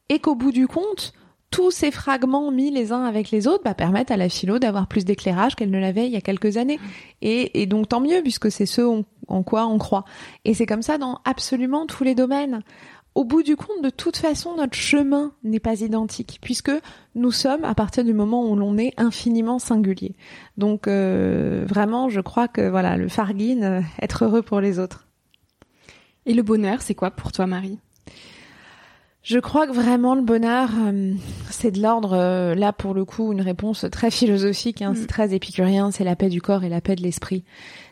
et 0.09 0.19
qu'au 0.19 0.35
bout 0.35 0.51
du 0.51 0.67
compte, 0.67 1.13
tous 1.51 1.71
ces 1.71 1.91
fragments 1.91 2.51
mis 2.51 2.71
les 2.71 2.91
uns 2.91 3.03
avec 3.03 3.31
les 3.31 3.47
autres 3.47 3.63
bah, 3.63 3.73
permettent 3.73 4.11
à 4.11 4.17
la 4.17 4.29
philo 4.29 4.59
d'avoir 4.59 4.87
plus 4.87 5.05
d'éclairage 5.05 5.55
qu'elle 5.55 5.71
ne 5.71 5.79
l'avait 5.79 6.05
il 6.05 6.11
y 6.11 6.17
a 6.17 6.21
quelques 6.21 6.57
années. 6.57 6.79
Et, 7.21 7.65
donc 7.65 7.89
tant 7.89 8.01
mieux, 8.01 8.21
puisque 8.21 8.51
c'est 8.51 8.65
ce 8.65 8.81
en, 9.27 9.43
quoi 9.43 9.65
on 9.65 9.77
croit. 9.77 10.05
Et 10.45 10.53
c'est 10.53 10.65
comme 10.65 10.81
ça 10.81 10.97
dans 10.97 11.19
absolument 11.25 11.85
tous 11.85 12.03
les 12.03 12.15
domaines. 12.15 12.61
Au 13.15 13.23
bout 13.23 13.41
du 13.41 13.55
compte, 13.55 13.81
de 13.81 13.89
toute 13.89 14.17
façon, 14.17 14.55
notre 14.57 14.75
chemin 14.75 15.31
n'est 15.43 15.59
pas 15.59 15.81
identique, 15.81 16.37
puisque 16.39 16.71
nous 17.15 17.31
sommes, 17.31 17.63
à 17.63 17.73
partir 17.73 18.03
du 18.03 18.13
moment 18.13 18.47
où 18.47 18.55
l'on 18.55 18.77
est, 18.77 18.93
infiniment 18.97 19.57
singulier. 19.57 20.15
Donc 20.57 20.87
euh, 20.87 21.65
vraiment, 21.67 22.09
je 22.09 22.21
crois 22.21 22.47
que 22.47 22.69
voilà, 22.69 22.95
le 22.95 23.07
farguine, 23.07 23.63
euh, 23.63 23.81
être 24.01 24.25
heureux 24.25 24.43
pour 24.43 24.59
les 24.61 24.77
autres. 24.77 25.07
Et 26.27 26.33
le 26.33 26.43
bonheur, 26.43 26.81
c'est 26.81 26.93
quoi 26.93 27.09
pour 27.09 27.31
toi, 27.31 27.47
Marie? 27.47 27.79
Je 29.27 29.39
crois 29.39 29.67
que 29.67 29.73
vraiment 29.73 30.15
le 30.15 30.21
bonheur, 30.21 30.69
euh, 30.79 31.11
c'est 31.49 31.71
de 31.71 31.81
l'ordre, 31.81 32.13
euh, 32.13 32.55
là 32.55 32.71
pour 32.71 32.93
le 32.93 33.03
coup, 33.03 33.33
une 33.33 33.41
réponse 33.41 33.85
très 33.91 34.09
philosophique, 34.09 34.81
hein, 34.81 34.93
c'est 34.95 35.03
mm. 35.03 35.07
très 35.07 35.33
épicurien, 35.33 35.91
c'est 35.91 36.05
la 36.05 36.15
paix 36.15 36.29
du 36.29 36.41
corps 36.41 36.63
et 36.63 36.69
la 36.69 36.79
paix 36.79 36.95
de 36.95 37.03
l'esprit. 37.03 37.43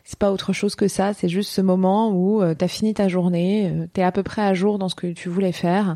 C'est 0.06 0.18
pas 0.18 0.32
autre 0.32 0.54
chose 0.54 0.76
que 0.76 0.88
ça, 0.88 1.12
c'est 1.12 1.28
juste 1.28 1.52
ce 1.52 1.60
moment 1.60 2.12
où 2.12 2.42
euh, 2.42 2.56
t'as 2.58 2.70
fini 2.70 2.94
ta 2.94 3.10
journée, 3.10 3.70
t'es 3.92 4.02
à 4.02 4.14
peu 4.14 4.24
près 4.24 4.44
à 4.44 4.54
jour 4.54 4.80
dans 4.80 4.88
ce 4.88 4.96
que 4.96 5.08
tu 5.08 5.28
voulais 5.28 5.52
faire, 5.52 5.96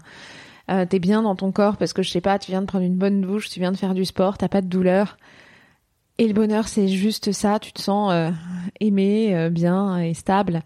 t'es 0.89 0.99
bien 0.99 1.23
dans 1.23 1.35
ton 1.35 1.51
corps 1.53 1.77
parce 1.77 1.93
que 1.93 2.03
je 2.03 2.11
sais 2.11 2.21
pas, 2.21 2.37
tu 2.37 2.51
viens 2.51 2.61
de 2.61 2.67
prendre 2.67 2.85
une 2.85 2.97
bonne 2.97 3.21
douche, 3.21 3.49
tu 3.49 3.61
viens 3.61 3.71
de 3.71 3.77
faire 3.77 3.93
du 3.93 4.03
sport, 4.03 4.37
t'as 4.37 4.49
pas 4.49 4.61
de 4.61 4.67
douleur. 4.67 5.17
Et 6.17 6.27
le 6.27 6.33
bonheur, 6.33 6.67
c'est 6.67 6.89
juste 6.89 7.31
ça, 7.31 7.59
tu 7.59 7.71
te 7.71 7.81
sens 7.81 8.13
aimé, 8.81 9.49
bien 9.51 9.97
et 9.99 10.13
stable 10.13 10.63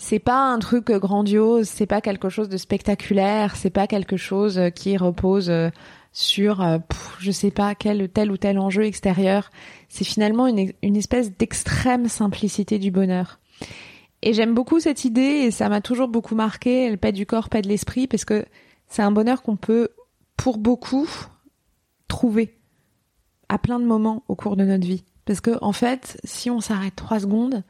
c'est 0.00 0.20
pas 0.20 0.40
un 0.40 0.60
truc 0.60 0.92
grandiose, 0.92 1.68
c'est 1.68 1.86
pas 1.86 2.00
quelque 2.00 2.28
chose 2.28 2.48
de 2.48 2.56
spectaculaire, 2.56 3.56
c'est 3.56 3.68
pas 3.68 3.88
quelque 3.88 4.16
chose 4.16 4.60
qui 4.76 4.96
repose 4.96 5.50
euh, 5.50 5.70
sur 6.12 6.62
euh, 6.62 6.78
je 7.18 7.32
sais 7.32 7.50
pas 7.50 7.74
quel 7.74 8.08
tel 8.08 8.30
ou 8.30 8.36
tel 8.36 8.60
enjeu 8.60 8.84
extérieur. 8.84 9.50
C'est 9.88 10.04
finalement 10.04 10.46
une, 10.46 10.72
une 10.82 10.96
espèce 10.96 11.36
d'extrême 11.36 12.08
simplicité 12.08 12.78
du 12.78 12.92
bonheur. 12.92 13.40
Et 14.22 14.34
j'aime 14.34 14.54
beaucoup 14.54 14.78
cette 14.78 15.04
idée 15.04 15.20
et 15.20 15.50
ça 15.50 15.68
m'a 15.68 15.80
toujours 15.80 16.08
beaucoup 16.08 16.36
marqué, 16.36 16.88
le 16.90 16.96
pas 16.96 17.10
du 17.10 17.26
corps, 17.26 17.48
pas 17.48 17.60
de 17.60 17.68
l'esprit, 17.68 18.06
parce 18.06 18.24
que 18.24 18.46
c'est 18.86 19.02
un 19.02 19.10
bonheur 19.10 19.42
qu'on 19.42 19.56
peut, 19.56 19.88
pour 20.36 20.58
beaucoup, 20.58 21.08
trouver 22.06 22.56
à 23.48 23.58
plein 23.58 23.80
de 23.80 23.84
moments 23.84 24.22
au 24.28 24.36
cours 24.36 24.56
de 24.56 24.64
notre 24.64 24.86
vie. 24.86 25.04
Parce 25.24 25.40
que 25.40 25.58
en 25.60 25.72
fait, 25.72 26.20
si 26.22 26.50
on 26.50 26.60
s'arrête 26.60 26.94
trois 26.94 27.18
secondes, 27.18 27.64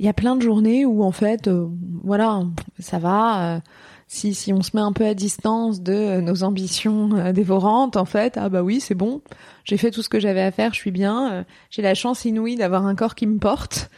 il 0.00 0.06
y 0.06 0.08
a 0.08 0.14
plein 0.14 0.34
de 0.34 0.40
journées 0.40 0.86
où 0.86 1.04
en 1.04 1.12
fait, 1.12 1.46
euh, 1.46 1.68
voilà, 2.02 2.42
ça 2.78 2.98
va. 2.98 3.56
Euh, 3.56 3.60
si, 4.06 4.34
si 4.34 4.50
on 4.50 4.62
se 4.62 4.70
met 4.74 4.80
un 4.80 4.94
peu 4.94 5.04
à 5.04 5.12
distance 5.12 5.82
de 5.82 5.92
euh, 5.92 6.20
nos 6.22 6.42
ambitions 6.42 7.30
dévorantes, 7.32 7.98
en 7.98 8.06
fait, 8.06 8.38
ah 8.38 8.48
bah 8.48 8.62
oui, 8.62 8.80
c'est 8.80 8.94
bon, 8.94 9.20
j'ai 9.64 9.76
fait 9.76 9.90
tout 9.90 10.00
ce 10.00 10.08
que 10.08 10.18
j'avais 10.18 10.40
à 10.40 10.50
faire, 10.52 10.72
je 10.72 10.78
suis 10.78 10.90
bien, 10.90 11.44
j'ai 11.68 11.82
la 11.82 11.94
chance 11.94 12.24
inouïe 12.24 12.56
d'avoir 12.56 12.86
un 12.86 12.94
corps 12.94 13.14
qui 13.14 13.26
me 13.26 13.38
porte 13.38 13.90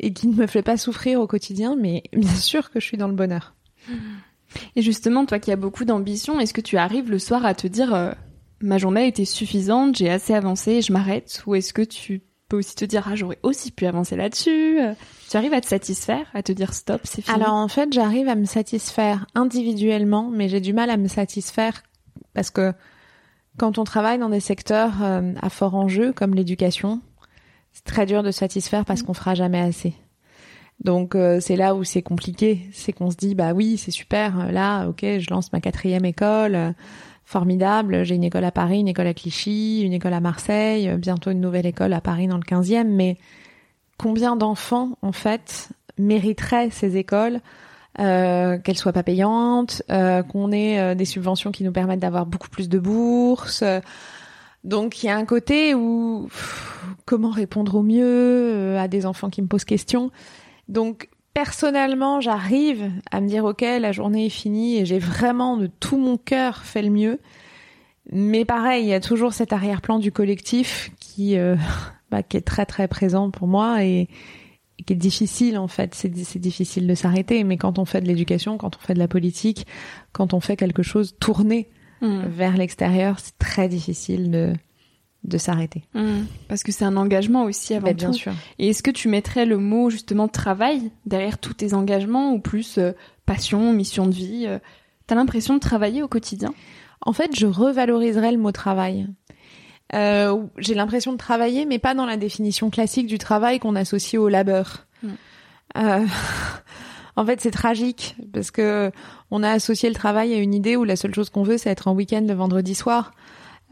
et 0.00 0.14
qui 0.14 0.28
ne 0.28 0.34
me 0.34 0.46
fait 0.46 0.62
pas 0.62 0.78
souffrir 0.78 1.20
au 1.20 1.26
quotidien, 1.26 1.76
mais 1.78 2.04
bien 2.14 2.34
sûr 2.34 2.70
que 2.70 2.80
je 2.80 2.86
suis 2.86 2.96
dans 2.96 3.08
le 3.08 3.14
bonheur. 3.14 3.54
Et 4.76 4.82
justement, 4.82 5.26
toi 5.26 5.38
qui 5.38 5.52
as 5.52 5.56
beaucoup 5.56 5.84
d'ambition, 5.84 6.40
est-ce 6.40 6.54
que 6.54 6.62
tu 6.62 6.78
arrives 6.78 7.10
le 7.10 7.18
soir 7.18 7.44
à 7.44 7.54
te 7.54 7.66
dire 7.66 8.14
ma 8.62 8.78
journée 8.78 9.12
a 9.14 9.24
suffisante, 9.26 9.96
j'ai 9.96 10.08
assez 10.08 10.32
avancé, 10.32 10.80
je 10.80 10.92
m'arrête, 10.92 11.42
ou 11.46 11.54
est-ce 11.54 11.74
que 11.74 11.82
tu 11.82 12.22
peux 12.50 12.58
aussi 12.58 12.74
te 12.74 12.84
dire 12.84 13.06
ah 13.10 13.14
j'aurais 13.14 13.38
aussi 13.42 13.70
pu 13.70 13.86
avancer 13.86 14.16
là-dessus. 14.16 14.78
Tu 15.30 15.36
arrives 15.36 15.54
à 15.54 15.60
te 15.62 15.66
satisfaire, 15.66 16.26
à 16.34 16.42
te 16.42 16.52
dire 16.52 16.74
stop, 16.74 17.00
c'est 17.04 17.22
fini. 17.22 17.34
Alors 17.34 17.54
en 17.54 17.68
fait, 17.68 17.90
j'arrive 17.92 18.28
à 18.28 18.34
me 18.34 18.44
satisfaire 18.44 19.26
individuellement, 19.34 20.28
mais 20.30 20.48
j'ai 20.48 20.60
du 20.60 20.74
mal 20.74 20.90
à 20.90 20.98
me 20.98 21.08
satisfaire 21.08 21.82
parce 22.34 22.50
que 22.50 22.74
quand 23.56 23.78
on 23.78 23.84
travaille 23.84 24.18
dans 24.18 24.28
des 24.28 24.40
secteurs 24.40 25.02
euh, 25.02 25.32
à 25.40 25.48
fort 25.48 25.74
enjeu 25.74 26.12
comme 26.12 26.34
l'éducation, 26.34 27.00
c'est 27.72 27.84
très 27.84 28.04
dur 28.04 28.22
de 28.22 28.32
satisfaire 28.32 28.84
parce 28.84 29.02
qu'on 29.02 29.14
fera 29.14 29.34
jamais 29.34 29.60
assez. 29.60 29.94
Donc 30.82 31.14
euh, 31.14 31.40
c'est 31.40 31.56
là 31.56 31.74
où 31.74 31.84
c'est 31.84 32.02
compliqué, 32.02 32.68
c'est 32.72 32.92
qu'on 32.92 33.10
se 33.10 33.16
dit 33.16 33.34
bah 33.34 33.52
oui 33.52 33.76
c'est 33.76 33.90
super, 33.90 34.50
là 34.50 34.88
ok 34.88 35.02
je 35.02 35.30
lance 35.30 35.52
ma 35.52 35.60
quatrième 35.60 36.04
école, 36.04 36.74
formidable. 37.30 38.04
J'ai 38.04 38.16
une 38.16 38.24
école 38.24 38.44
à 38.44 38.50
Paris, 38.50 38.80
une 38.80 38.88
école 38.88 39.06
à 39.06 39.14
Clichy, 39.14 39.82
une 39.82 39.92
école 39.92 40.14
à 40.14 40.20
Marseille, 40.20 40.90
bientôt 40.96 41.30
une 41.30 41.40
nouvelle 41.40 41.66
école 41.66 41.92
à 41.92 42.00
Paris 42.00 42.26
dans 42.26 42.36
le 42.36 42.42
15e. 42.42 42.88
Mais 42.88 43.18
combien 43.98 44.34
d'enfants, 44.34 44.98
en 45.02 45.12
fait, 45.12 45.68
mériteraient 45.96 46.70
ces 46.70 46.96
écoles 46.96 47.40
euh, 48.00 48.58
qu'elles 48.58 48.78
soient 48.78 48.92
pas 48.92 49.02
payantes, 49.02 49.82
euh, 49.90 50.22
qu'on 50.22 50.50
ait 50.50 50.80
euh, 50.80 50.94
des 50.94 51.04
subventions 51.04 51.52
qui 51.52 51.62
nous 51.62 51.72
permettent 51.72 52.00
d'avoir 52.00 52.26
beaucoup 52.26 52.48
plus 52.48 52.68
de 52.68 52.78
bourses, 52.78 53.62
Donc 54.64 55.02
il 55.02 55.06
y 55.06 55.08
a 55.08 55.16
un 55.16 55.24
côté 55.24 55.74
où 55.74 56.28
comment 57.04 57.30
répondre 57.30 57.74
au 57.76 57.82
mieux 57.82 58.04
euh, 58.04 58.78
à 58.78 58.88
des 58.88 59.06
enfants 59.06 59.30
qui 59.30 59.42
me 59.42 59.46
posent 59.46 59.64
question. 59.64 60.10
Donc 60.68 61.09
personnellement, 61.34 62.20
j'arrive 62.20 62.90
à 63.10 63.20
me 63.20 63.28
dire 63.28 63.44
ok, 63.44 63.62
la 63.62 63.92
journée 63.92 64.26
est 64.26 64.30
finie 64.30 64.78
et 64.78 64.86
j'ai 64.86 64.98
vraiment 64.98 65.56
de 65.56 65.66
tout 65.66 65.98
mon 65.98 66.16
cœur 66.16 66.64
fait 66.64 66.82
le 66.82 66.90
mieux. 66.90 67.20
Mais 68.12 68.44
pareil, 68.44 68.84
il 68.84 68.88
y 68.88 68.94
a 68.94 69.00
toujours 69.00 69.32
cet 69.32 69.52
arrière-plan 69.52 69.98
du 69.98 70.10
collectif 70.10 70.90
qui 70.98 71.36
euh, 71.36 71.56
bah, 72.10 72.22
qui 72.22 72.36
est 72.36 72.42
très 72.42 72.66
très 72.66 72.88
présent 72.88 73.30
pour 73.30 73.46
moi 73.46 73.84
et, 73.84 74.08
qui 74.86 74.94
est 74.94 74.96
difficile 74.96 75.58
en 75.58 75.68
fait. 75.68 75.94
C'est 75.94 76.08
difficile 76.08 76.86
de 76.86 76.94
s'arrêter, 76.94 77.44
mais 77.44 77.58
quand 77.58 77.78
on 77.78 77.84
fait 77.84 78.00
de 78.00 78.06
l'éducation, 78.06 78.56
quand 78.56 78.76
on 78.76 78.80
fait 78.80 78.94
de 78.94 78.98
la 78.98 79.08
politique, 79.08 79.66
quand 80.12 80.32
on 80.32 80.40
fait 80.40 80.56
quelque 80.56 80.82
chose 80.82 81.16
tourné 81.20 81.68
mmh. 82.00 82.22
vers 82.28 82.56
l'extérieur, 82.56 83.18
c'est 83.18 83.36
très 83.38 83.68
difficile 83.68 84.30
de 84.30 84.54
de 85.24 85.38
s'arrêter. 85.38 85.84
Mmh. 85.94 86.22
Parce 86.48 86.62
que 86.62 86.72
c'est 86.72 86.84
un 86.84 86.96
engagement 86.96 87.44
aussi 87.44 87.74
avant 87.74 87.88
tout. 87.88 87.94
Bien 87.94 88.12
sûr. 88.12 88.32
Et 88.58 88.70
est-ce 88.70 88.82
que 88.82 88.90
tu 88.90 89.08
mettrais 89.08 89.46
le 89.46 89.58
mot 89.58 89.90
justement 89.90 90.28
travail 90.28 90.90
derrière 91.06 91.38
tous 91.38 91.54
tes 91.54 91.74
engagements 91.74 92.32
ou 92.32 92.40
plus 92.40 92.78
euh, 92.78 92.92
passion, 93.26 93.72
mission 93.72 94.06
de 94.06 94.14
vie 94.14 94.44
euh, 94.46 94.58
T'as 95.06 95.14
l'impression 95.14 95.54
de 95.54 95.60
travailler 95.60 96.02
au 96.02 96.08
quotidien? 96.08 96.54
En 97.02 97.12
fait, 97.12 97.34
je 97.34 97.46
revaloriserais 97.46 98.32
le 98.32 98.38
mot 98.38 98.52
travail. 98.52 99.08
Euh, 99.94 100.44
j'ai 100.58 100.74
l'impression 100.74 101.12
de 101.12 101.16
travailler, 101.16 101.64
mais 101.64 101.78
pas 101.78 101.94
dans 101.94 102.06
la 102.06 102.16
définition 102.16 102.70
classique 102.70 103.06
du 103.06 103.18
travail 103.18 103.58
qu'on 103.58 103.74
associe 103.74 104.20
au 104.20 104.28
labeur. 104.28 104.86
Mmh. 105.02 105.08
Euh, 105.78 106.06
en 107.16 107.26
fait, 107.26 107.40
c'est 107.40 107.50
tragique 107.50 108.16
parce 108.32 108.50
que 108.50 108.90
on 109.30 109.42
a 109.42 109.50
associé 109.50 109.88
le 109.88 109.94
travail 109.94 110.32
à 110.32 110.36
une 110.36 110.54
idée 110.54 110.76
où 110.76 110.84
la 110.84 110.96
seule 110.96 111.14
chose 111.14 111.30
qu'on 111.30 111.42
veut, 111.42 111.58
c'est 111.58 111.70
être 111.70 111.88
en 111.88 111.94
week-end 111.94 112.24
le 112.26 112.34
vendredi 112.34 112.74
soir. 112.74 113.12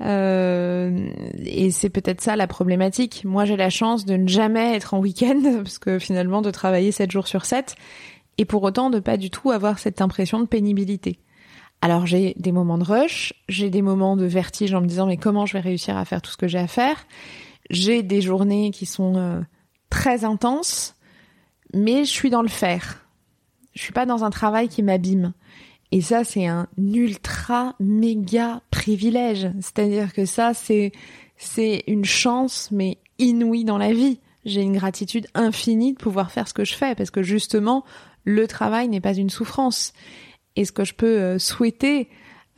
Euh, 0.00 1.10
et 1.44 1.70
c'est 1.70 1.90
peut-être 1.90 2.20
ça 2.20 2.36
la 2.36 2.46
problématique. 2.46 3.24
Moi, 3.24 3.44
j'ai 3.44 3.56
la 3.56 3.70
chance 3.70 4.04
de 4.04 4.16
ne 4.16 4.28
jamais 4.28 4.76
être 4.76 4.94
en 4.94 5.00
week-end, 5.00 5.40
parce 5.62 5.78
que 5.78 5.98
finalement, 5.98 6.42
de 6.42 6.50
travailler 6.50 6.92
7 6.92 7.10
jours 7.10 7.26
sur 7.26 7.44
7, 7.44 7.76
et 8.38 8.44
pour 8.44 8.62
autant 8.62 8.90
de 8.90 9.00
pas 9.00 9.16
du 9.16 9.30
tout 9.30 9.50
avoir 9.50 9.78
cette 9.78 10.00
impression 10.00 10.40
de 10.40 10.46
pénibilité. 10.46 11.18
Alors 11.80 12.06
j'ai 12.06 12.34
des 12.38 12.50
moments 12.50 12.78
de 12.78 12.84
rush, 12.84 13.32
j'ai 13.48 13.70
des 13.70 13.82
moments 13.82 14.16
de 14.16 14.24
vertige 14.24 14.74
en 14.74 14.80
me 14.80 14.86
disant 14.86 15.06
mais 15.06 15.16
comment 15.16 15.46
je 15.46 15.52
vais 15.52 15.60
réussir 15.60 15.96
à 15.96 16.04
faire 16.04 16.22
tout 16.22 16.30
ce 16.30 16.36
que 16.36 16.48
j'ai 16.48 16.58
à 16.58 16.66
faire? 16.66 17.06
J'ai 17.70 18.02
des 18.02 18.20
journées 18.20 18.70
qui 18.70 18.86
sont 18.86 19.16
euh, 19.16 19.40
très 19.90 20.24
intenses, 20.24 20.94
mais 21.74 22.04
je 22.04 22.10
suis 22.10 22.30
dans 22.30 22.42
le 22.42 22.48
faire. 22.48 23.06
Je 23.74 23.82
suis 23.82 23.92
pas 23.92 24.06
dans 24.06 24.24
un 24.24 24.30
travail 24.30 24.68
qui 24.68 24.82
m'abîme. 24.82 25.34
Et 25.90 26.00
ça, 26.00 26.24
c'est 26.24 26.46
un 26.46 26.68
ultra 26.76 27.74
méga 27.80 28.60
privilège. 28.70 29.50
C'est-à-dire 29.60 30.12
que 30.12 30.26
ça, 30.26 30.52
c'est, 30.54 30.92
c'est 31.36 31.84
une 31.86 32.04
chance, 32.04 32.68
mais 32.70 32.98
inouïe 33.18 33.64
dans 33.64 33.78
la 33.78 33.92
vie. 33.92 34.20
J'ai 34.44 34.62
une 34.62 34.76
gratitude 34.76 35.26
infinie 35.34 35.94
de 35.94 35.98
pouvoir 35.98 36.30
faire 36.30 36.46
ce 36.48 36.54
que 36.54 36.64
je 36.64 36.74
fais 36.74 36.94
parce 36.94 37.10
que 37.10 37.22
justement, 37.22 37.84
le 38.24 38.46
travail 38.46 38.88
n'est 38.88 39.00
pas 39.00 39.14
une 39.14 39.30
souffrance. 39.30 39.92
Et 40.56 40.64
ce 40.64 40.72
que 40.72 40.84
je 40.84 40.94
peux 40.94 41.18
euh, 41.18 41.38
souhaiter 41.38 42.08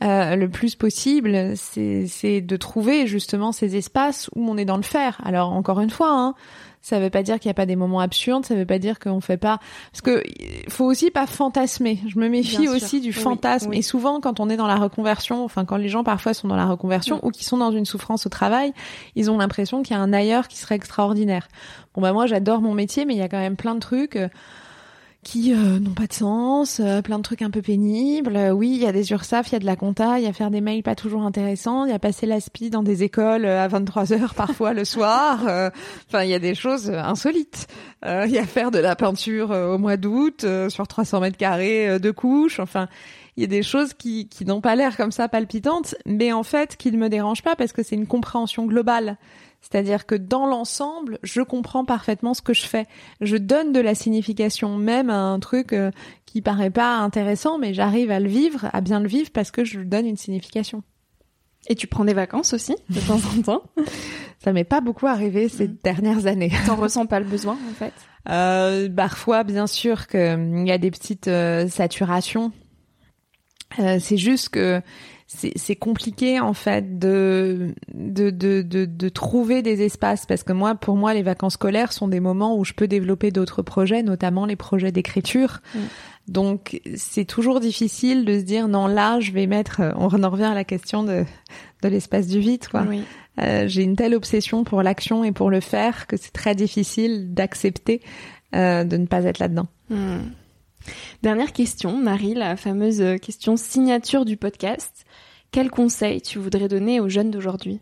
euh, 0.03 0.35
le 0.35 0.49
plus 0.49 0.75
possible, 0.75 1.53
c'est 1.55 2.41
de 2.41 2.57
trouver 2.57 3.05
justement 3.05 3.51
ces 3.51 3.75
espaces 3.75 4.29
où 4.35 4.49
on 4.49 4.57
est 4.57 4.65
dans 4.65 4.77
le 4.77 4.83
faire. 4.83 5.21
Alors 5.23 5.53
encore 5.53 5.79
une 5.79 5.91
fois, 5.91 6.11
hein, 6.11 6.33
ça 6.81 6.99
veut 6.99 7.11
pas 7.11 7.21
dire 7.21 7.39
qu'il 7.39 7.49
n'y 7.49 7.51
a 7.51 7.55
pas 7.55 7.67
des 7.67 7.75
moments 7.75 7.99
absurdes, 7.99 8.45
ça 8.45 8.55
veut 8.55 8.65
pas 8.65 8.79
dire 8.79 8.97
qu'on 8.99 9.21
fait 9.21 9.37
pas 9.37 9.59
parce 9.91 10.01
que 10.01 10.23
faut 10.67 10.85
aussi 10.85 11.11
pas 11.11 11.27
fantasmer. 11.27 11.99
Je 12.07 12.17
me 12.17 12.27
méfie 12.27 12.67
aussi 12.67 12.99
du 12.99 13.13
fantasme 13.13 13.73
et 13.73 13.83
souvent 13.83 14.19
quand 14.19 14.39
on 14.39 14.49
est 14.49 14.57
dans 14.57 14.67
la 14.67 14.77
reconversion, 14.77 15.45
enfin 15.45 15.65
quand 15.65 15.77
les 15.77 15.89
gens 15.89 16.03
parfois 16.03 16.33
sont 16.33 16.47
dans 16.47 16.55
la 16.55 16.65
reconversion 16.65 17.19
ou 17.23 17.29
qui 17.29 17.43
sont 17.43 17.57
dans 17.57 17.71
une 17.71 17.85
souffrance 17.85 18.25
au 18.25 18.29
travail, 18.29 18.73
ils 19.15 19.29
ont 19.29 19.37
l'impression 19.37 19.83
qu'il 19.83 19.95
y 19.95 19.99
a 19.99 20.01
un 20.01 20.13
ailleurs 20.13 20.47
qui 20.47 20.57
serait 20.57 20.75
extraordinaire. 20.75 21.47
Bon 21.93 22.01
bah 22.01 22.13
moi 22.13 22.25
j'adore 22.25 22.61
mon 22.61 22.73
métier 22.73 23.05
mais 23.05 23.13
il 23.13 23.19
y 23.19 23.23
a 23.23 23.29
quand 23.29 23.39
même 23.39 23.55
plein 23.55 23.75
de 23.75 23.79
trucs 23.79 24.15
euh, 24.15 24.29
qui 25.23 25.53
euh, 25.53 25.79
n'ont 25.79 25.93
pas 25.93 26.07
de 26.07 26.13
sens, 26.13 26.79
euh, 26.79 27.01
plein 27.03 27.17
de 27.17 27.23
trucs 27.23 27.43
un 27.43 27.51
peu 27.51 27.61
pénibles. 27.61 28.35
Euh, 28.35 28.51
oui, 28.51 28.71
il 28.71 28.81
y 28.81 28.87
a 28.87 28.91
des 28.91 29.11
URSAF, 29.11 29.49
il 29.49 29.53
y 29.53 29.55
a 29.55 29.59
de 29.59 29.65
la 29.65 29.75
compta, 29.75 30.17
il 30.17 30.25
y 30.25 30.27
a 30.27 30.33
faire 30.33 30.49
des 30.49 30.61
mails 30.61 30.81
pas 30.81 30.95
toujours 30.95 31.21
intéressants, 31.21 31.85
il 31.85 31.91
y 31.91 31.93
a 31.93 31.99
passer 31.99 32.25
l'aspi 32.25 32.71
dans 32.71 32.81
des 32.81 33.03
écoles 33.03 33.45
à 33.45 33.67
23 33.67 34.13
heures 34.13 34.33
parfois 34.33 34.73
le 34.73 34.83
soir. 34.83 35.41
Enfin, 36.07 36.23
il 36.23 36.29
y 36.29 36.33
a 36.33 36.39
des 36.39 36.55
choses 36.55 36.89
insolites. 36.89 37.67
Il 38.03 38.31
y 38.31 38.39
a 38.39 38.45
faire 38.45 38.71
de 38.71 38.79
la 38.79 38.95
peinture 38.95 39.51
au 39.51 39.77
mois 39.77 39.97
d'août 39.97 40.45
sur 40.69 40.87
300 40.87 41.19
mètres 41.19 41.37
carrés 41.37 41.99
de 41.99 42.11
couches. 42.11 42.59
Enfin, 42.59 42.87
il 43.37 43.41
y 43.41 43.43
a 43.43 43.47
des 43.47 43.63
choses 43.63 43.93
qui, 43.93 44.27
qui 44.27 44.45
n'ont 44.45 44.61
pas 44.61 44.75
l'air 44.75 44.97
comme 44.97 45.11
ça 45.11 45.29
palpitantes, 45.29 45.95
mais 46.05 46.33
en 46.33 46.43
fait 46.43 46.77
qui 46.77 46.91
ne 46.91 46.97
me 46.97 47.09
dérangent 47.09 47.43
pas 47.43 47.55
parce 47.55 47.73
que 47.73 47.83
c'est 47.83 47.95
une 47.95 48.07
compréhension 48.07 48.65
globale. 48.65 49.17
C'est-à-dire 49.61 50.05
que 50.05 50.15
dans 50.15 50.47
l'ensemble, 50.47 51.19
je 51.23 51.41
comprends 51.41 51.85
parfaitement 51.85 52.33
ce 52.33 52.41
que 52.41 52.53
je 52.53 52.65
fais. 52.65 52.87
Je 53.21 53.37
donne 53.37 53.71
de 53.71 53.79
la 53.79 53.95
signification 53.95 54.75
même 54.77 55.09
à 55.09 55.17
un 55.17 55.39
truc 55.39 55.71
euh, 55.71 55.91
qui 56.25 56.41
paraît 56.41 56.71
pas 56.71 56.97
intéressant, 56.97 57.57
mais 57.59 57.73
j'arrive 57.73 58.11
à 58.11 58.19
le 58.19 58.27
vivre, 58.27 58.69
à 58.73 58.81
bien 58.81 58.99
le 58.99 59.07
vivre 59.07 59.29
parce 59.31 59.51
que 59.51 59.63
je 59.63 59.79
lui 59.79 59.87
donne 59.87 60.07
une 60.07 60.17
signification. 60.17 60.83
Et 61.67 61.75
tu 61.75 61.87
prends 61.87 62.05
des 62.05 62.13
vacances 62.13 62.53
aussi, 62.53 62.75
de 62.89 62.99
temps 63.07 63.19
en 63.37 63.41
temps? 63.41 63.63
Ça 64.39 64.51
m'est 64.51 64.63
pas 64.63 64.81
beaucoup 64.81 65.07
arrivé 65.07 65.47
ces 65.47 65.67
mm. 65.67 65.77
dernières 65.83 66.25
années. 66.25 66.51
T'en 66.65 66.75
ressens 66.75 67.05
pas 67.05 67.19
le 67.19 67.27
besoin, 67.27 67.57
en 67.69 67.73
fait? 67.73 67.93
Euh, 68.29 68.89
Parfois, 68.89 69.43
bien 69.43 69.67
sûr, 69.67 70.07
qu'il 70.07 70.63
y 70.65 70.71
a 70.71 70.77
des 70.77 70.91
petites 70.91 71.27
euh, 71.27 71.67
saturations. 71.67 72.51
Euh, 73.79 73.99
c'est 73.99 74.17
juste 74.17 74.49
que 74.49 74.81
c'est 75.33 75.75
compliqué 75.75 76.39
en 76.39 76.53
fait 76.53 76.99
de 76.99 77.73
de, 77.93 78.31
de, 78.31 78.61
de, 78.61 78.85
de, 78.85 79.09
trouver 79.09 79.61
des 79.61 79.81
espaces. 79.81 80.25
Parce 80.25 80.43
que 80.43 80.51
moi 80.51 80.75
pour 80.75 80.97
moi 80.97 81.13
les 81.13 81.23
vacances 81.23 81.53
scolaires 81.53 81.93
sont 81.93 82.07
des 82.07 82.19
moments 82.19 82.57
où 82.57 82.65
je 82.65 82.73
peux 82.73 82.87
développer 82.87 83.31
d'autres 83.31 83.61
projets 83.61 84.03
notamment 84.03 84.45
les 84.45 84.55
projets 84.55 84.91
d'écriture. 84.91 85.61
Mm. 85.73 85.79
donc 86.27 86.81
c'est 86.95 87.25
toujours 87.25 87.59
difficile 87.59 88.25
de 88.25 88.39
se 88.39 88.43
dire 88.43 88.67
non 88.67 88.87
là 88.87 89.19
je 89.19 89.31
vais 89.31 89.47
mettre 89.47 89.81
on 89.95 90.23
en 90.23 90.29
revient 90.29 90.43
à 90.43 90.53
la 90.53 90.65
question 90.65 91.03
de 91.03 91.23
de 91.81 91.87
l'espace 91.87 92.27
du 92.27 92.39
vide 92.39 92.67
quoi. 92.67 92.85
Euh, 93.39 93.67
j'ai 93.67 93.83
une 93.83 93.95
telle 93.95 94.13
obsession 94.13 94.63
pour 94.65 94.83
l'action 94.83 95.23
et 95.23 95.31
pour 95.31 95.49
le 95.49 95.61
faire 95.61 96.07
que 96.07 96.17
c'est 96.17 96.33
très 96.33 96.53
difficile 96.55 97.33
d'accepter 97.33 98.01
euh, 98.53 98.83
de 98.83 98.97
ne 98.97 99.05
pas 99.05 99.23
être 99.23 99.39
là-dedans. 99.39 99.67
Mm. 99.89 100.19
Dernière 101.21 101.53
question, 101.53 101.97
Marie, 101.97 102.33
la 102.33 102.55
fameuse 102.57 103.03
question 103.21 103.57
signature 103.57 104.25
du 104.25 104.37
podcast. 104.37 105.05
Quel 105.51 105.69
conseil 105.69 106.21
tu 106.21 106.39
voudrais 106.39 106.67
donner 106.67 106.99
aux 106.99 107.09
jeunes 107.09 107.31
d'aujourd'hui? 107.31 107.81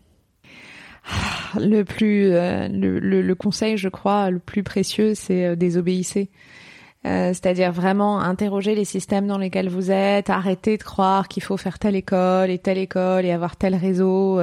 Le 1.58 1.82
plus 1.82 2.32
euh, 2.32 2.68
le, 2.68 3.34
conseil 3.34 3.76
je 3.76 3.88
crois 3.88 4.30
le 4.30 4.38
plus 4.38 4.62
précieux 4.62 5.14
c'est 5.14 5.46
euh, 5.46 5.56
désobéissez 5.56 6.30
euh, 7.06 7.28
c'est-à-dire 7.28 7.72
vraiment 7.72 8.20
interroger 8.20 8.74
les 8.74 8.84
systèmes 8.84 9.26
dans 9.26 9.38
lesquels 9.38 9.68
vous 9.68 9.90
êtes 9.90 10.30
arrêter 10.30 10.76
de 10.76 10.82
croire 10.82 11.28
qu'il 11.28 11.42
faut 11.42 11.56
faire 11.56 11.78
telle 11.78 11.96
école 11.96 12.50
et 12.50 12.58
telle 12.58 12.78
école 12.78 13.24
et 13.24 13.32
avoir 13.32 13.56
tel 13.56 13.74
réseau 13.74 14.38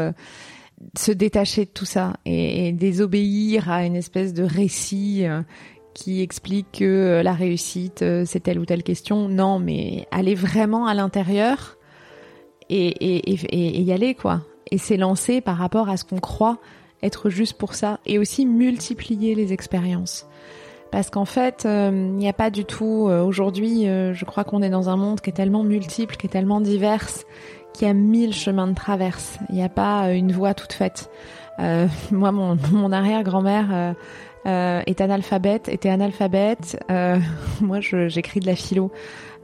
se 0.97 1.12
détacher 1.12 1.66
de 1.66 1.70
tout 1.70 1.86
ça 1.86 2.14
et, 2.26 2.72
désobéir 2.72 3.72
à 3.72 3.86
une 3.86 3.95
espèce 3.95 4.34
de 4.34 4.43
récit 4.43 5.26
qui 5.98 6.22
explique 6.22 6.68
que 6.80 7.22
la 7.24 7.34
réussite 7.34 8.06
c'est 8.26 8.41
telle 8.41 8.60
ou 8.60 8.66
telle 8.66 8.84
question 8.84 9.28
non 9.28 9.58
mais 9.58 10.08
aller 10.12 10.36
vraiment 10.36 10.86
à 10.86 10.93
l'intérieur 10.93 11.78
et, 12.70 13.82
y 13.82 13.91
aller, 13.91 14.16
quoi. 14.16 14.41
Et 14.72 14.78
s'élancer 14.78 15.41
par 15.41 15.58
rapport 15.58 15.89
à 15.89 15.98
ce 15.98 16.04
qu'on 16.04 16.20
croit 16.20 16.58
être 17.04 17.30
juste 17.30 17.58
pour 17.58 17.76
ça. 17.76 18.00
Et 18.06 18.20
aussi 18.20 18.45
multiplier 18.45 19.36
les 19.36 19.54
expériences. 19.54 20.28
Parce 20.91 21.10
qu'en 21.10 21.26
fait, 21.26 21.62
il 21.66 21.70
euh, 21.70 21.91
n'y 21.91 22.30
a 22.30 22.34
pas 22.34 22.50
du 22.50 22.66
tout... 22.66 23.08
Euh, 23.10 23.22
aujourd'hui, 23.24 23.88
euh, 23.88 24.14
je 24.14 24.26
crois 24.26 24.43
qu'on 24.43 24.62
est 24.62 24.70
dans 24.70 24.89
un 24.89 24.95
monde 24.95 25.20
qui 25.20 25.30
est 25.30 25.34
tellement 25.34 25.64
multiple, 25.64 26.16
qui 26.16 26.28
est 26.28 26.30
tellement 26.30 26.62
divers, 26.62 27.08
qu'il 27.74 27.88
y 27.88 27.91
a 27.91 27.93
mille 27.93 28.34
chemins 28.34 28.68
de 28.68 28.74
traverse. 28.74 29.38
Il 29.50 29.56
n'y 29.56 29.64
a 29.64 29.70
pas 29.70 30.12
une 30.14 30.32
voie 30.32 30.54
toute 30.54 30.74
faite. 30.74 31.10
moi, 32.12 32.32
mon, 32.32 32.58
mon 32.72 32.91
arrière-grand-mère... 32.91 33.95
est 34.48 35.02
analphabète, 35.02 35.70
était 35.70 35.89
analphabète. 35.89 36.80
moi, 37.62 37.80
j'écris 37.82 38.39
de 38.39 38.48
la 38.48 38.56
philo. 38.56 38.91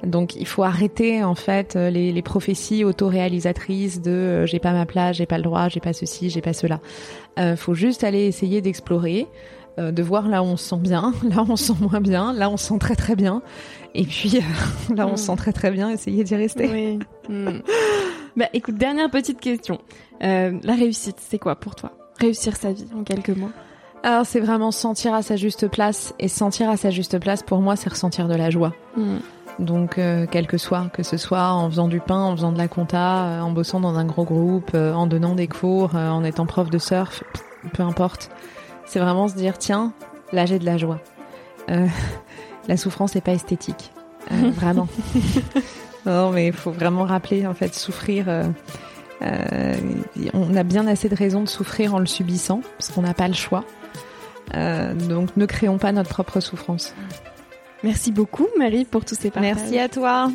Donc 0.05 0.35
il 0.35 0.45
faut 0.45 0.63
arrêter 0.63 1.23
en 1.23 1.35
fait 1.35 1.75
euh, 1.75 1.89
les, 1.89 2.11
les 2.11 2.21
prophéties 2.21 2.83
autoréalisatrices 2.83 4.01
de 4.01 4.11
euh, 4.11 4.45
j'ai 4.45 4.59
pas 4.59 4.73
ma 4.73 4.85
place, 4.85 5.17
j'ai 5.17 5.25
pas 5.25 5.37
le 5.37 5.43
droit, 5.43 5.69
j'ai 5.69 5.79
pas 5.79 5.93
ceci, 5.93 6.29
j'ai 6.29 6.41
pas 6.41 6.53
cela. 6.53 6.81
Euh, 7.39 7.55
faut 7.55 7.73
juste 7.73 8.03
aller 8.03 8.25
essayer 8.25 8.61
d'explorer, 8.61 9.27
euh, 9.79 9.91
de 9.91 10.03
voir 10.03 10.27
là 10.27 10.43
où 10.43 10.47
on 10.47 10.57
se 10.57 10.69
sent 10.69 10.81
bien, 10.81 11.13
là 11.23 11.43
où 11.43 11.51
on 11.51 11.55
se 11.55 11.67
sent 11.67 11.79
moins 11.79 12.01
bien, 12.01 12.33
là 12.33 12.49
où 12.49 12.53
on 12.53 12.57
se 12.57 12.67
sent 12.67 12.79
très 12.79 12.95
très 12.95 13.15
bien, 13.15 13.41
et 13.95 14.03
puis 14.03 14.41
là 14.95 15.07
où 15.07 15.11
on 15.11 15.17
se 15.17 15.25
sent 15.25 15.35
très 15.37 15.53
très 15.53 15.71
bien, 15.71 15.89
essayer 15.89 16.23
d'y 16.23 16.35
rester. 16.35 16.69
Oui. 16.69 16.99
Hmm. 17.29 17.61
bah 18.35 18.47
écoute, 18.51 18.75
dernière 18.75 19.09
petite 19.09 19.39
question. 19.39 19.79
la 20.19 20.75
réussite, 20.75 21.17
c'est 21.19 21.39
quoi 21.39 21.55
pour 21.55 21.75
toi? 21.75 21.93
Réussir 22.19 22.57
sa 22.57 22.73
vie 22.73 22.87
en 22.95 23.03
quelques 23.03 23.29
mots 23.29 23.51
alors 24.03 24.25
c'est 24.25 24.41
vraiment 24.41 24.71
sentir 24.71 25.13
à 25.13 25.21
sa 25.21 25.37
juste 25.37 25.69
place 25.69 26.13
et 26.19 26.27
sentir 26.27 26.69
à 26.69 26.75
sa 26.75 26.89
juste 26.89 27.19
place 27.19 27.41
pour 27.41 27.61
moi 27.61 27.77
c'est 27.77 27.89
ressentir 27.89 28.27
de 28.27 28.35
la 28.35 28.49
joie. 28.49 28.73
Hmm. 28.97 29.19
Donc, 29.59 29.97
euh, 29.97 30.25
quel 30.29 30.47
que 30.47 30.57
soit, 30.57 30.89
que 30.93 31.03
ce 31.03 31.17
soit 31.17 31.51
en 31.51 31.69
faisant 31.69 31.87
du 31.87 31.99
pain, 31.99 32.19
en 32.19 32.35
faisant 32.35 32.51
de 32.51 32.57
la 32.57 32.67
compta, 32.67 33.25
euh, 33.25 33.41
en 33.41 33.51
bossant 33.51 33.79
dans 33.79 33.95
un 33.97 34.05
gros 34.05 34.23
groupe, 34.23 34.71
euh, 34.73 34.93
en 34.93 35.07
donnant 35.07 35.35
des 35.35 35.47
cours, 35.47 35.95
en 35.95 36.23
étant 36.23 36.45
prof 36.45 36.69
de 36.69 36.77
surf, 36.77 37.23
peu 37.73 37.83
importe. 37.83 38.31
C'est 38.85 38.99
vraiment 38.99 39.27
se 39.27 39.35
dire, 39.35 39.57
tiens, 39.57 39.93
là 40.31 40.45
j'ai 40.45 40.59
de 40.59 40.65
la 40.65 40.77
joie. 40.77 40.99
la 42.67 42.77
souffrance 42.77 43.15
n'est 43.15 43.21
pas 43.21 43.31
esthétique, 43.31 43.93
vraiment. 44.29 44.87
non, 46.05 46.31
mais 46.31 46.47
il 46.47 46.53
faut 46.53 46.71
vraiment 46.71 47.03
rappeler, 47.03 47.47
en 47.47 47.53
fait, 47.53 47.73
souffrir. 47.73 48.25
on 49.21 50.55
a 50.55 50.63
bien 50.63 50.87
assez 50.87 51.09
de 51.09 51.15
raisons 51.15 51.41
de 51.41 51.49
souffrir 51.49 51.93
en 51.93 51.99
le 51.99 52.05
subissant, 52.05 52.61
parce 52.77 52.91
qu'on 52.91 53.03
n'a 53.03 53.13
pas 53.13 53.27
le 53.27 53.33
choix. 53.33 53.63
Donc, 54.51 55.35
ne 55.37 55.45
créons 55.45 55.77
pas 55.77 55.91
notre 55.91 56.09
propre 56.09 56.39
souffrance. 56.39 56.93
Merci 57.83 58.11
beaucoup 58.11 58.47
Marie 58.57 58.85
pour 58.85 59.03
tous 59.03 59.15
ces 59.15 59.29
partages. 59.29 59.55
Merci 59.55 59.79
à 59.79 59.89
toi. 59.89 60.31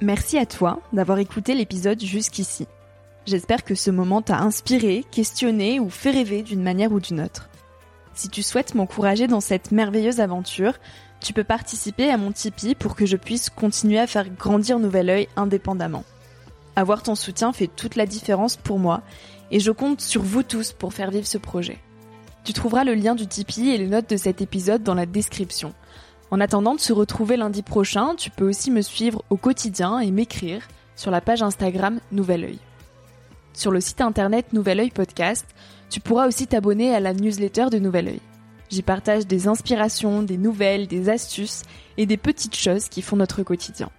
Merci 0.00 0.38
à 0.38 0.46
toi 0.46 0.80
d'avoir 0.92 1.18
écouté 1.18 1.54
l'épisode 1.54 2.00
jusqu'ici. 2.00 2.66
J'espère 3.26 3.64
que 3.64 3.74
ce 3.74 3.90
moment 3.90 4.22
t'a 4.22 4.38
inspiré, 4.38 5.04
questionné 5.10 5.80
ou 5.80 5.90
fait 5.90 6.10
rêver 6.10 6.42
d'une 6.42 6.62
manière 6.62 6.92
ou 6.92 7.00
d'une 7.00 7.20
autre. 7.20 7.50
Si 8.14 8.28
tu 8.28 8.42
souhaites 8.42 8.74
m'encourager 8.74 9.26
dans 9.26 9.40
cette 9.40 9.70
merveilleuse 9.70 10.20
aventure, 10.20 10.74
tu 11.20 11.32
peux 11.32 11.44
participer 11.44 12.10
à 12.10 12.16
mon 12.16 12.32
Tipeee 12.32 12.74
pour 12.74 12.96
que 12.96 13.06
je 13.06 13.16
puisse 13.16 13.50
continuer 13.50 13.98
à 13.98 14.06
faire 14.06 14.28
grandir 14.30 14.78
Nouvel 14.78 15.10
Oeil 15.10 15.28
indépendamment. 15.36 16.04
Avoir 16.74 17.02
ton 17.02 17.14
soutien 17.14 17.52
fait 17.52 17.66
toute 17.66 17.96
la 17.96 18.06
différence 18.06 18.56
pour 18.56 18.78
moi 18.78 19.02
et 19.50 19.60
je 19.60 19.72
compte 19.72 20.00
sur 20.00 20.22
vous 20.22 20.42
tous 20.42 20.72
pour 20.72 20.92
faire 20.92 21.10
vivre 21.10 21.26
ce 21.26 21.38
projet. 21.38 21.78
Tu 22.44 22.52
trouveras 22.52 22.84
le 22.84 22.94
lien 22.94 23.14
du 23.14 23.26
Tipeee 23.26 23.70
et 23.70 23.78
les 23.78 23.86
notes 23.86 24.10
de 24.10 24.16
cet 24.16 24.40
épisode 24.40 24.82
dans 24.82 24.94
la 24.94 25.06
description. 25.06 25.74
En 26.30 26.40
attendant 26.40 26.74
de 26.74 26.80
se 26.80 26.92
retrouver 26.92 27.36
lundi 27.36 27.62
prochain, 27.62 28.14
tu 28.16 28.30
peux 28.30 28.48
aussi 28.48 28.70
me 28.70 28.82
suivre 28.82 29.22
au 29.30 29.36
quotidien 29.36 29.98
et 29.98 30.10
m'écrire 30.10 30.66
sur 30.96 31.10
la 31.10 31.20
page 31.20 31.42
Instagram 31.42 32.00
Nouvel 32.12 32.44
Oeil. 32.44 32.58
Sur 33.54 33.70
le 33.70 33.80
site 33.80 34.00
internet 34.00 34.52
Nouvel 34.52 34.80
Oeil 34.80 34.90
Podcast, 34.90 35.46
tu 35.90 36.00
pourras 36.00 36.28
aussi 36.28 36.46
t'abonner 36.46 36.94
à 36.94 37.00
la 37.00 37.14
newsletter 37.14 37.66
de 37.70 37.78
Nouvel 37.78 38.08
Oeil. 38.08 38.20
J'y 38.70 38.82
partage 38.82 39.26
des 39.26 39.48
inspirations, 39.48 40.22
des 40.22 40.36
nouvelles, 40.36 40.86
des 40.86 41.08
astuces 41.08 41.62
et 41.96 42.04
des 42.04 42.18
petites 42.18 42.56
choses 42.56 42.88
qui 42.88 43.00
font 43.00 43.16
notre 43.16 43.42
quotidien. 43.42 43.90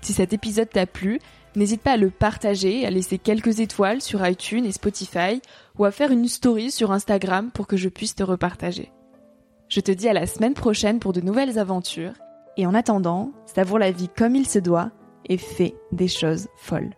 Si 0.00 0.12
cet 0.12 0.32
épisode 0.32 0.70
t'a 0.70 0.86
plu, 0.86 1.18
N'hésite 1.56 1.82
pas 1.82 1.92
à 1.92 1.96
le 1.96 2.10
partager, 2.10 2.84
à 2.84 2.90
laisser 2.90 3.18
quelques 3.18 3.60
étoiles 3.60 4.02
sur 4.02 4.26
iTunes 4.26 4.64
et 4.64 4.72
Spotify 4.72 5.40
ou 5.78 5.84
à 5.84 5.92
faire 5.92 6.10
une 6.10 6.26
story 6.26 6.70
sur 6.70 6.90
Instagram 6.90 7.50
pour 7.52 7.66
que 7.66 7.76
je 7.76 7.88
puisse 7.88 8.16
te 8.16 8.24
repartager. 8.24 8.92
Je 9.68 9.80
te 9.80 9.92
dis 9.92 10.08
à 10.08 10.12
la 10.12 10.26
semaine 10.26 10.54
prochaine 10.54 10.98
pour 10.98 11.12
de 11.12 11.20
nouvelles 11.20 11.58
aventures 11.58 12.14
et 12.56 12.66
en 12.66 12.74
attendant, 12.74 13.32
savoure 13.46 13.78
la 13.78 13.92
vie 13.92 14.08
comme 14.08 14.34
il 14.34 14.46
se 14.46 14.58
doit 14.58 14.90
et 15.26 15.38
fais 15.38 15.74
des 15.92 16.08
choses 16.08 16.48
folles. 16.56 16.94